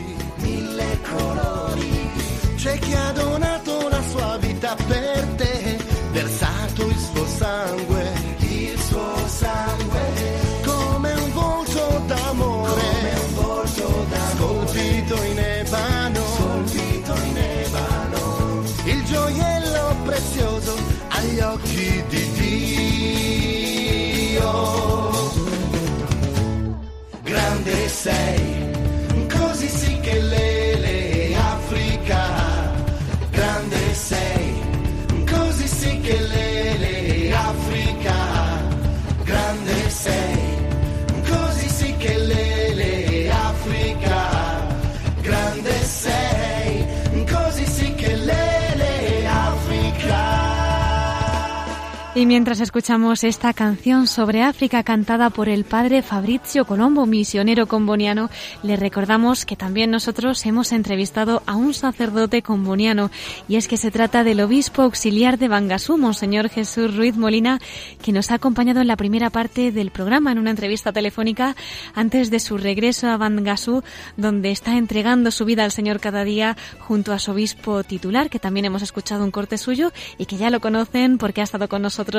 Y 52.21 52.27
mientras 52.27 52.59
escuchamos 52.59 53.23
esta 53.23 53.51
canción 53.51 54.05
sobre 54.05 54.43
África 54.43 54.83
cantada 54.83 55.31
por 55.31 55.49
el 55.49 55.63
padre 55.63 56.03
Fabrizio 56.03 56.65
Colombo, 56.65 57.07
misionero 57.07 57.65
comboniano, 57.65 58.29
le 58.61 58.75
recordamos 58.75 59.43
que 59.43 59.55
también 59.55 59.89
nosotros 59.89 60.45
hemos 60.45 60.71
entrevistado 60.71 61.41
a 61.47 61.55
un 61.55 61.73
sacerdote 61.73 62.43
comboniano. 62.43 63.09
Y 63.47 63.55
es 63.55 63.67
que 63.67 63.75
se 63.75 63.89
trata 63.89 64.23
del 64.23 64.41
obispo 64.41 64.83
auxiliar 64.83 65.39
de 65.39 65.47
Bangasú, 65.47 65.97
Monseñor 65.97 66.49
Jesús 66.49 66.95
Ruiz 66.95 67.17
Molina, 67.17 67.59
que 68.03 68.11
nos 68.11 68.29
ha 68.29 68.35
acompañado 68.35 68.81
en 68.81 68.87
la 68.87 68.97
primera 68.97 69.31
parte 69.31 69.71
del 69.71 69.89
programa 69.89 70.31
en 70.31 70.37
una 70.37 70.51
entrevista 70.51 70.93
telefónica 70.93 71.55
antes 71.95 72.29
de 72.29 72.39
su 72.39 72.59
regreso 72.59 73.07
a 73.07 73.17
Bangasú, 73.17 73.83
donde 74.15 74.51
está 74.51 74.77
entregando 74.77 75.31
su 75.31 75.45
vida 75.45 75.63
al 75.63 75.71
Señor 75.71 75.99
cada 75.99 76.23
día 76.23 76.55
junto 76.77 77.13
a 77.13 77.19
su 77.19 77.31
obispo 77.31 77.83
titular, 77.83 78.29
que 78.29 78.37
también 78.37 78.65
hemos 78.65 78.83
escuchado 78.83 79.23
un 79.23 79.31
corte 79.31 79.57
suyo 79.57 79.91
y 80.19 80.27
que 80.27 80.37
ya 80.37 80.51
lo 80.51 80.59
conocen 80.59 81.17
porque 81.17 81.41
ha 81.41 81.45
estado 81.45 81.67
con 81.67 81.81
nosotros 81.81 82.10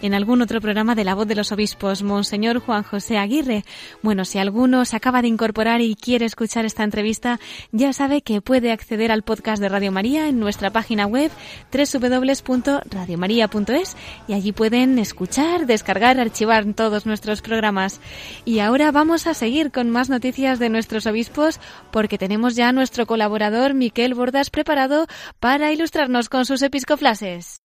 en 0.00 0.14
algún 0.14 0.42
otro 0.42 0.60
programa 0.60 0.94
de 0.94 1.02
La 1.02 1.14
Voz 1.14 1.26
de 1.26 1.34
los 1.34 1.50
Obispos, 1.50 2.02
Monseñor 2.02 2.60
Juan 2.60 2.84
José 2.84 3.18
Aguirre. 3.18 3.64
Bueno, 4.02 4.24
si 4.24 4.38
alguno 4.38 4.84
se 4.84 4.96
acaba 4.96 5.22
de 5.22 5.28
incorporar 5.28 5.80
y 5.80 5.96
quiere 5.96 6.26
escuchar 6.26 6.64
esta 6.64 6.84
entrevista, 6.84 7.40
ya 7.72 7.92
sabe 7.92 8.22
que 8.22 8.40
puede 8.40 8.70
acceder 8.70 9.10
al 9.10 9.22
podcast 9.22 9.60
de 9.60 9.68
Radio 9.68 9.90
María 9.90 10.28
en 10.28 10.38
nuestra 10.38 10.70
página 10.70 11.06
web 11.06 11.32
www.radiomaria.es 11.72 13.96
y 14.28 14.34
allí 14.34 14.52
pueden 14.52 14.98
escuchar, 14.98 15.66
descargar, 15.66 16.20
archivar 16.20 16.64
todos 16.74 17.06
nuestros 17.06 17.42
programas. 17.42 18.00
Y 18.44 18.60
ahora 18.60 18.92
vamos 18.92 19.26
a 19.26 19.34
seguir 19.34 19.72
con 19.72 19.90
más 19.90 20.10
noticias 20.10 20.58
de 20.58 20.68
nuestros 20.68 21.06
obispos 21.06 21.58
porque 21.90 22.18
tenemos 22.18 22.54
ya 22.54 22.68
a 22.68 22.72
nuestro 22.72 23.06
colaborador 23.06 23.74
Miquel 23.74 24.14
Bordas 24.14 24.50
preparado 24.50 25.06
para 25.40 25.72
ilustrarnos 25.72 26.28
con 26.28 26.46
sus 26.46 26.62
episcoflases. 26.62 27.59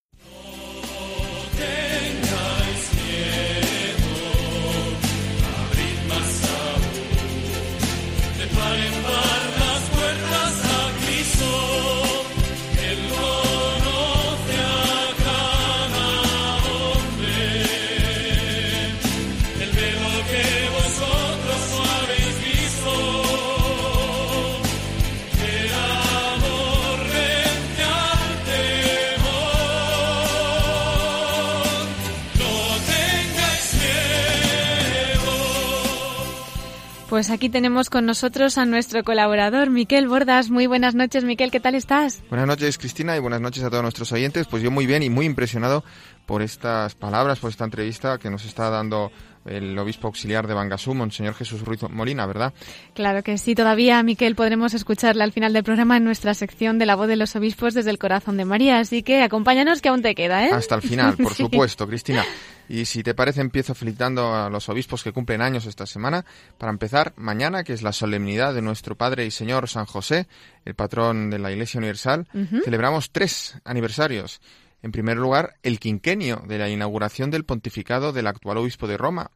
Pues 37.16 37.30
aquí 37.30 37.48
tenemos 37.48 37.90
con 37.90 38.06
nosotros 38.06 38.58
a 38.58 38.66
nuestro 38.66 39.06
colaborador, 39.06 39.70
Miquel 39.70 40.10
Bordas. 40.10 40.50
Muy 40.50 40.68
buenas 40.68 40.96
noches, 40.96 41.24
Miquel, 41.24 41.50
¿qué 41.50 41.62
tal 41.62 41.74
estás? 41.74 42.22
Buenas 42.28 42.46
noches, 42.46 42.78
Cristina, 42.78 43.16
y 43.16 43.22
buenas 43.22 43.40
noches 43.40 43.64
a 43.64 43.70
todos 43.70 43.84
nuestros 43.84 44.12
oyentes. 44.12 44.48
Pues 44.48 44.62
yo 44.62 44.70
muy 44.70 44.86
bien 44.86 45.02
y 45.02 45.10
muy 45.10 45.26
impresionado 45.26 45.86
por 46.26 46.42
estas 46.42 46.94
palabras, 46.94 47.40
por 47.40 47.52
esta 47.52 47.64
entrevista 47.64 48.18
que 48.18 48.30
nos 48.30 48.44
está 48.44 48.70
dando 48.70 49.14
el 49.46 49.78
obispo 49.78 50.08
auxiliar 50.08 50.48
de 50.48 50.54
Bangasú, 50.54 50.94
Monseñor 50.94 51.36
Jesús 51.36 51.62
Ruiz 51.62 51.82
Molina, 51.90 52.26
¿verdad? 52.26 52.54
Claro 52.94 53.24
que 53.24 53.38
sí, 53.38 53.56
todavía, 53.56 54.02
Miquel, 54.04 54.36
podremos 54.36 54.74
escucharle 54.74 55.24
al 55.24 55.32
final 55.32 55.54
del 55.54 55.64
programa 55.64 55.98
en 55.98 56.04
nuestra 56.04 56.34
sección 56.34 56.80
de 56.80 56.86
la 56.86 56.96
voz 56.96 57.08
de 57.08 57.16
los 57.16 57.36
obispos 57.36 57.74
desde 57.74 57.92
el 57.92 58.00
corazón 58.00 58.38
de 58.38 58.46
María, 58.46 58.80
así 58.80 59.04
que 59.04 59.22
acompáñanos 59.22 59.82
que 59.82 59.90
aún 59.90 60.02
te 60.02 60.16
queda, 60.16 60.46
¿eh? 60.46 60.50
Hasta 60.52 60.76
el 60.76 60.82
final, 60.82 61.16
por 61.18 61.34
Sí. 61.36 61.44
supuesto, 61.44 61.88
Cristina. 61.88 62.24
Y 62.68 62.86
si 62.86 63.04
te 63.04 63.14
parece, 63.14 63.42
empiezo 63.42 63.76
felicitando 63.76 64.34
a 64.34 64.50
los 64.50 64.68
obispos 64.70 65.04
que 65.04 65.12
cumplen 65.12 65.44
años 65.44 65.68
esta 65.68 65.86
semana. 65.86 66.26
Para 66.58 66.72
empezar, 66.72 67.14
mañana, 67.16 67.64
que 67.64 67.74
es 67.74 67.84
la 67.84 67.92
solemnidad 67.94 68.56
de 68.56 68.64
nuestro 68.64 68.96
Padre 68.96 69.26
y 69.28 69.30
Señor 69.32 69.70
San 69.70 69.86
José, 69.86 70.26
el 70.66 70.74
patrón 70.74 71.30
de 71.30 71.38
la 71.38 71.52
Iglesia 71.52 71.78
Universal, 71.78 72.26
celebramos 72.64 73.12
tres 73.12 73.60
aniversarios. 73.66 74.42
En 74.86 74.92
primer 74.92 75.18
lugar, 75.18 75.56
el 75.64 75.80
quinquenio 75.80 76.44
de 76.48 76.60
la 76.60 76.70
inauguración 76.70 77.32
del 77.32 77.44
pontificado 77.44 78.14
del 78.14 78.28
actual 78.28 78.60
obispo 78.60 78.86
de 78.86 78.98
Roma, 78.98 79.32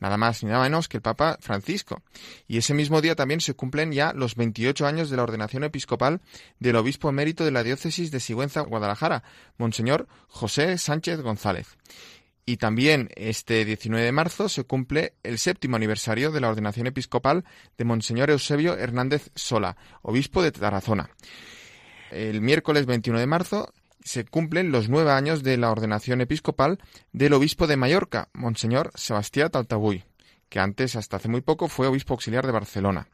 nada 0.00 0.16
más 0.16 0.42
ni 0.42 0.50
nada 0.50 0.64
menos 0.64 0.88
que 0.88 0.96
el 0.96 1.04
Papa 1.04 1.38
Francisco. 1.40 2.02
Y 2.48 2.58
ese 2.58 2.74
mismo 2.74 3.00
día 3.00 3.14
también 3.14 3.40
se 3.40 3.54
cumplen 3.54 3.92
ya 3.92 4.12
los 4.12 4.34
28 4.34 4.88
años 4.88 5.08
de 5.08 5.16
la 5.16 5.22
ordenación 5.22 5.62
episcopal 5.62 6.20
del 6.58 6.74
obispo 6.74 7.10
emérito 7.10 7.44
de 7.44 7.52
la 7.52 7.62
diócesis 7.62 8.10
de 8.10 8.18
Sigüenza, 8.18 8.62
Guadalajara, 8.62 9.22
Monseñor 9.56 10.08
José 10.26 10.76
Sánchez 10.78 11.20
González. 11.20 11.78
Y 12.44 12.56
también 12.56 13.08
este 13.14 13.64
19 13.64 14.04
de 14.04 14.10
marzo 14.10 14.48
se 14.48 14.64
cumple 14.64 15.12
el 15.22 15.38
séptimo 15.38 15.76
aniversario 15.76 16.32
de 16.32 16.40
la 16.40 16.48
ordenación 16.48 16.88
episcopal 16.88 17.44
de 17.76 17.84
Monseñor 17.84 18.30
Eusebio 18.30 18.76
Hernández 18.76 19.30
Sola, 19.36 19.76
obispo 20.02 20.42
de 20.42 20.50
Tarazona. 20.50 21.08
El 22.10 22.40
miércoles 22.40 22.86
21 22.86 23.20
de 23.20 23.26
marzo 23.26 23.72
se 24.08 24.24
cumplen 24.24 24.72
los 24.72 24.88
nueve 24.88 25.12
años 25.12 25.42
de 25.42 25.58
la 25.58 25.70
ordenación 25.70 26.22
episcopal 26.22 26.78
del 27.12 27.34
obispo 27.34 27.66
de 27.66 27.76
Mallorca, 27.76 28.30
Monseñor 28.32 28.90
Sebastián 28.94 29.50
Taltabuy, 29.50 30.04
que 30.48 30.60
antes, 30.60 30.96
hasta 30.96 31.18
hace 31.18 31.28
muy 31.28 31.42
poco, 31.42 31.68
fue 31.68 31.86
obispo 31.86 32.14
auxiliar 32.14 32.46
de 32.46 32.52
Barcelona. 32.52 33.06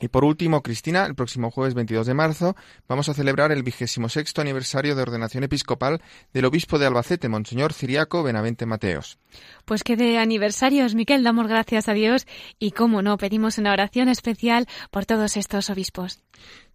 Y 0.00 0.08
por 0.08 0.24
último, 0.24 0.62
Cristina, 0.62 1.04
el 1.04 1.14
próximo 1.14 1.50
jueves 1.50 1.74
22 1.74 2.06
de 2.06 2.14
marzo 2.14 2.56
vamos 2.88 3.10
a 3.10 3.14
celebrar 3.14 3.52
el 3.52 3.62
vigésimo 3.62 4.08
sexto 4.08 4.40
aniversario 4.40 4.96
de 4.96 5.02
ordenación 5.02 5.44
episcopal 5.44 6.00
del 6.32 6.46
obispo 6.46 6.78
de 6.78 6.86
Albacete, 6.86 7.28
Monseñor 7.28 7.74
Ciriaco 7.74 8.22
Benavente 8.22 8.64
Mateos. 8.64 9.18
Pues 9.66 9.84
que 9.84 9.96
de 9.96 10.18
aniversarios, 10.18 10.94
Miquel, 10.94 11.22
damos 11.22 11.48
gracias 11.48 11.88
a 11.88 11.92
Dios 11.92 12.26
y, 12.58 12.70
cómo 12.70 13.02
no, 13.02 13.18
pedimos 13.18 13.58
una 13.58 13.72
oración 13.72 14.08
especial 14.08 14.66
por 14.90 15.04
todos 15.04 15.36
estos 15.36 15.68
obispos. 15.68 16.22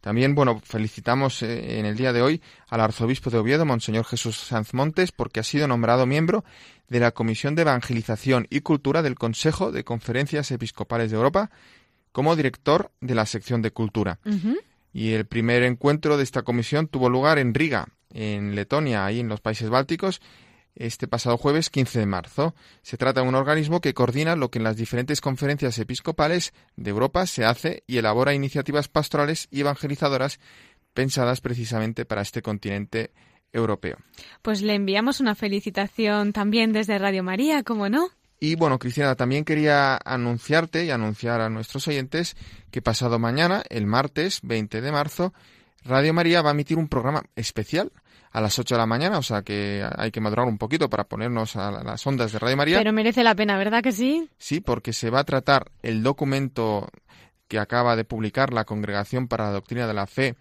También, 0.02 0.36
bueno, 0.36 0.62
felicitamos 0.64 1.42
eh, 1.42 1.80
en 1.80 1.88
el 1.88 1.98
día 1.98 2.14
de 2.14 2.22
hoy 2.22 2.42
al 2.70 2.82
arzobispo 2.82 3.32
de 3.32 3.40
Oviedo, 3.40 3.66
Monseñor 3.66 4.06
Jesús 4.06 4.38
Sanz 4.38 4.76
Montes, 4.76 5.12
porque 5.12 5.40
ha 5.40 5.44
sido 5.44 5.68
nombrado 5.68 6.06
miembro 6.06 6.46
de 6.90 7.00
la 7.00 7.10
Comisión 7.10 7.56
de 7.56 7.64
Evangelización 7.64 8.46
y 8.52 8.62
Cultura 8.62 9.02
del 9.02 9.16
Consejo 9.16 9.72
de 9.72 9.84
Conferencias 9.84 10.52
Episcopales 10.52 11.10
de 11.10 11.18
Europa 11.18 11.50
como 12.16 12.38
director 12.38 12.94
de 13.02 13.14
la 13.14 13.26
sección 13.26 13.62
de 13.62 13.72
Cultura. 13.72 14.20
Y 14.94 15.12
el 15.12 15.26
primer 15.26 15.64
encuentro 15.64 16.16
de 16.16 16.24
esta 16.24 16.44
comisión 16.44 16.88
tuvo 16.88 17.10
lugar 17.10 17.40
en 17.40 17.54
Riga, 17.54 17.90
en 18.10 18.56
Letonia, 18.56 19.06
ahí 19.06 19.20
en 19.20 19.28
los 19.28 19.42
países 19.42 19.70
bálticos, 19.70 20.22
este 20.76 21.10
pasado 21.10 21.38
jueves 21.38 21.70
15 21.70 22.00
de 22.00 22.06
marzo. 22.06 22.56
Se 22.84 22.96
trata 22.96 23.20
de 23.20 23.28
un 23.28 23.36
organismo 23.36 23.82
que 23.82 23.94
coordina 23.94 24.38
lo 24.38 24.50
que 24.50 24.60
en 24.60 24.64
las 24.64 24.78
diferentes 24.78 25.20
conferencias 25.20 25.78
episcopales 25.78 26.54
de 26.78 26.90
Europa 26.90 27.26
se 27.26 27.44
hace 27.44 27.84
y 27.86 27.98
elabora 27.98 28.34
iniciativas 28.34 28.88
pastorales 28.88 29.50
y 29.52 29.60
evangelizadoras 29.60 30.40
pensadas 30.94 31.42
precisamente 31.42 32.06
para 32.06 32.22
este 32.22 32.42
continente 32.42 33.12
europeo. 33.52 33.98
Pues 34.42 34.62
le 34.62 34.76
enviamos 34.76 35.20
una 35.20 35.36
felicitación 35.36 36.32
también 36.32 36.72
desde 36.72 36.98
Radio 36.98 37.24
María, 37.24 37.64
¿cómo 37.64 37.90
no? 37.90 38.08
Y 38.40 38.56
bueno, 38.56 38.80
Cristina, 38.80 39.16
también 39.16 39.46
quería 39.46 39.98
anunciarte 40.04 40.86
y 40.86 40.92
anunciar 40.92 41.42
a 41.42 41.50
nuestros 41.50 41.88
oyentes 41.88 42.36
que 42.72 42.82
pasado 42.82 43.18
mañana, 43.20 43.64
el 43.70 43.88
martes 43.88 44.40
20 44.44 44.82
de 44.82 44.92
marzo, 44.92 45.34
Radio 45.84 46.14
María 46.14 46.42
va 46.42 46.50
a 46.50 46.54
emitir 46.54 46.78
un 46.78 46.88
programa 46.88 47.24
especial 47.36 47.92
a 48.32 48.42
las 48.42 48.60
8 48.60 48.76
de 48.76 48.80
la 48.80 48.86
mañana, 48.86 49.18
o 49.18 49.24
sea 49.24 49.44
que 49.44 49.88
hay 49.96 50.12
que 50.12 50.20
madurar 50.20 50.46
un 50.46 50.58
poquito 50.58 50.90
para 50.90 51.06
ponernos 51.06 51.56
a 51.56 51.72
las 51.72 52.06
ondas 52.06 52.34
de 52.34 52.40
Radio 52.40 52.58
María. 52.58 52.78
Pero 52.80 52.92
merece 52.92 53.24
la 53.24 53.34
pena, 53.36 53.58
¿verdad 53.58 53.82
que 53.82 53.94
sí? 53.94 54.30
Sí, 54.38 54.60
porque 54.60 54.92
se 54.92 55.10
va 55.10 55.22
a 55.22 55.24
tratar 55.24 55.72
el 55.84 56.04
documento 56.04 56.90
que 57.48 57.60
acaba 57.60 57.96
de 57.96 58.04
publicar 58.04 58.52
la 58.52 58.66
Congregación 58.66 59.28
para 59.28 59.46
la 59.46 59.52
Doctrina 59.52 59.88
de 59.88 59.94
la 59.94 60.08
Fe, 60.08 60.36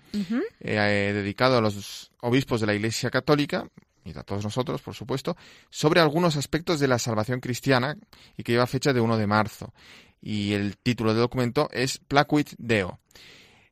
eh, 0.61 1.13
dedicado 1.15 1.59
a 1.59 1.61
los 1.61 2.11
obispos 2.21 2.61
de 2.61 2.67
la 2.67 2.75
Iglesia 2.75 3.11
Católica, 3.11 3.69
y 4.05 4.17
a 4.17 4.23
todos 4.23 4.45
nosotros, 4.45 4.83
por 4.83 4.95
supuesto, 4.95 5.37
sobre 5.71 6.01
algunos 6.01 6.37
aspectos 6.37 6.79
de 6.79 6.89
la 6.89 6.99
salvación 6.99 7.41
cristiana 7.41 7.97
y 8.37 8.43
que 8.43 8.53
lleva 8.53 8.67
fecha 8.67 8.93
de 8.93 9.01
1 9.01 9.17
de 9.17 9.27
marzo. 9.27 9.73
Y 10.21 10.53
el 10.53 10.77
título 10.77 11.13
del 11.13 11.23
documento 11.23 11.69
es 11.73 11.99
Placuit 11.99 12.51
Deo. 12.59 13.01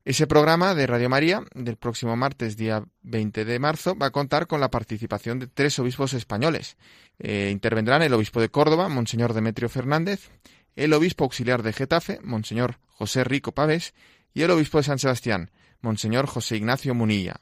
Ese 0.04 0.26
programa 0.26 0.74
de 0.74 0.86
Radio 0.86 1.08
María 1.08 1.44
del 1.54 1.76
próximo 1.76 2.16
martes, 2.16 2.56
día 2.56 2.84
20 3.02 3.44
de 3.44 3.58
marzo, 3.60 3.94
va 3.94 4.06
a 4.06 4.10
contar 4.10 4.48
con 4.48 4.60
la 4.60 4.70
participación 4.70 5.38
de 5.38 5.46
tres 5.46 5.78
obispos 5.78 6.12
españoles. 6.14 6.76
Eh, 7.20 7.50
intervendrán 7.52 8.02
el 8.02 8.12
obispo 8.12 8.40
de 8.40 8.48
Córdoba, 8.48 8.88
Monseñor 8.88 9.32
Demetrio 9.32 9.68
Fernández, 9.68 10.30
el 10.74 10.92
obispo 10.92 11.24
auxiliar 11.24 11.62
de 11.62 11.72
Getafe, 11.72 12.18
Monseñor 12.22 12.78
José 12.88 13.22
Rico 13.22 13.52
Pavés, 13.52 13.94
y 14.34 14.42
el 14.42 14.50
obispo 14.50 14.78
de 14.78 14.84
San 14.84 14.98
Sebastián, 14.98 15.52
Monseñor 15.82 16.26
José 16.26 16.56
Ignacio 16.56 16.94
Munilla 16.94 17.40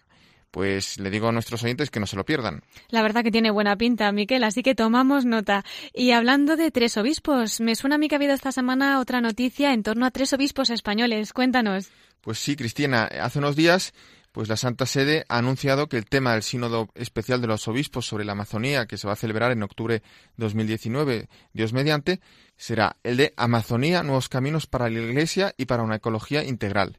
pues 0.51 0.99
le 0.99 1.11
digo 1.11 1.29
a 1.29 1.33
nuestros 1.33 1.63
oyentes 1.63 1.91
que 1.91 2.01
no 2.01 2.07
se 2.07 2.17
lo 2.17 2.25
pierdan. 2.25 2.63
La 2.89 3.03
verdad 3.03 3.23
que 3.23 3.31
tiene 3.31 3.51
buena 3.51 3.77
pinta, 3.77 4.11
Miquel, 4.13 4.45
así 4.45 4.63
que 4.63 4.75
tomamos 4.75 5.25
nota. 5.25 5.65
Y 5.93 6.13
hablando 6.13 6.57
de 6.57 6.71
tres 6.71 6.97
obispos, 6.97 7.61
me 7.61 7.75
suena 7.75 7.97
a 7.97 7.99
mí 7.99 8.09
que 8.09 8.15
ha 8.15 8.19
habido 8.19 8.35
esta 8.35 8.53
semana 8.53 9.01
otra 9.01 9.21
noticia 9.21 9.73
en 9.73 9.83
torno 9.83 10.07
a 10.07 10.11
tres 10.11 10.33
obispos 10.33 10.71
españoles. 10.71 11.33
Cuéntanos. 11.33 11.91
Pues 12.21 12.39
sí, 12.39 12.57
Cristina, 12.57 13.05
hace 13.05 13.39
unos 13.39 13.57
días 13.57 13.93
pues 14.33 14.49
la 14.49 14.57
Santa 14.57 14.87
Sede 14.87 15.25
ha 15.29 15.39
anunciado 15.39 15.89
que 15.89 15.97
el 15.97 16.07
tema 16.07 16.33
del 16.33 16.43
Sínodo 16.43 16.89
Especial 16.95 17.41
de 17.41 17.49
los 17.49 17.67
Obispos 17.67 18.07
sobre 18.07 18.25
la 18.25 18.33
Amazonía, 18.33 18.87
que 18.87 18.97
se 18.97 19.07
va 19.07 19.15
a 19.15 19.17
celebrar 19.17 19.51
en 19.51 19.63
octubre 19.63 20.01
de 20.01 20.03
2019, 20.37 21.29
Dios 21.53 21.73
mediante, 21.73 22.21
será 22.57 22.97
el 23.03 23.17
de 23.17 23.35
Amazonía, 23.37 24.03
nuevos 24.03 24.29
caminos 24.29 24.67
para 24.67 24.89
la 24.89 25.01
Iglesia 25.01 25.55
y 25.57 25.67
para 25.67 25.83
una 25.83 25.97
ecología 25.97 26.45
integral. 26.45 26.99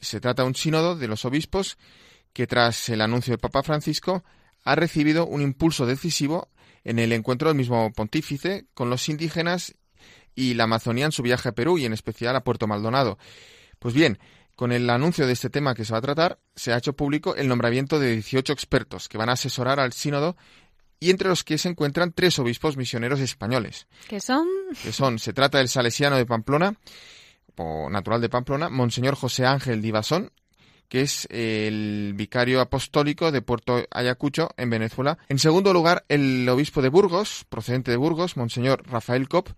Se 0.00 0.20
trata 0.20 0.42
de 0.42 0.48
un 0.48 0.54
sínodo 0.54 0.94
de 0.94 1.08
los 1.08 1.24
obispos 1.24 1.76
que 2.32 2.46
tras 2.46 2.88
el 2.88 3.00
anuncio 3.00 3.32
del 3.32 3.40
Papa 3.40 3.62
Francisco 3.62 4.24
ha 4.64 4.74
recibido 4.74 5.26
un 5.26 5.42
impulso 5.42 5.86
decisivo 5.86 6.48
en 6.84 6.98
el 6.98 7.12
encuentro 7.12 7.48
del 7.48 7.56
mismo 7.56 7.92
pontífice 7.92 8.66
con 8.74 8.90
los 8.90 9.08
indígenas 9.08 9.74
y 10.34 10.54
la 10.54 10.64
Amazonía 10.64 11.06
en 11.06 11.12
su 11.12 11.22
viaje 11.22 11.48
a 11.48 11.52
Perú 11.52 11.78
y 11.78 11.84
en 11.84 11.92
especial 11.92 12.36
a 12.36 12.44
Puerto 12.44 12.66
Maldonado. 12.66 13.18
Pues 13.78 13.94
bien, 13.94 14.18
con 14.56 14.72
el 14.72 14.88
anuncio 14.90 15.26
de 15.26 15.32
este 15.32 15.50
tema 15.50 15.74
que 15.74 15.84
se 15.84 15.92
va 15.92 15.98
a 15.98 16.02
tratar, 16.02 16.38
se 16.54 16.72
ha 16.72 16.78
hecho 16.78 16.94
público 16.94 17.34
el 17.34 17.48
nombramiento 17.48 17.98
de 17.98 18.12
18 18.12 18.52
expertos 18.52 19.08
que 19.08 19.18
van 19.18 19.28
a 19.28 19.32
asesorar 19.32 19.80
al 19.80 19.92
sínodo 19.92 20.36
y 20.98 21.10
entre 21.10 21.28
los 21.28 21.44
que 21.44 21.56
se 21.56 21.70
encuentran 21.70 22.12
tres 22.12 22.38
obispos 22.38 22.76
misioneros 22.76 23.20
españoles. 23.20 23.86
¿Qué 24.06 24.20
son? 24.20 24.46
Que 24.82 24.92
son, 24.92 25.18
se 25.18 25.32
trata 25.32 25.58
del 25.58 25.68
salesiano 25.68 26.16
de 26.16 26.26
Pamplona, 26.26 26.74
o 27.56 27.90
natural 27.90 28.20
de 28.20 28.28
Pamplona, 28.28 28.68
Monseñor 28.68 29.16
José 29.16 29.44
Ángel 29.46 29.82
Divasón, 29.82 30.30
que 30.90 31.02
es 31.02 31.28
el 31.30 32.12
vicario 32.16 32.60
apostólico 32.60 33.30
de 33.30 33.42
Puerto 33.42 33.86
Ayacucho, 33.92 34.50
en 34.56 34.70
Venezuela. 34.70 35.18
En 35.28 35.38
segundo 35.38 35.72
lugar, 35.72 36.04
el 36.08 36.46
obispo 36.48 36.82
de 36.82 36.88
Burgos, 36.88 37.46
procedente 37.48 37.92
de 37.92 37.96
Burgos, 37.96 38.36
Monseñor 38.36 38.82
Rafael 38.90 39.28
Cop, 39.28 39.50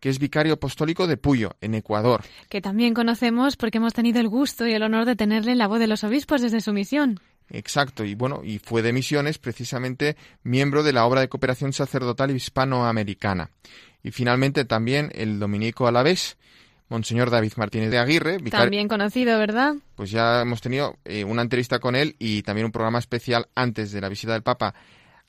que 0.00 0.08
es 0.08 0.18
vicario 0.18 0.54
apostólico 0.54 1.06
de 1.06 1.16
Puyo, 1.16 1.54
en 1.60 1.76
Ecuador. 1.76 2.24
Que 2.48 2.60
también 2.60 2.92
conocemos 2.92 3.56
porque 3.56 3.78
hemos 3.78 3.94
tenido 3.94 4.18
el 4.18 4.28
gusto 4.28 4.66
y 4.66 4.72
el 4.72 4.82
honor 4.82 5.04
de 5.04 5.14
tenerle 5.14 5.52
en 5.52 5.58
la 5.58 5.68
voz 5.68 5.78
de 5.78 5.86
los 5.86 6.02
obispos 6.02 6.42
desde 6.42 6.60
su 6.60 6.72
misión. 6.72 7.20
Exacto, 7.50 8.04
y 8.04 8.16
bueno, 8.16 8.40
y 8.42 8.58
fue 8.58 8.82
de 8.82 8.92
misiones 8.92 9.38
precisamente 9.38 10.16
miembro 10.42 10.82
de 10.82 10.92
la 10.92 11.06
obra 11.06 11.20
de 11.20 11.28
cooperación 11.28 11.72
sacerdotal 11.72 12.32
hispanoamericana. 12.32 13.50
Y 14.02 14.10
finalmente 14.10 14.64
también 14.64 15.12
el 15.14 15.38
dominico 15.38 15.86
Alavés, 15.86 16.36
Monseñor 16.90 17.30
David 17.30 17.52
Martínez 17.56 17.90
de 17.90 17.98
Aguirre. 17.98 18.38
También 18.50 18.88
conocido, 18.88 19.38
¿verdad? 19.38 19.76
Pues 19.94 20.10
ya 20.10 20.42
hemos 20.42 20.60
tenido 20.60 20.98
eh, 21.04 21.24
una 21.24 21.42
entrevista 21.42 21.78
con 21.78 21.96
él 21.96 22.16
y 22.18 22.42
también 22.42 22.66
un 22.66 22.72
programa 22.72 22.98
especial 22.98 23.48
antes 23.54 23.92
de 23.92 24.00
la 24.00 24.08
visita 24.08 24.32
del 24.32 24.42
Papa 24.42 24.74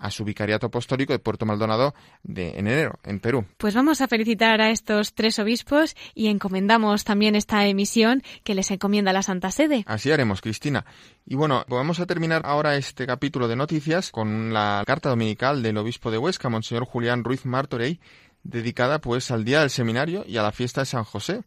a 0.02 0.10
su 0.10 0.26
vicariato 0.26 0.66
apostólico 0.68 1.14
de 1.14 1.20
Puerto 1.20 1.46
Maldonado 1.46 1.94
de, 2.24 2.58
en 2.58 2.68
enero, 2.68 3.00
en 3.04 3.20
Perú. 3.20 3.46
Pues 3.58 3.76
vamos 3.76 4.02
a 4.02 4.08
felicitar 4.08 4.60
a 4.60 4.72
estos 4.72 5.14
tres 5.14 5.38
obispos 5.38 5.96
y 6.16 6.28
encomendamos 6.28 7.04
también 7.04 7.36
esta 7.36 7.66
emisión 7.68 8.24
que 8.44 8.56
les 8.56 8.72
encomienda 8.72 9.14
la 9.14 9.22
Santa 9.22 9.52
Sede. 9.52 9.84
Así 9.86 10.12
haremos, 10.12 10.42
Cristina. 10.42 10.86
Y 11.26 11.36
bueno, 11.36 11.64
vamos 11.70 12.00
a 12.00 12.08
terminar 12.08 12.42
ahora 12.46 12.76
este 12.76 13.06
capítulo 13.06 13.48
de 13.48 13.56
noticias 13.56 14.10
con 14.12 14.52
la 14.54 14.84
carta 14.88 15.10
dominical 15.10 15.62
del 15.62 15.78
obispo 15.78 16.10
de 16.10 16.18
Huesca, 16.18 16.50
Monseñor 16.50 16.86
Julián 16.86 17.24
Ruiz 17.24 17.46
Martorey, 17.46 18.00
dedicada 18.44 19.00
pues 19.00 19.32
al 19.32 19.44
día 19.44 19.62
del 19.62 19.70
seminario 19.70 20.24
y 20.28 20.38
a 20.38 20.44
la 20.44 20.52
fiesta 20.52 20.82
de 20.82 20.86
San 20.86 21.04
José, 21.04 21.44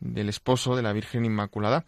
del 0.00 0.28
esposo 0.28 0.76
de 0.76 0.82
la 0.82 0.92
Virgen 0.92 1.24
Inmaculada, 1.24 1.84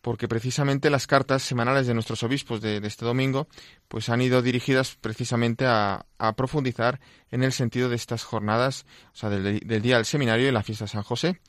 porque 0.00 0.28
precisamente 0.28 0.90
las 0.90 1.06
cartas 1.06 1.42
semanales 1.42 1.86
de 1.86 1.94
nuestros 1.94 2.22
obispos 2.22 2.60
de, 2.60 2.76
este 2.84 3.04
domingo 3.04 3.48
pues 3.88 4.08
han 4.10 4.20
ido 4.20 4.42
dirigidas 4.42 4.96
precisamente 5.00 5.64
a, 5.66 6.04
profundizar 6.36 7.00
en 7.30 7.42
el 7.42 7.52
sentido 7.52 7.88
de 7.88 7.96
estas 7.96 8.24
jornadas, 8.24 8.86
o 9.12 9.16
sea, 9.16 9.30
del, 9.30 9.60
del 9.60 9.82
día 9.82 9.96
del 9.96 10.04
seminario 10.04 10.48
y 10.48 10.52
la 10.52 10.62
fiesta 10.62 10.84
de 10.84 10.90
San 10.90 11.02
José. 11.02 11.40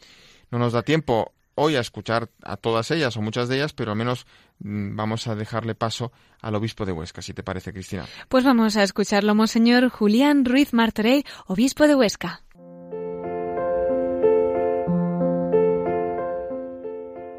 No 0.51 0.59
nos 0.59 0.73
da 0.73 0.83
tiempo 0.83 1.33
hoy 1.55 1.75
a 1.75 1.79
escuchar 1.79 2.29
a 2.43 2.57
todas 2.57 2.91
ellas 2.91 3.17
o 3.17 3.21
muchas 3.21 3.49
de 3.49 3.55
ellas, 3.55 3.73
pero 3.73 3.91
al 3.91 3.97
menos 3.97 4.25
mm, 4.59 4.95
vamos 4.95 5.27
a 5.27 5.35
dejarle 5.35 5.75
paso 5.75 6.11
al 6.41 6.55
obispo 6.55 6.85
de 6.85 6.91
Huesca, 6.91 7.21
si 7.21 7.33
te 7.33 7.43
parece, 7.43 7.73
Cristina. 7.73 8.05
Pues 8.29 8.43
vamos 8.43 8.77
a 8.77 8.83
escucharlo, 8.83 9.33
Monseñor 9.33 9.89
Julián 9.89 10.45
Ruiz 10.45 10.73
Martorey, 10.73 11.23
obispo 11.47 11.87
de 11.87 11.95
Huesca. 11.95 12.41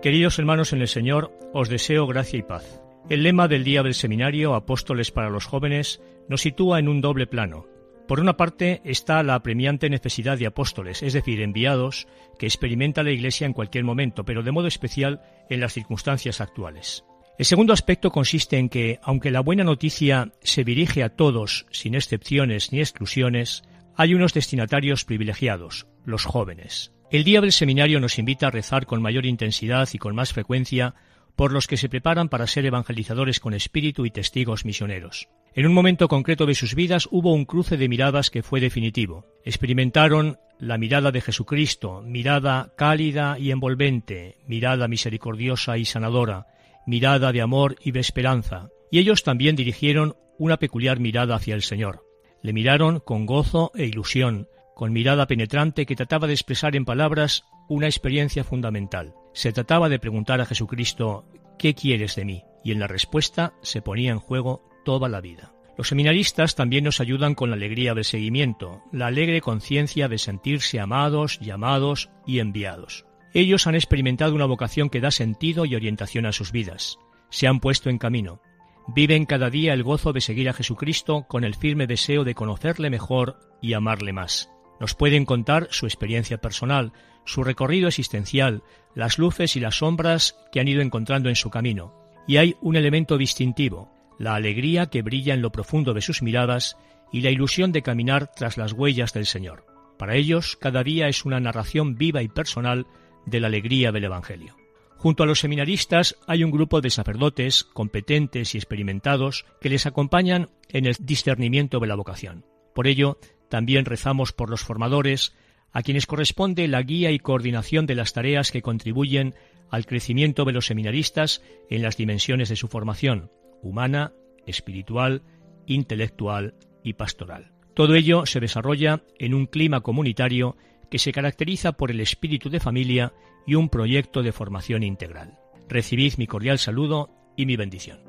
Queridos 0.03 0.39
hermanos 0.39 0.73
en 0.73 0.83
el 0.83 0.89
Señor, 0.89 1.33
os 1.53 1.69
deseo 1.69 2.07
gracia 2.07 2.39
y 2.39 2.43
paz. 2.43 2.81
El 3.09 3.23
lema 3.23 3.49
del 3.49 3.65
día 3.65 3.83
del 3.83 3.95
seminario 3.95 4.55
Apóstoles 4.55 5.11
para 5.11 5.31
los 5.31 5.47
jóvenes 5.47 6.01
nos 6.29 6.43
sitúa 6.43 6.79
en 6.79 6.89
un 6.89 7.01
doble 7.01 7.27
plano. 7.27 7.67
Por 8.07 8.21
una 8.21 8.37
parte 8.37 8.81
está 8.85 9.23
la 9.23 9.35
apremiante 9.35 9.91
necesidad 9.91 10.39
de 10.39 10.47
apóstoles, 10.47 11.03
es 11.03 11.13
decir, 11.13 11.41
enviados, 11.41 12.07
que 12.39 12.47
experimenta 12.47 13.03
la 13.03 13.11
Iglesia 13.11 13.47
en 13.47 13.53
cualquier 13.53 13.83
momento, 13.83 14.25
pero 14.25 14.45
de 14.45 14.53
modo 14.53 14.69
especial 14.69 15.23
en 15.51 15.61
las 15.61 15.73
circunstancias 15.73 16.41
actuales. 16.41 17.05
El 17.39 17.45
segundo 17.45 17.73
aspecto 17.73 18.11
consiste 18.11 18.59
en 18.59 18.69
que, 18.69 19.01
aunque 19.03 19.31
la 19.31 19.41
buena 19.41 19.65
noticia 19.65 20.33
se 20.41 20.65
dirige 20.65 21.03
a 21.03 21.11
todos, 21.11 21.67
sin 21.71 21.95
excepciones 21.95 22.73
ni 22.73 22.79
exclusiones, 22.79 23.63
hay 23.97 24.15
unos 24.15 24.33
destinatarios 24.33 25.05
privilegiados, 25.05 25.87
los 26.05 26.25
jóvenes. 26.25 26.93
El 27.11 27.25
día 27.25 27.41
del 27.41 27.53
seminario 27.53 28.01
nos 28.01 28.19
invita 28.19 28.47
a 28.47 28.51
rezar 28.51 28.87
con 28.87 29.03
mayor 29.03 29.27
intensidad 29.27 29.89
y 29.93 29.99
con 29.99 30.15
más 30.15 30.33
frecuencia 30.33 30.95
por 31.37 31.53
los 31.53 31.67
que 31.67 31.77
se 31.77 31.89
preparan 31.89 32.29
para 32.29 32.47
ser 32.47 32.65
evangelizadores 32.67 33.41
con 33.41 33.55
espíritu 33.55 34.07
y 34.07 34.11
testigos 34.11 34.65
misioneros. 34.65 35.29
En 35.55 35.67
un 35.67 35.75
momento 35.75 36.09
concreto 36.09 36.47
de 36.47 36.55
sus 36.55 36.75
vidas 36.75 37.09
hubo 37.11 37.33
un 37.33 37.45
cruce 37.45 37.77
de 37.77 37.89
miradas 37.89 38.31
que 38.31 38.43
fue 38.43 38.61
definitivo. 38.61 39.27
Experimentaron 39.45 40.39
la 40.59 40.79
mirada 40.79 41.13
de 41.13 41.21
Jesucristo, 41.21 42.03
mirada 42.03 42.73
cálida 42.77 43.39
y 43.39 43.51
envolvente, 43.51 44.37
mirada 44.47 44.89
misericordiosa 44.89 45.79
y 45.79 45.85
sanadora, 45.85 46.47
mirada 46.87 47.33
de 47.33 47.43
amor 47.43 47.77
y 47.83 47.93
de 47.93 48.01
esperanza. 48.01 48.71
Y 48.91 48.99
ellos 48.99 49.23
también 49.23 49.57
dirigieron 49.57 50.17
una 50.39 50.57
peculiar 50.57 51.01
mirada 51.01 51.37
hacia 51.37 51.55
el 51.55 51.63
Señor. 51.63 52.05
Le 52.43 52.53
miraron 52.53 53.01
con 53.01 53.27
gozo 53.27 53.73
e 53.75 53.85
ilusión, 53.85 54.49
con 54.75 54.93
mirada 54.93 55.27
penetrante 55.27 55.87
que 55.87 55.97
trataba 55.97 56.27
de 56.27 56.35
expresar 56.35 56.77
en 56.77 56.85
palabras 56.85 57.45
una 57.69 57.87
experiencia 57.87 58.45
fundamental. 58.45 59.15
Se 59.37 59.53
trataba 59.53 59.91
de 59.91 59.99
preguntar 59.99 60.41
a 60.41 60.47
Jesucristo, 60.47 61.27
¿qué 61.59 61.75
quieres 61.75 62.17
de 62.17 62.25
mí? 62.25 62.45
Y 62.65 62.73
en 62.73 62.79
la 62.79 62.87
respuesta 62.87 63.53
se 63.61 63.83
ponía 63.83 64.11
en 64.11 64.19
juego 64.19 64.67
toda 64.83 65.11
la 65.11 65.21
vida. 65.21 65.53
Los 65.77 65.89
seminaristas 65.89 66.55
también 66.55 66.85
nos 66.85 67.03
ayudan 67.03 67.35
con 67.35 67.51
la 67.51 67.57
alegría 67.57 67.93
del 67.93 68.07
seguimiento, 68.07 68.83
la 68.93 69.09
alegre 69.09 69.43
conciencia 69.43 70.09
de 70.09 70.17
sentirse 70.17 70.81
amados, 70.81 71.39
llamados 71.39 72.09
y 72.27 72.39
enviados. 72.39 73.05
Ellos 73.35 73.67
han 73.67 73.75
experimentado 73.75 74.35
una 74.35 74.47
vocación 74.47 74.89
que 74.89 75.03
da 75.03 75.11
sentido 75.11 75.67
y 75.67 75.75
orientación 75.75 76.25
a 76.25 76.33
sus 76.33 76.51
vidas. 76.51 76.99
Se 77.29 77.47
han 77.47 77.61
puesto 77.61 77.91
en 77.91 77.99
camino. 77.99 78.41
Viven 78.89 79.27
cada 79.27 79.51
día 79.51 79.75
el 79.75 79.83
gozo 79.83 80.15
de 80.15 80.23
seguir 80.23 80.49
a 80.49 80.55
Jesucristo 80.55 81.27
con 81.29 81.45
el 81.45 81.57
firme 81.57 81.87
deseo 81.87 82.25
de 82.25 82.35
conocerle 82.35 82.89
mejor 82.89 83.39
y 83.61 83.75
amarle 83.75 84.15
más. 84.15 84.51
Nos 84.81 84.95
pueden 84.95 85.27
contar 85.27 85.69
su 85.71 85.85
experiencia 85.85 86.39
personal, 86.39 86.95
su 87.27 87.45
recorrido 87.45 87.89
existencial, 87.89 88.63
las 88.95 89.19
luces 89.19 89.57
y 89.57 89.61
las 89.61 89.79
sombras 89.79 90.39
que 90.51 90.61
han 90.61 90.69
ido 90.69 90.81
encontrando 90.81 91.29
en 91.29 91.37
su 91.37 91.51
camino. 91.51 91.95
Y 92.27 92.39
hay 92.39 92.57
un 92.63 92.77
elemento 92.77 93.19
distintivo, 93.19 93.93
la 94.19 94.35
alegría 94.35 94.87
que 94.87 95.03
brilla 95.03 95.35
en 95.35 95.43
lo 95.43 95.53
profundo 95.53 95.93
de 95.93 96.01
sus 96.01 96.23
miradas 96.23 96.79
y 97.13 97.21
la 97.21 97.31
ilusión 97.31 97.73
de 97.73 97.83
caminar 97.83 98.31
tras 98.35 98.57
las 98.57 98.73
huellas 98.73 99.13
del 99.13 99.27
Señor. 99.27 99.67
Para 99.99 100.15
ellos, 100.15 100.57
cada 100.57 100.83
día 100.83 101.09
es 101.09 101.25
una 101.25 101.41
narración 101.41 101.97
viva 101.97 102.23
y 102.23 102.29
personal 102.29 102.87
de 103.27 103.41
la 103.41 103.49
alegría 103.49 103.93
del 103.93 104.05
Evangelio. 104.05 104.57
Junto 104.97 105.23
a 105.23 105.27
los 105.27 105.41
seminaristas 105.41 106.17
hay 106.27 106.43
un 106.43 106.51
grupo 106.51 106.81
de 106.81 106.91
sacerdotes 106.91 107.65
competentes 107.65 108.55
y 108.55 108.59
experimentados 108.59 109.45
que 109.61 109.69
les 109.69 109.87
acompañan 109.87 110.49
en 110.69 110.87
el 110.87 110.97
discernimiento 110.99 111.81
de 111.81 111.87
la 111.87 111.95
vocación. 111.95 112.47
Por 112.75 112.87
ello, 112.87 113.19
también 113.49 113.85
rezamos 113.85 114.33
por 114.33 114.51
los 114.51 114.63
formadores, 114.63 115.35
a 115.77 115.83
quienes 115.83 116.07
corresponde 116.07 116.69
la 116.69 116.81
guía 116.81 117.11
y 117.11 117.19
coordinación 117.19 117.85
de 117.85 117.95
las 117.95 118.15
tareas 118.15 118.51
que 118.51 118.63
contribuyen 118.63 119.35
al 119.69 119.85
crecimiento 119.85 120.47
de 120.47 120.53
los 120.53 120.65
seminaristas 120.65 121.43
en 121.69 121.83
las 121.83 121.99
dimensiones 121.99 122.49
de 122.49 122.57
su 122.57 122.69
formación, 122.69 123.31
humana, 123.61 124.15
espiritual, 124.47 125.21
intelectual 125.67 126.55
y 126.83 126.95
pastoral. 126.95 127.53
Todo 127.75 127.95
ello 127.95 128.25
se 128.25 128.41
desarrolla 128.41 129.03
en 129.19 129.35
un 129.35 129.45
clima 129.45 129.83
comunitario 129.83 130.57
que 130.91 130.99
se 130.99 131.13
caracteriza 131.13 131.73
por 131.73 131.91
el 131.91 132.01
espíritu 132.01 132.49
de 132.49 132.61
familia 132.61 133.13
y 133.47 133.55
un 133.55 133.69
proyecto 133.69 134.23
de 134.23 134.33
formación 134.33 134.83
integral. 134.83 135.37
Recibid 135.69 136.15
mi 136.17 136.27
cordial 136.27 136.59
saludo 136.59 137.11
y 137.37 137.45
mi 137.45 137.57
bendición. 137.57 138.06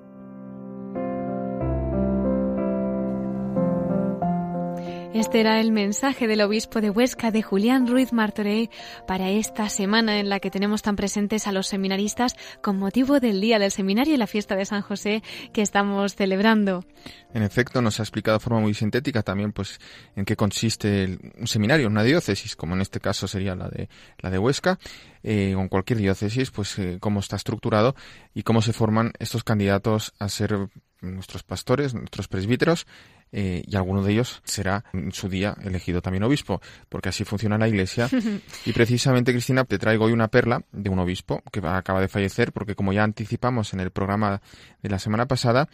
Este 5.18 5.40
era 5.40 5.60
el 5.60 5.72
mensaje 5.72 6.28
del 6.28 6.42
obispo 6.42 6.80
de 6.80 6.92
Huesca, 6.92 7.32
de 7.32 7.42
Julián 7.42 7.88
Ruiz 7.88 8.14
Martorey, 8.14 8.70
para 9.08 9.32
esta 9.32 9.68
semana 9.68 10.20
en 10.20 10.30
la 10.30 10.40
que 10.40 10.52
tenemos 10.52 10.84
tan 10.84 10.96
presentes 10.96 11.48
a 11.48 11.52
los 11.52 11.66
seminaristas 11.66 12.36
con 12.62 12.78
motivo 12.78 13.20
del 13.20 13.42
Día 13.42 13.58
del 13.58 13.72
Seminario 13.72 14.14
y 14.14 14.18
la 14.18 14.28
fiesta 14.28 14.56
de 14.56 14.66
San 14.66 14.84
José 14.84 15.24
que 15.54 15.64
estamos 15.64 16.14
celebrando. 16.14 16.86
En 17.34 17.42
efecto, 17.42 17.82
nos 17.82 18.00
ha 18.00 18.04
explicado 18.04 18.38
de 18.38 18.44
forma 18.44 18.60
muy 18.60 18.76
sintética 18.76 19.24
también 19.24 19.54
pues 19.54 19.80
en 20.16 20.24
qué 20.24 20.36
consiste 20.36 21.18
un 21.36 21.48
seminario, 21.48 21.88
una 21.88 22.04
diócesis, 22.04 22.56
como 22.56 22.76
en 22.76 22.82
este 22.82 23.00
caso 23.00 23.28
sería 23.28 23.56
la 23.56 23.70
de 23.70 23.90
la 24.20 24.30
de 24.30 24.38
Huesca, 24.38 24.78
eh, 25.24 25.56
en 25.58 25.68
cualquier 25.68 25.98
diócesis, 25.98 26.52
pues 26.52 26.78
eh, 26.78 26.98
cómo 27.00 27.22
está 27.22 27.38
estructurado 27.38 27.96
y 28.36 28.44
cómo 28.44 28.62
se 28.62 28.72
forman 28.72 29.14
estos 29.18 29.44
candidatos 29.44 30.14
a 30.20 30.30
ser 30.30 30.70
nuestros 31.02 31.42
pastores, 31.42 31.96
nuestros 31.96 32.28
presbíteros 32.28 32.86
eh, 33.32 33.64
y 33.66 33.76
alguno 33.76 34.04
de 34.04 34.14
ellos 34.14 34.42
será 34.44 34.86
en 34.94 35.12
su 35.12 35.30
día 35.30 35.56
elegido 35.64 36.02
también 36.02 36.24
obispo, 36.24 36.62
porque 36.90 37.10
así 37.10 37.24
funciona 37.24 37.58
la 37.58 37.68
Iglesia. 37.68 38.10
y 38.66 38.74
precisamente, 38.74 39.32
Cristina, 39.32 39.66
te 39.66 39.78
traigo 39.78 40.06
hoy 40.06 40.14
una 40.14 40.28
perla 40.28 40.64
de 40.72 40.90
un 40.90 41.00
obispo 41.00 41.42
que 41.52 41.60
acaba 41.66 42.02
de 42.02 42.08
fallecer, 42.08 42.52
porque 42.52 42.76
como 42.76 42.94
ya 42.94 43.04
anticipamos 43.04 43.74
en 43.74 43.80
el 43.80 43.92
programa 43.92 44.42
de 44.82 44.90
la 44.90 45.00
semana 45.00 45.28
pasada, 45.28 45.68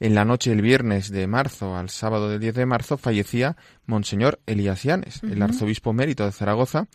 en 0.00 0.14
la 0.14 0.24
noche 0.24 0.50
del 0.50 0.62
viernes 0.62 1.10
de 1.10 1.26
marzo 1.26 1.76
al 1.76 1.90
sábado 1.90 2.28
del 2.28 2.40
10 2.40 2.54
de 2.54 2.66
marzo 2.66 2.98
fallecía 2.98 3.56
Monseñor 3.86 4.40
Elías 4.46 4.82
Llanes, 4.84 5.22
el 5.22 5.42
arzobispo 5.42 5.92
mérito 5.92 6.24
de 6.24 6.32
Zaragoza, 6.32 6.86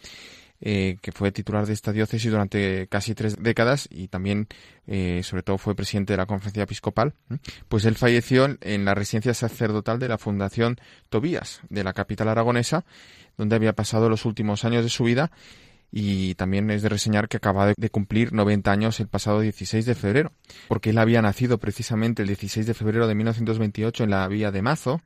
eh, 0.65 0.95
que 1.01 1.11
fue 1.11 1.33
titular 1.33 1.65
de 1.65 1.73
esta 1.73 1.91
diócesis 1.91 2.31
durante 2.31 2.87
casi 2.87 3.13
tres 3.13 3.35
décadas 3.37 3.89
y 3.91 4.07
también, 4.07 4.47
eh, 4.87 5.19
sobre 5.21 5.43
todo, 5.43 5.57
fue 5.57 5.75
presidente 5.75 6.13
de 6.13 6.17
la 6.17 6.25
conferencia 6.25 6.63
episcopal, 6.63 7.13
pues 7.67 7.83
él 7.83 7.95
falleció 7.95 8.47
en 8.61 8.85
la 8.85 8.95
residencia 8.95 9.33
sacerdotal 9.33 9.99
de 9.99 10.07
la 10.07 10.17
Fundación 10.17 10.77
Tobías, 11.09 11.59
de 11.69 11.83
la 11.83 11.91
capital 11.91 12.29
aragonesa, 12.29 12.85
donde 13.37 13.57
había 13.57 13.73
pasado 13.73 14.07
los 14.07 14.23
últimos 14.23 14.63
años 14.63 14.85
de 14.85 14.89
su 14.89 15.03
vida 15.03 15.31
y 15.91 16.33
también 16.35 16.71
es 16.71 16.81
de 16.81 16.87
reseñar 16.87 17.27
que 17.27 17.37
acaba 17.37 17.73
de 17.75 17.89
cumplir 17.89 18.31
90 18.31 18.71
años 18.71 18.99
el 19.01 19.09
pasado 19.09 19.41
16 19.41 19.85
de 19.85 19.95
febrero, 19.95 20.31
porque 20.69 20.91
él 20.91 20.97
había 20.97 21.21
nacido 21.21 21.57
precisamente 21.57 22.21
el 22.21 22.29
16 22.29 22.65
de 22.65 22.73
febrero 22.73 23.05
de 23.05 23.15
1928 23.15 24.05
en 24.05 24.09
la 24.09 24.25
vía 24.29 24.49
de 24.51 24.61
Mazo 24.61 25.01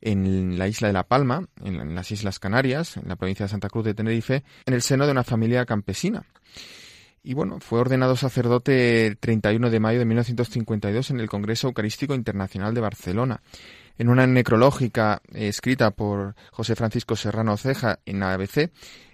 en 0.00 0.58
la 0.58 0.68
isla 0.68 0.88
de 0.88 0.94
La 0.94 1.06
Palma, 1.06 1.46
en 1.64 1.94
las 1.94 2.10
Islas 2.10 2.38
Canarias, 2.38 2.96
en 2.96 3.08
la 3.08 3.16
provincia 3.16 3.46
de 3.46 3.50
Santa 3.50 3.68
Cruz 3.68 3.84
de 3.84 3.94
Tenerife, 3.94 4.44
en 4.66 4.74
el 4.74 4.82
seno 4.82 5.06
de 5.06 5.12
una 5.12 5.24
familia 5.24 5.64
campesina. 5.66 6.24
Y 7.22 7.34
bueno, 7.34 7.58
fue 7.60 7.80
ordenado 7.80 8.16
sacerdote 8.16 9.06
el 9.06 9.18
31 9.18 9.70
de 9.70 9.80
mayo 9.80 9.98
de 9.98 10.04
1952 10.04 11.10
en 11.10 11.20
el 11.20 11.28
Congreso 11.28 11.66
Eucarístico 11.66 12.14
Internacional 12.14 12.74
de 12.74 12.80
Barcelona. 12.80 13.42
En 13.98 14.08
una 14.08 14.26
necrológica 14.28 15.20
eh, 15.34 15.48
escrita 15.48 15.90
por 15.90 16.36
José 16.52 16.76
Francisco 16.76 17.16
Serrano 17.16 17.56
Ceja 17.56 17.98
en 18.06 18.22
ABC, 18.22 18.70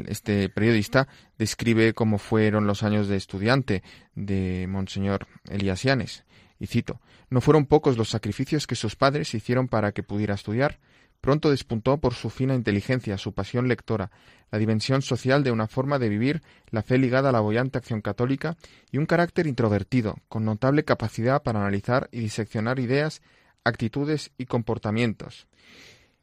este 0.07 0.51
periodista 0.51 1.09
describe 1.39 1.95
cómo 1.95 2.18
fueron 2.18 2.66
los 2.66 2.82
años 2.82 3.09
de 3.09 3.16
estudiante 3.16 3.82
de 4.14 4.66
Monseñor 4.68 5.26
Elías 5.49 5.82
Yanes. 5.82 6.24
Y 6.59 6.66
cito, 6.66 7.00
no 7.30 7.40
fueron 7.40 7.66
pocos 7.66 7.96
los 7.96 8.11
sacrificios 8.11 8.66
que 8.66 8.76
sus 8.76 8.96
padres 8.96 9.34
hicieron 9.34 9.68
para 9.68 9.92
que 9.92 10.02
pudiera 10.02 10.34
estudiar. 10.34 10.78
Pronto 11.20 11.50
despuntó 11.50 11.98
por 11.98 12.14
su 12.14 12.30
fina 12.30 12.55
inteligencia, 12.55 13.16
su 13.16 13.32
pasión 13.32 13.66
lectora, 13.66 14.11
la 14.50 14.59
dimensión 14.59 15.00
social 15.00 15.42
de 15.42 15.52
una 15.52 15.66
forma 15.66 15.98
de 15.98 16.11
vivir, 16.11 16.42
la 16.70 16.82
fe 16.82 16.98
ligada 16.98 17.30
a 17.30 17.32
la 17.32 17.40
boyante 17.40 17.78
acción 17.78 18.02
católica 18.02 18.57
y 18.92 18.98
un 18.98 19.07
carácter 19.07 19.46
introvertido, 19.46 20.18
con 20.28 20.44
notable 20.44 20.84
capacidad 20.84 21.42
para 21.42 21.61
analizar 21.61 22.09
y 22.12 22.20
diseccionar 22.20 22.78
ideas, 22.78 23.22
actitudes 23.64 24.32
y 24.36 24.46
comportamientos. 24.46 25.48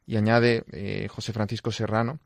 Y 0.05 0.17
añade 0.17 0.63
eh, 0.71 1.07
José 1.09 1.33
Francisco 1.33 1.71
Serrano 1.71 2.19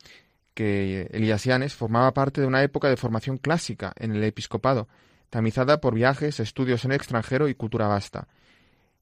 que 0.56 1.10
Eliasianes 1.12 1.76
formaba 1.76 2.14
parte 2.14 2.42
de 2.42 2.48
una 2.48 2.64
época 2.64 2.90
de 2.90 2.98
formación 2.98 3.38
clásica 3.38 3.94
en 3.98 4.16
el 4.16 4.24
episcopado, 4.24 4.88
tamizada 5.30 5.82
por 5.82 5.96
viajes, 5.96 6.40
estudios 6.40 6.86
en 6.86 6.92
el 6.92 6.98
extranjero 6.98 7.48
y 7.48 7.56
cultura 7.56 7.88
vasta. 7.88 8.28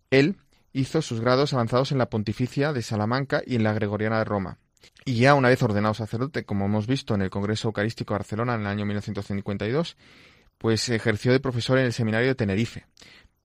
Él 0.10 0.38
hizo 0.74 1.02
sus 1.02 1.22
grados 1.22 1.54
avanzados 1.54 1.92
en 1.92 2.00
la 2.00 2.10
Pontificia 2.10 2.74
de 2.74 2.82
Salamanca 2.82 3.42
y 3.46 3.56
en 3.56 3.64
la 3.64 3.74
Gregoriana 3.74 4.18
de 4.18 4.26
Roma. 4.26 4.58
Y 5.06 5.16
ya 5.16 5.36
una 5.36 5.50
vez 5.50 5.62
ordenado 5.62 5.94
sacerdote, 5.94 6.46
como 6.46 6.66
hemos 6.66 6.88
visto 6.88 7.16
en 7.16 7.22
el 7.22 7.30
Congreso 7.30 7.68
Eucarístico 7.68 8.14
de 8.14 8.20
Barcelona 8.20 8.56
en 8.56 8.62
el 8.62 8.68
año 8.68 8.86
1952, 8.86 9.98
pues 10.58 10.90
ejerció 10.90 11.32
de 11.32 11.40
profesor 11.40 11.78
en 11.78 11.86
el 11.86 11.94
Seminario 11.94 12.30
de 12.30 12.36
Tenerife. 12.36 12.86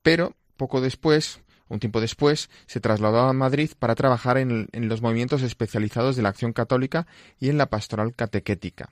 Pero 0.02 0.34
poco 0.56 0.80
después, 0.80 1.40
un 1.68 1.80
tiempo 1.80 2.00
después, 2.00 2.48
se 2.66 2.80
trasladó 2.80 3.20
a 3.20 3.32
Madrid 3.32 3.70
para 3.78 3.94
trabajar 3.94 4.38
en, 4.38 4.68
en 4.72 4.88
los 4.88 5.02
movimientos 5.02 5.42
especializados 5.42 6.16
de 6.16 6.22
la 6.22 6.30
acción 6.30 6.52
católica 6.52 7.06
y 7.38 7.50
en 7.50 7.58
la 7.58 7.66
pastoral 7.66 8.14
catequética. 8.14 8.90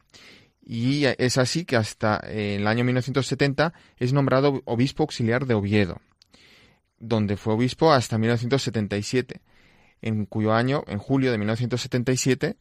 Y 0.68 1.04
es 1.04 1.38
así 1.38 1.64
que 1.64 1.76
hasta 1.76 2.16
el 2.16 2.66
año 2.66 2.82
1970 2.82 3.72
es 3.98 4.12
nombrado 4.12 4.62
obispo 4.64 5.04
auxiliar 5.04 5.46
de 5.46 5.54
Oviedo, 5.54 6.00
donde 6.98 7.36
fue 7.36 7.54
obispo 7.54 7.92
hasta 7.92 8.18
1977, 8.18 9.40
en 10.02 10.26
cuyo 10.26 10.52
año, 10.52 10.82
en 10.88 10.98
julio 10.98 11.30
de 11.30 11.38
1977, 11.38 12.56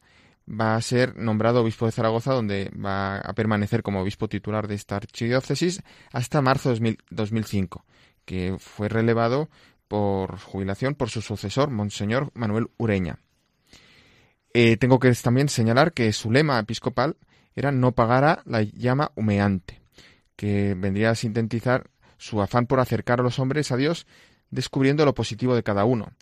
va 0.48 0.76
a 0.76 0.82
ser 0.82 1.16
nombrado 1.16 1.62
obispo 1.62 1.86
de 1.86 1.92
Zaragoza, 1.92 2.32
donde 2.32 2.70
va 2.70 3.18
a 3.18 3.32
permanecer 3.32 3.82
como 3.82 4.00
obispo 4.00 4.28
titular 4.28 4.68
de 4.68 4.76
esta 4.76 4.94
archidiócesis 4.94 5.82
hasta 6.12 6.40
marzo 6.40 6.72
de 6.72 6.98
2005, 7.10 7.84
que 8.24 8.54
fue 8.60 8.88
relevado 8.88 9.50
por 9.88 10.38
jubilación 10.38 10.94
por 10.94 11.10
su 11.10 11.22
sucesor, 11.22 11.70
Monseñor 11.70 12.30
Manuel 12.34 12.68
Ureña. 12.76 13.18
Eh, 14.54 14.76
tengo 14.76 15.00
que 15.00 15.12
también 15.14 15.48
señalar 15.48 15.92
que 15.92 16.12
su 16.12 16.30
lema 16.30 16.60
episcopal 16.60 17.16
era 17.56 17.72
no 17.72 17.92
pagara 17.92 18.42
la 18.44 18.62
llama 18.62 19.10
humeante, 19.16 19.80
que 20.36 20.74
vendría 20.76 21.10
a 21.10 21.14
sintetizar 21.14 21.90
su 22.18 22.40
afán 22.40 22.66
por 22.66 22.80
acercar 22.80 23.20
a 23.20 23.22
los 23.22 23.38
hombres 23.38 23.72
a 23.72 23.76
Dios 23.76 24.06
descubriendo 24.50 25.04
lo 25.04 25.14
positivo 25.14 25.56
de 25.56 25.62
cada 25.62 25.84
uno. 25.84 26.12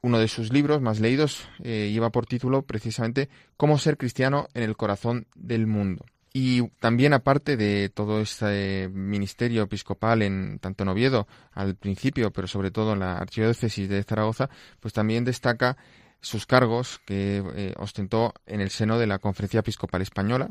Uno 0.00 0.18
de 0.18 0.28
sus 0.28 0.52
libros 0.52 0.82
más 0.82 1.00
leídos 1.00 1.48
eh, 1.62 1.90
lleva 1.92 2.10
por 2.10 2.26
título 2.26 2.62
precisamente 2.62 3.28
Cómo 3.56 3.78
ser 3.78 3.96
cristiano 3.96 4.48
en 4.54 4.64
el 4.64 4.76
corazón 4.76 5.26
del 5.34 5.66
mundo. 5.66 6.04
Y 6.36 6.68
también 6.80 7.12
aparte 7.12 7.56
de 7.56 7.90
todo 7.90 8.20
este 8.20 8.90
ministerio 8.92 9.62
episcopal 9.62 10.20
en 10.22 10.58
tanto 10.58 10.82
en 10.82 10.88
Oviedo 10.88 11.28
al 11.52 11.76
principio, 11.76 12.32
pero 12.32 12.48
sobre 12.48 12.72
todo 12.72 12.94
en 12.94 12.98
la 12.98 13.18
archidiócesis 13.18 13.88
de 13.88 14.02
Zaragoza, 14.02 14.50
pues 14.80 14.92
también 14.92 15.24
destaca 15.24 15.76
sus 16.24 16.46
cargos 16.46 17.00
que 17.04 17.42
eh, 17.54 17.74
ostentó 17.76 18.32
en 18.46 18.60
el 18.60 18.70
seno 18.70 18.98
de 18.98 19.06
la 19.06 19.18
Conferencia 19.18 19.60
Episcopal 19.60 20.00
Española, 20.00 20.48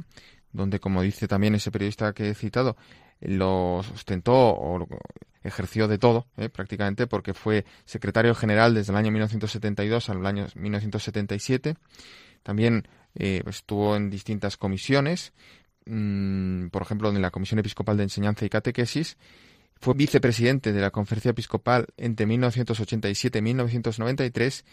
donde, 0.51 0.80
como 0.80 1.01
dice 1.01 1.28
también 1.28 1.55
ese 1.55 1.71
periodista 1.71 2.13
que 2.13 2.30
he 2.30 2.36
citado, 2.36 2.78
lo 3.21 3.78
ostentó 3.78 4.34
o 4.34 4.88
ejerció 5.43 5.88
de 5.88 5.97
todo, 5.97 6.28
eh, 6.38 6.49
prácticamente, 6.49 7.07
porque 7.07 7.34
fue 7.34 7.65
secretario 7.86 8.36
general 8.36 8.76
desde 8.76 8.93
el 8.93 8.97
año 8.97 9.11
1972 9.11 10.09
al 10.09 10.26
año 10.26 10.45
1977. 10.53 11.76
También 12.43 12.88
eh, 13.15 13.41
estuvo 13.47 13.95
en 13.95 14.11
distintas 14.11 14.57
comisiones, 14.57 15.34
mm, 15.86 16.67
por 16.67 16.84
ejemplo, 16.84 17.09
en 17.09 17.21
la 17.21 17.32
Comisión 17.32 17.59
Episcopal 17.59 17.97
de 17.97 18.03
Enseñanza 18.03 18.45
y 18.45 18.49
Catequesis, 18.49 19.17
Fue 19.82 19.95
vicepresidente 19.95 20.71
de 20.71 20.80
la 20.80 20.91
Conferencia 20.91 21.32
Episcopal 21.32 21.88
entre 21.97 22.26
1987 22.26 23.39
y 23.39 23.41
1993 23.41 24.63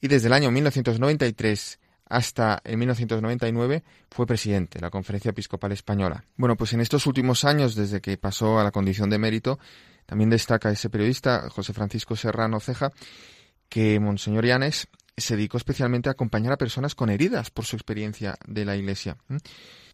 y 0.00 0.08
desde 0.08 0.28
el 0.28 0.32
año 0.32 0.50
1993 0.50 1.78
hasta 2.08 2.60
en 2.64 2.78
1999 2.78 3.82
fue 4.10 4.26
presidente 4.26 4.78
de 4.78 4.82
la 4.82 4.90
Conferencia 4.90 5.30
Episcopal 5.30 5.72
Española. 5.72 6.24
Bueno, 6.36 6.56
pues 6.56 6.72
en 6.72 6.80
estos 6.80 7.06
últimos 7.06 7.44
años, 7.44 7.74
desde 7.74 8.00
que 8.00 8.16
pasó 8.16 8.58
a 8.58 8.64
la 8.64 8.70
condición 8.70 9.10
de 9.10 9.18
mérito, 9.18 9.58
también 10.06 10.30
destaca 10.30 10.70
ese 10.70 10.88
periodista, 10.88 11.50
José 11.50 11.72
Francisco 11.72 12.14
Serrano 12.14 12.60
Ceja, 12.60 12.92
que 13.68 13.98
Monseñor 13.98 14.46
Llanes 14.46 14.88
se 15.16 15.34
dedicó 15.34 15.56
especialmente 15.56 16.08
a 16.08 16.12
acompañar 16.12 16.52
a 16.52 16.58
personas 16.58 16.94
con 16.94 17.08
heridas 17.08 17.50
por 17.50 17.64
su 17.64 17.74
experiencia 17.74 18.36
de 18.46 18.64
la 18.64 18.76
Iglesia. 18.76 19.16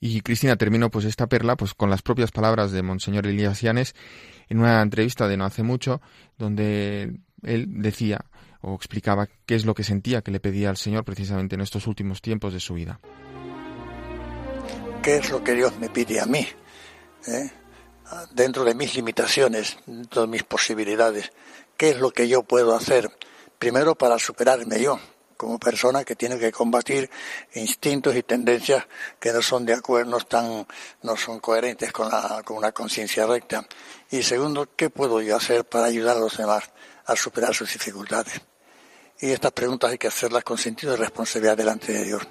Y 0.00 0.20
Cristina 0.20 0.56
terminó 0.56 0.90
pues 0.90 1.04
esta 1.04 1.28
perla 1.28 1.56
pues 1.56 1.74
con 1.74 1.90
las 1.90 2.02
propias 2.02 2.32
palabras 2.32 2.72
de 2.72 2.82
Monseñor 2.82 3.26
Elías 3.26 3.60
Llanes 3.62 3.94
en 4.48 4.58
una 4.58 4.82
entrevista 4.82 5.28
de 5.28 5.36
no 5.36 5.44
hace 5.44 5.62
mucho, 5.62 6.02
donde 6.38 7.20
él 7.42 7.66
decía 7.68 8.24
o 8.62 8.74
explicaba 8.74 9.28
qué 9.46 9.54
es 9.54 9.64
lo 9.64 9.74
que 9.74 9.84
sentía 9.84 10.22
que 10.22 10.30
le 10.30 10.40
pedía 10.40 10.70
al 10.70 10.76
Señor 10.76 11.04
precisamente 11.04 11.54
en 11.54 11.60
estos 11.60 11.86
últimos 11.86 12.22
tiempos 12.22 12.52
de 12.52 12.60
su 12.60 12.74
vida. 12.74 13.00
¿Qué 15.02 15.16
es 15.16 15.30
lo 15.30 15.42
que 15.42 15.54
Dios 15.54 15.76
me 15.78 15.90
pide 15.90 16.20
a 16.20 16.26
mí? 16.26 16.46
¿Eh? 17.26 17.50
Dentro 18.32 18.64
de 18.64 18.74
mis 18.74 18.94
limitaciones, 18.94 19.78
dentro 19.86 20.22
de 20.22 20.28
mis 20.28 20.44
posibilidades, 20.44 21.32
¿qué 21.76 21.90
es 21.90 21.98
lo 21.98 22.10
que 22.10 22.28
yo 22.28 22.44
puedo 22.44 22.76
hacer? 22.76 23.10
Primero 23.58 23.96
para 23.96 24.18
superarme 24.18 24.80
yo, 24.80 25.00
como 25.36 25.58
persona 25.58 26.04
que 26.04 26.14
tiene 26.14 26.38
que 26.38 26.52
combatir 26.52 27.10
instintos 27.54 28.14
y 28.14 28.22
tendencias 28.22 28.86
que 29.18 29.32
no 29.32 29.42
son 29.42 29.66
de 29.66 29.74
acuerdo, 29.74 30.12
no 30.12 30.18
están, 30.18 30.64
no 31.02 31.16
son 31.16 31.40
coherentes 31.40 31.90
con, 31.90 32.08
la, 32.08 32.42
con 32.44 32.58
una 32.58 32.70
conciencia 32.70 33.26
recta. 33.26 33.66
Y 34.10 34.22
segundo, 34.22 34.68
¿qué 34.76 34.88
puedo 34.88 35.20
yo 35.20 35.34
hacer 35.34 35.64
para 35.64 35.86
ayudar 35.86 36.16
a 36.16 36.20
los 36.20 36.36
demás 36.36 36.70
a 37.06 37.16
superar 37.16 37.52
sus 37.54 37.72
dificultades? 37.72 38.40
Y 39.22 39.30
estas 39.30 39.52
preguntas 39.52 39.88
hay 39.88 39.98
que 39.98 40.08
hacerlas 40.08 40.42
con 40.42 40.58
sentido 40.58 40.92
de 40.92 40.98
responsabilidad 40.98 41.56
delante 41.56 41.92
de 41.92 42.04
Dios, 42.04 42.22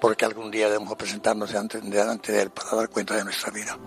porque 0.00 0.24
algún 0.24 0.50
día 0.50 0.70
debemos 0.70 0.96
presentarnos 0.96 1.50
delante, 1.50 1.78
delante 1.82 2.32
de 2.32 2.40
Él 2.40 2.50
para 2.50 2.74
dar 2.74 2.88
cuenta 2.88 3.14
de 3.14 3.24
nuestra 3.24 3.52
vida. 3.52 3.78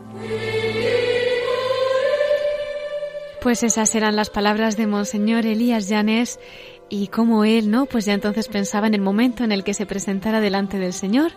Pues 3.41 3.64
esas 3.64 3.96
eran 3.96 4.16
las 4.16 4.30
palabras 4.30 4.78
de 4.78 4.86
Monseñor 4.86 5.48
Elías 5.48 5.89
Llanes 5.89 6.39
y 6.88 7.08
cómo 7.08 7.46
él, 7.46 7.72
¿no? 7.72 7.88
Pues 7.88 8.06
ya 8.06 8.14
entonces 8.14 8.48
pensaba 8.48 8.86
en 8.86 8.93
el 8.93 9.02
momento 9.02 9.43
en 9.43 9.52
el 9.52 9.64
que 9.64 9.74
se 9.74 9.88
presentara 9.88 10.39
delante 10.39 10.78
del 10.78 10.93
Señor 10.93 11.32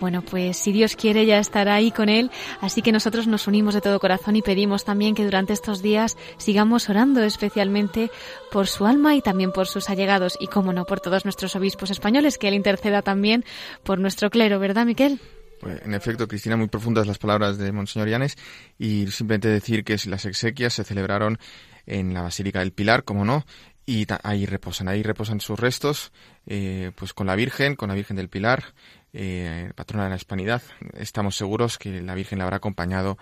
bueno, 0.00 0.22
pues 0.22 0.56
si 0.56 0.72
Dios 0.72 0.96
quiere 0.96 1.26
ya 1.26 1.38
estará 1.38 1.74
ahí 1.74 1.90
con 1.90 2.08
Él, 2.08 2.30
así 2.60 2.82
que 2.82 2.92
nosotros 2.92 3.26
nos 3.26 3.46
unimos 3.46 3.74
de 3.74 3.80
todo 3.80 4.00
corazón 4.00 4.36
y 4.36 4.42
pedimos 4.42 4.84
también 4.84 5.14
que 5.14 5.24
durante 5.24 5.52
estos 5.52 5.82
días 5.82 6.16
sigamos 6.36 6.88
orando 6.88 7.22
especialmente 7.22 8.10
por 8.50 8.66
su 8.66 8.86
alma 8.86 9.14
y 9.14 9.22
también 9.22 9.52
por 9.52 9.66
sus 9.66 9.90
allegados 9.90 10.36
y, 10.40 10.46
como 10.48 10.72
no, 10.72 10.84
por 10.84 11.00
todos 11.00 11.24
nuestros 11.24 11.56
obispos 11.56 11.90
españoles, 11.90 12.38
que 12.38 12.48
Él 12.48 12.54
interceda 12.54 13.02
también 13.02 13.44
por 13.82 13.98
nuestro 13.98 14.30
clero, 14.30 14.58
¿verdad, 14.58 14.86
Miquel? 14.86 15.20
Pues, 15.60 15.80
en 15.82 15.94
efecto, 15.94 16.28
Cristina, 16.28 16.56
muy 16.56 16.68
profundas 16.68 17.06
las 17.06 17.18
palabras 17.18 17.58
de 17.58 17.72
Monseñor 17.72 18.08
Llanes 18.08 18.36
y 18.78 19.06
simplemente 19.08 19.48
decir 19.48 19.84
que 19.84 19.96
las 20.06 20.26
exequias 20.26 20.74
se 20.74 20.84
celebraron 20.84 21.38
en 21.86 22.12
la 22.12 22.22
Basílica 22.22 22.58
del 22.58 22.72
Pilar, 22.72 23.04
como 23.04 23.24
no, 23.24 23.46
y 23.86 24.06
ahí 24.24 24.46
reposan, 24.46 24.88
ahí 24.88 25.02
reposan 25.02 25.40
sus 25.40 25.58
restos, 25.58 26.12
eh, 26.46 26.90
pues 26.96 27.14
con 27.14 27.28
la 27.28 27.36
Virgen, 27.36 27.76
con 27.76 27.88
la 27.88 27.94
Virgen 27.94 28.16
del 28.16 28.28
Pilar, 28.28 28.74
eh, 29.12 29.72
patrona 29.74 30.04
de 30.04 30.10
la 30.10 30.16
hispanidad. 30.16 30.62
Estamos 30.94 31.36
seguros 31.36 31.78
que 31.78 32.00
la 32.00 32.14
Virgen 32.14 32.38
la 32.38 32.44
habrá 32.44 32.56
acompañado 32.58 33.16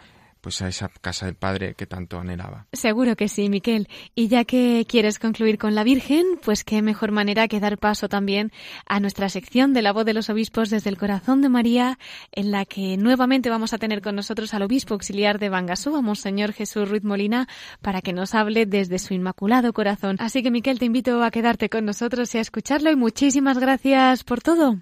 pues 0.45 0.61
a 0.61 0.69
esa 0.69 0.91
casa 1.01 1.25
del 1.25 1.37
Padre 1.37 1.73
que 1.73 1.87
tanto 1.87 2.19
anhelaba. 2.19 2.67
Seguro 2.75 3.17
que 3.17 3.29
sí, 3.29 3.49
Miquel. 3.49 3.89
Y 4.15 4.29
ya 4.29 4.45
que 4.45 4.85
quieres 4.87 5.19
concluir 5.19 5.57
con 5.57 5.75
la 5.75 5.85
Virgen, 5.85 6.23
pues 6.45 6.65
qué 6.65 6.83
mejor 6.83 7.13
manera 7.13 7.49
que 7.49 7.61
dar 7.61 7.79
paso 7.79 8.11
también 8.11 8.53
a 8.85 9.01
nuestra 9.01 9.31
sección 9.31 9.73
de 9.73 9.81
la 9.81 9.95
voz 9.95 10.05
de 10.05 10.13
los 10.13 10.29
obispos 10.29 10.69
desde 10.69 10.91
el 10.91 10.99
corazón 10.99 11.41
de 11.41 11.49
María, 11.49 11.99
en 12.31 12.51
la 12.51 12.67
que 12.67 12.99
nuevamente 12.99 13.49
vamos 13.49 13.73
a 13.73 13.79
tener 13.79 14.03
con 14.03 14.17
nosotros 14.17 14.53
al 14.53 14.61
obispo 14.61 14.93
auxiliar 14.93 15.39
de 15.39 15.49
Bangasú, 15.49 15.97
a 15.97 16.03
Monseñor 16.03 16.53
Jesús 16.53 16.91
Ruiz 16.91 17.05
Molina, 17.05 17.49
para 17.81 18.03
que 18.03 18.13
nos 18.13 18.35
hable 18.35 18.67
desde 18.67 18.99
su 18.99 19.15
inmaculado 19.15 19.73
corazón. 19.73 20.17
Así 20.19 20.43
que, 20.43 20.51
Miquel, 20.51 20.79
te 20.79 20.85
invito 20.85 21.25
a 21.25 21.31
quedarte 21.31 21.71
con 21.71 21.87
nosotros 21.87 22.35
y 22.35 22.39
a 22.39 22.43
escucharlo 22.43 22.91
y 22.91 22.97
muchísimas 22.97 23.59
gracias 23.59 24.25
por 24.25 24.43
todo. 24.43 24.77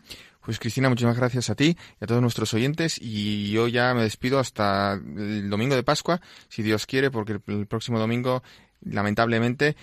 Pues 0.45 0.59
Cristina, 0.59 0.88
muchísimas 0.88 1.16
gracias 1.16 1.51
a 1.51 1.55
ti 1.55 1.76
y 2.01 2.05
a 2.05 2.07
todos 2.07 2.20
nuestros 2.20 2.53
oyentes 2.55 2.99
y 3.01 3.51
yo 3.51 3.68
ya 3.68 3.95
me 3.95 4.03
despido 4.03 4.38
hasta 4.38 4.95
el 4.95 5.49
domingo 5.49 5.76
de 5.76 5.82
Pascua, 5.82 6.20
si 6.49 6.62
Dios 6.62 6.86
quiere, 6.86 7.11
porque 7.11 7.40
el 7.47 7.66
próximo 7.66 7.99
domingo 7.99 8.43
lamentablemente, 8.84 9.76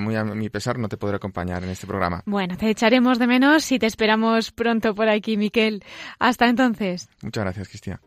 muy 0.00 0.16
a 0.16 0.24
mi 0.24 0.48
pesar, 0.48 0.78
no 0.78 0.88
te 0.88 0.96
podré 0.96 1.16
acompañar 1.16 1.62
en 1.62 1.70
este 1.70 1.86
programa. 1.86 2.22
Bueno, 2.26 2.56
te 2.56 2.70
echaremos 2.70 3.18
de 3.18 3.26
menos 3.26 3.70
y 3.70 3.78
te 3.78 3.86
esperamos 3.86 4.50
pronto 4.50 4.94
por 4.94 5.08
aquí, 5.08 5.36
Miquel. 5.36 5.84
Hasta 6.18 6.48
entonces. 6.48 7.08
Muchas 7.22 7.44
gracias, 7.44 7.68
Cristina. 7.68 8.00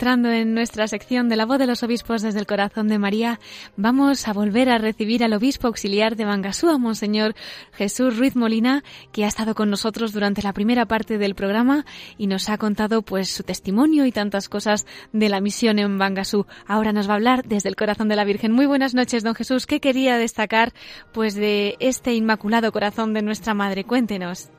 Entrando 0.00 0.30
en 0.30 0.54
nuestra 0.54 0.88
sección 0.88 1.28
de 1.28 1.36
la 1.36 1.44
voz 1.44 1.58
de 1.58 1.66
los 1.66 1.82
obispos 1.82 2.22
desde 2.22 2.40
el 2.40 2.46
corazón 2.46 2.88
de 2.88 2.98
María, 2.98 3.38
vamos 3.76 4.26
a 4.28 4.32
volver 4.32 4.70
a 4.70 4.78
recibir 4.78 5.22
al 5.22 5.34
obispo 5.34 5.66
auxiliar 5.66 6.16
de 6.16 6.24
Bangasúa, 6.24 6.78
Monseñor 6.78 7.34
Jesús 7.72 8.16
Ruiz 8.16 8.34
Molina, 8.34 8.82
que 9.12 9.26
ha 9.26 9.28
estado 9.28 9.54
con 9.54 9.68
nosotros 9.68 10.14
durante 10.14 10.40
la 10.40 10.54
primera 10.54 10.86
parte 10.86 11.18
del 11.18 11.34
programa 11.34 11.84
y 12.16 12.28
nos 12.28 12.48
ha 12.48 12.56
contado 12.56 13.02
pues 13.02 13.28
su 13.28 13.42
testimonio 13.42 14.06
y 14.06 14.10
tantas 14.10 14.48
cosas 14.48 14.86
de 15.12 15.28
la 15.28 15.42
misión 15.42 15.78
en 15.78 15.98
Bangasú. 15.98 16.46
Ahora 16.66 16.94
nos 16.94 17.06
va 17.06 17.12
a 17.12 17.16
hablar 17.16 17.44
desde 17.44 17.68
el 17.68 17.76
corazón 17.76 18.08
de 18.08 18.16
la 18.16 18.24
Virgen. 18.24 18.52
Muy 18.52 18.64
buenas 18.64 18.94
noches, 18.94 19.22
don 19.22 19.34
Jesús. 19.34 19.66
¿Qué 19.66 19.80
quería 19.80 20.16
destacar 20.16 20.72
pues 21.12 21.34
de 21.34 21.76
este 21.78 22.14
inmaculado 22.14 22.72
corazón 22.72 23.12
de 23.12 23.20
nuestra 23.20 23.52
Madre? 23.52 23.84
Cuéntenos. 23.84 24.50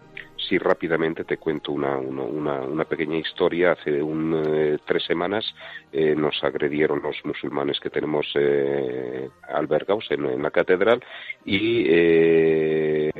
Sí, 0.47 0.57
rápidamente 0.57 1.23
te 1.23 1.37
cuento 1.37 1.71
una, 1.71 1.97
una, 1.97 2.85
pequeña 2.85 3.17
historia. 3.17 3.73
Hace 3.73 4.01
un, 4.01 4.43
eh, 4.43 4.79
tres 4.85 5.03
semanas 5.05 5.45
eh, 5.91 6.15
nos 6.15 6.43
agredieron 6.43 7.01
los 7.01 7.15
musulmanes 7.23 7.79
que 7.79 7.89
tenemos 7.89 8.25
eh, 8.35 9.29
albergados 9.49 10.07
en, 10.09 10.41
la 10.41 10.49
catedral 10.49 11.03
y 11.45 11.85
eh, 11.87 13.11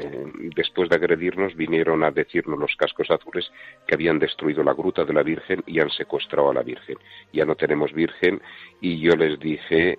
después 0.55 0.89
de 0.89 0.95
agredirnos 0.95 1.55
vinieron 1.55 2.03
a 2.03 2.11
decirnos 2.11 2.57
los 2.57 2.76
cascos 2.76 3.11
azules 3.11 3.51
que 3.86 3.95
habían 3.95 4.17
destruido 4.17 4.63
la 4.63 4.74
gruta 4.74 5.05
de 5.05 5.13
la 5.13 5.24
Virgen 5.24 5.63
y 5.67 5.80
han 5.80 5.91
secuestrado 5.91 6.49
a 6.49 6.53
la 6.53 6.63
Virgen. 6.63 6.97
Ya 7.32 7.45
no 7.45 7.55
tenemos 7.55 7.93
Virgen 7.93 8.41
y 8.82 8.99
yo 8.99 9.15
les 9.15 9.39
dije 9.39 9.97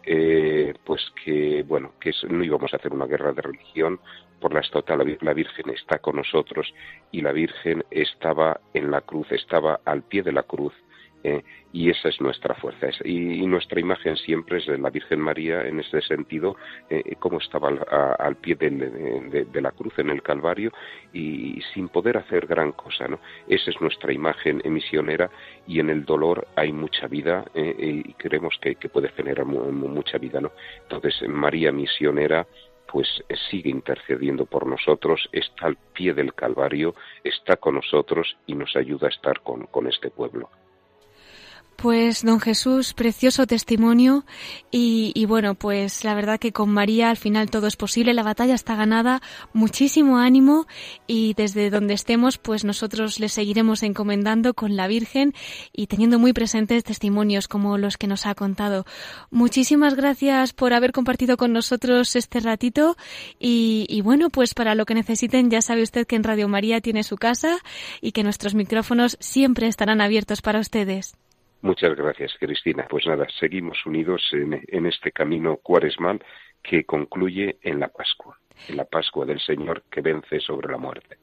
pues 0.85 1.13
que 1.25 1.63
bueno 1.63 1.93
que 2.01 2.11
no 2.29 2.43
íbamos 2.43 2.73
a 2.73 2.77
hacer 2.77 2.93
una 2.93 3.07
guerra 3.07 3.33
de 3.33 3.43
religión 3.43 4.01
por 4.43 4.53
la 4.53 4.61
estota 4.61 4.97
la, 4.97 5.35
Virgen 5.35 5.71
está 5.71 5.99
con 5.99 6.17
nosotros 6.17 6.75
y 7.13 7.21
la 7.21 7.31
Virgen 7.31 7.85
estaba 7.93 8.61
en 8.75 8.91
la 8.91 9.01
cruz, 9.03 9.31
estaba 9.31 9.81
al 9.85 10.03
pie 10.03 10.25
de 10.25 10.33
la 10.33 10.43
cruz 10.43 10.75
eh, 11.23 11.45
y 11.73 11.89
esa 11.89 12.09
es 12.09 12.21
nuestra 12.21 12.57
fuerza. 12.57 12.89
Y, 13.05 13.47
nuestra 13.47 13.79
imagen 13.79 14.17
siempre 14.17 14.59
es 14.59 14.67
de 14.67 14.79
la 14.79 14.91
Virgen 14.91 15.21
María 15.21 15.65
en 15.65 15.79
ese 15.79 16.01
sentido, 16.03 16.57
eh, 16.91 17.15
como 17.21 17.39
estaba 17.39 17.69
al, 18.19 18.37
pie 18.37 18.57
de, 18.57 19.61
la 19.61 19.71
cruz 19.71 19.97
en 19.99 20.11
el 20.11 20.23
Calvario 20.23 20.73
y, 21.13 21.63
sin 21.73 21.89
poder 21.89 22.19
hacer 22.19 22.47
gran 22.47 22.73
cosa. 22.73 23.07
¿no? 23.07 23.21
Esa 23.47 23.71
es 23.71 23.81
nuestra 23.81 24.13
imagen 24.13 24.61
misionera 24.65 25.31
y 25.69 25.79
en 25.79 25.91
el 25.91 26.05
dolor 26.05 26.49
hay 26.57 26.73
mucha 26.73 27.07
vida 27.07 27.45
eh, 27.55 28.03
y 28.05 28.13
creemos 28.15 28.59
que, 28.61 28.75
puede 28.89 29.09
generar 29.11 29.47
mucha 29.47 30.19
vida. 30.19 30.41
¿no? 30.41 30.51
Entonces, 30.83 31.29
María 31.29 31.71
misionera 31.71 32.47
pues 32.93 33.09
eh, 33.31 33.35
sigue 33.51 33.71
intercediendo 33.71 34.45
por 34.45 34.67
nosotros, 34.67 35.29
está 35.33 35.67
al 35.67 35.77
pie 35.95 36.13
del 36.13 36.35
Calvario, 36.35 36.95
está 37.25 37.57
con 37.57 37.77
nosotros 37.77 38.37
y 38.47 38.55
nos 38.55 38.77
ayuda 38.77 39.07
a 39.07 39.11
estar 39.11 39.41
con, 39.41 39.67
con 39.67 39.89
este 39.89 40.11
pueblo. 40.11 40.51
Pues 41.83 42.25
don 42.25 42.39
Jesús, 42.39 42.95
precioso 42.95 43.45
testimonio 43.45 44.25
y, 44.71 45.27
bueno, 45.27 45.57
pues 45.57 46.05
la 46.05 46.15
verdad 46.15 46.39
que 46.39 46.53
con 46.53 46.71
María 46.71 47.11
al 47.11 47.17
final 47.17 47.51
todo 47.51 47.67
es 47.67 47.75
posible, 47.75 48.15
la 48.15 48.23
batalla 48.23 48.55
está 48.55 48.77
ganada, 48.77 49.21
muchísimo 49.53 50.19
ánimo 50.19 50.69
y 51.09 51.35
desde 51.35 51.71
donde 51.71 51.95
estemos 51.95 52.39
pues 52.39 52.65
nosotros 52.65 53.19
le 53.19 53.29
seguiremos 53.29 53.83
encomendando 53.83 54.55
con 54.55 54.77
la 54.77 54.87
Virgen 54.87 55.35
y 55.73 55.89
teniendo 55.89 56.21
muy 56.21 56.33
presentes 56.33 56.85
testimonios 56.85 57.49
como 57.49 57.77
los 57.79 57.97
que 57.97 58.07
nos 58.07 58.27
ha 58.27 58.37
contado. 58.37 58.87
Muchísimas 59.33 59.97
gracias 59.97 60.53
por 60.53 60.75
haber 60.75 60.93
compartido 60.93 61.37
con 61.37 61.53
nosotros 61.53 62.15
este 62.15 62.39
ratito 62.39 62.97
y, 63.41 63.87
y 63.89 64.03
bueno, 64.03 64.31
pues 64.31 64.55
para 64.55 64.77
lo 64.77 64.87
que 64.87 64.95
necesiten 64.95 65.51
ya 65.51 65.61
sabe 65.61 65.83
usted 65.83 66.07
que 66.07 66.15
en 66.15 66.23
Radio 66.23 66.47
María 66.47 66.81
tiene 66.81 67.03
su 67.03 67.17
casa 67.17 67.59
y 68.01 68.13
que 68.13 68.23
nuestros 68.23 68.55
micrófonos 68.55 69.17
siempre 69.19 69.67
estarán 69.67 70.01
abiertos 70.01 70.43
para 70.43 70.61
ustedes. 70.61 71.17
Muchas 71.63 71.97
gracias, 71.97 72.33
Cristina. 72.39 72.87
Pues 72.91 73.07
nada, 73.07 73.27
seguimos 73.39 73.79
unidos 73.87 74.21
en, 74.33 74.87
este 74.87 75.13
camino 75.13 75.57
cuaresmal 75.57 76.23
que 76.63 76.85
concluye 76.85 77.57
en 77.63 77.79
la 77.79 77.89
Pascua, 77.89 78.37
en 78.69 78.77
la 78.77 78.85
Pascua 78.85 79.25
del 79.25 79.41
Señor 79.41 79.85
que 79.91 80.01
vence 80.01 80.41
sobre 80.41 80.71
la 80.71 80.79
muerte. 80.79 81.19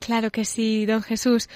Claro 0.00 0.30
que 0.30 0.44
sí, 0.44 0.86
don 0.86 1.02
Jesús. 1.02 1.48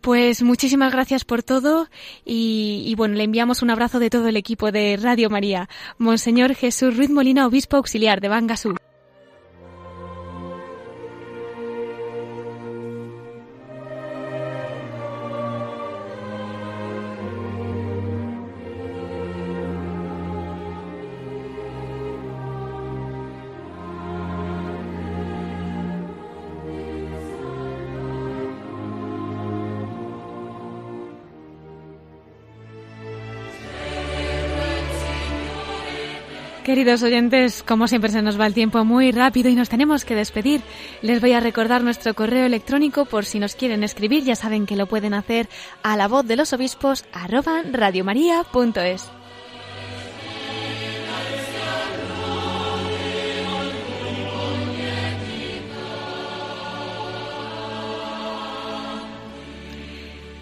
Pues 0.00 0.42
muchísimas 0.42 0.92
gracias 0.92 1.24
por 1.24 1.42
todo 1.42 1.88
y, 2.24 2.82
y, 2.86 2.94
bueno, 2.96 3.14
le 3.14 3.24
enviamos 3.24 3.62
un 3.62 3.70
abrazo 3.70 3.98
de 3.98 4.10
todo 4.10 4.28
el 4.28 4.36
equipo 4.36 4.72
de 4.72 4.98
Radio 5.00 5.30
María. 5.30 5.68
Monseñor 5.96 6.54
Jesús 6.54 6.96
Ruiz 6.96 7.10
Molina, 7.10 7.46
obispo 7.46 7.76
auxiliar 7.76 8.20
de 8.20 8.28
Bangasú. 8.28 8.74
Queridos 36.74 37.04
oyentes, 37.04 37.62
como 37.62 37.86
siempre 37.86 38.10
se 38.10 38.20
nos 38.20 38.36
va 38.38 38.48
el 38.48 38.52
tiempo 38.52 38.84
muy 38.84 39.12
rápido 39.12 39.48
y 39.48 39.54
nos 39.54 39.68
tenemos 39.68 40.04
que 40.04 40.16
despedir. 40.16 40.60
Les 41.02 41.20
voy 41.20 41.32
a 41.32 41.38
recordar 41.38 41.84
nuestro 41.84 42.14
correo 42.14 42.46
electrónico 42.46 43.04
por 43.04 43.26
si 43.26 43.38
nos 43.38 43.54
quieren 43.54 43.84
escribir, 43.84 44.24
ya 44.24 44.34
saben 44.34 44.66
que 44.66 44.74
lo 44.74 44.86
pueden 44.86 45.14
hacer 45.14 45.48
a 45.84 45.96
la 45.96 46.08
voz 46.08 46.26
de 46.26 46.34
los 46.34 46.52
obispos 46.52 47.04
arroba 47.12 47.62
radiomaria.es. 47.62 49.08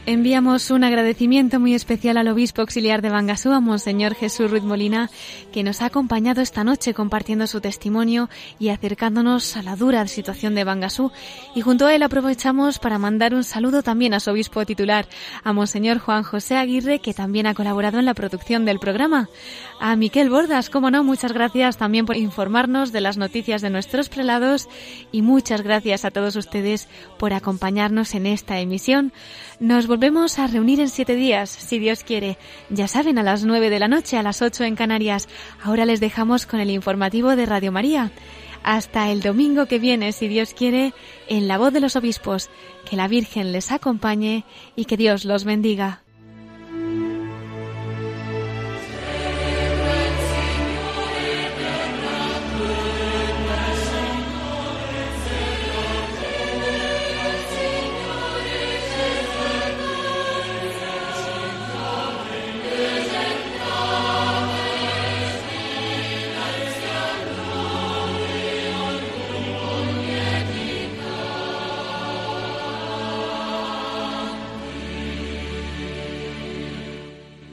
Enviamos 0.05 0.73
un 0.73 0.83
agradecimiento 0.83 1.61
muy 1.61 1.75
especial 1.75 2.17
al 2.17 2.27
obispo 2.27 2.61
auxiliar 2.61 3.03
de 3.03 3.11
Bangasú, 3.11 3.53
a 3.53 3.61
Monseñor 3.61 4.17
Jesús 4.17 4.51
Ruiz 4.51 4.65
Molina, 4.65 5.11
que 5.53 5.63
nos 5.63 5.81
ha 5.81 5.87
acompañado 5.87 6.41
esta 6.41 6.65
noche 6.65 6.93
compartiendo 6.93 7.47
su 7.47 7.61
testimonio 7.61 8.29
y 8.59 8.71
acercándonos 8.71 9.57
a 9.57 9.63
la 9.63 9.77
dura 9.77 10.05
situación 10.09 10.57
de 10.57 10.65
Bangasú. 10.65 11.13
Y 11.55 11.61
junto 11.61 11.87
a 11.87 11.95
él 11.95 12.03
aprovechamos 12.03 12.81
para 12.81 12.99
mandar 12.99 13.33
un 13.33 13.45
saludo 13.45 13.85
también 13.85 14.13
a 14.13 14.19
su 14.19 14.33
obispo 14.33 14.67
titular, 14.67 15.07
a 15.45 15.53
Monseñor 15.53 15.99
Juan 15.99 16.25
José 16.25 16.57
Aguirre, 16.57 16.99
que 16.99 17.15
también 17.15 17.47
ha 17.47 17.55
colaborado 17.55 18.01
en 18.01 18.05
la 18.05 18.15
producción 18.15 18.65
del 18.65 18.81
programa. 18.81 19.29
A 19.79 19.95
Miquel 19.95 20.31
Bordas, 20.31 20.69
como 20.69 20.91
no, 20.91 21.05
muchas 21.05 21.33
gracias 21.33 21.77
también 21.77 22.07
por 22.07 22.17
informarnos 22.17 22.91
de 22.91 23.03
las 23.03 23.19
noticias 23.19 23.63
de 23.63 23.71
nuestros 23.71 24.09
prelados 24.09 24.69
y 25.13 25.23
muchas 25.23 25.63
gracias 25.63 26.05
a 26.05 26.11
todos 26.11 26.35
ustedes 26.35 26.89
por 27.21 27.33
acompañarnos 27.33 28.17
en 28.17 28.27
esta 28.27 28.59
emisión. 28.59 29.13
Nos 29.61 29.87
volvemos 29.93 30.39
a 30.39 30.47
reunir 30.47 30.81
en 30.81 30.89
siete 30.89 31.17
días, 31.17 31.51
si 31.51 31.79
Dios 31.79 32.03
quiere. 32.03 32.39
Ya 32.71 32.89
saben, 32.89 33.19
a 33.19 33.23
las 33.23 33.45
nueve 33.45 33.69
de 33.69 33.79
la 33.79 33.89
noche, 33.89 34.17
a 34.17 34.23
las 34.23 34.41
ocho 34.41 34.65
en 34.65 34.75
Canarias. 34.75 35.29
Ahora 35.63 35.85
les 35.85 36.01
dejamos 36.01 36.47
con 36.47 36.61
el 36.61 36.71
informativo 36.71 37.37
de 37.37 37.45
Radio 37.45 37.73
María. 37.73 38.11
Hasta 38.63 39.11
el 39.11 39.21
domingo 39.21 39.67
que 39.67 39.79
viene, 39.79 40.13
si 40.13 40.29
Dios 40.29 40.55
quiere, 40.55 40.95
en 41.29 41.47
la 41.47 41.59
voz 41.59 41.75
de 41.75 41.81
los 41.81 41.95
obispos. 41.95 42.49
Que 42.89 42.97
la 42.97 43.07
Virgen 43.07 43.53
les 43.53 43.71
acompañe 43.71 44.47
y 44.77 44.87
que 44.87 44.97
Dios 44.97 45.27
los 45.27 45.45
bendiga. 45.45 46.02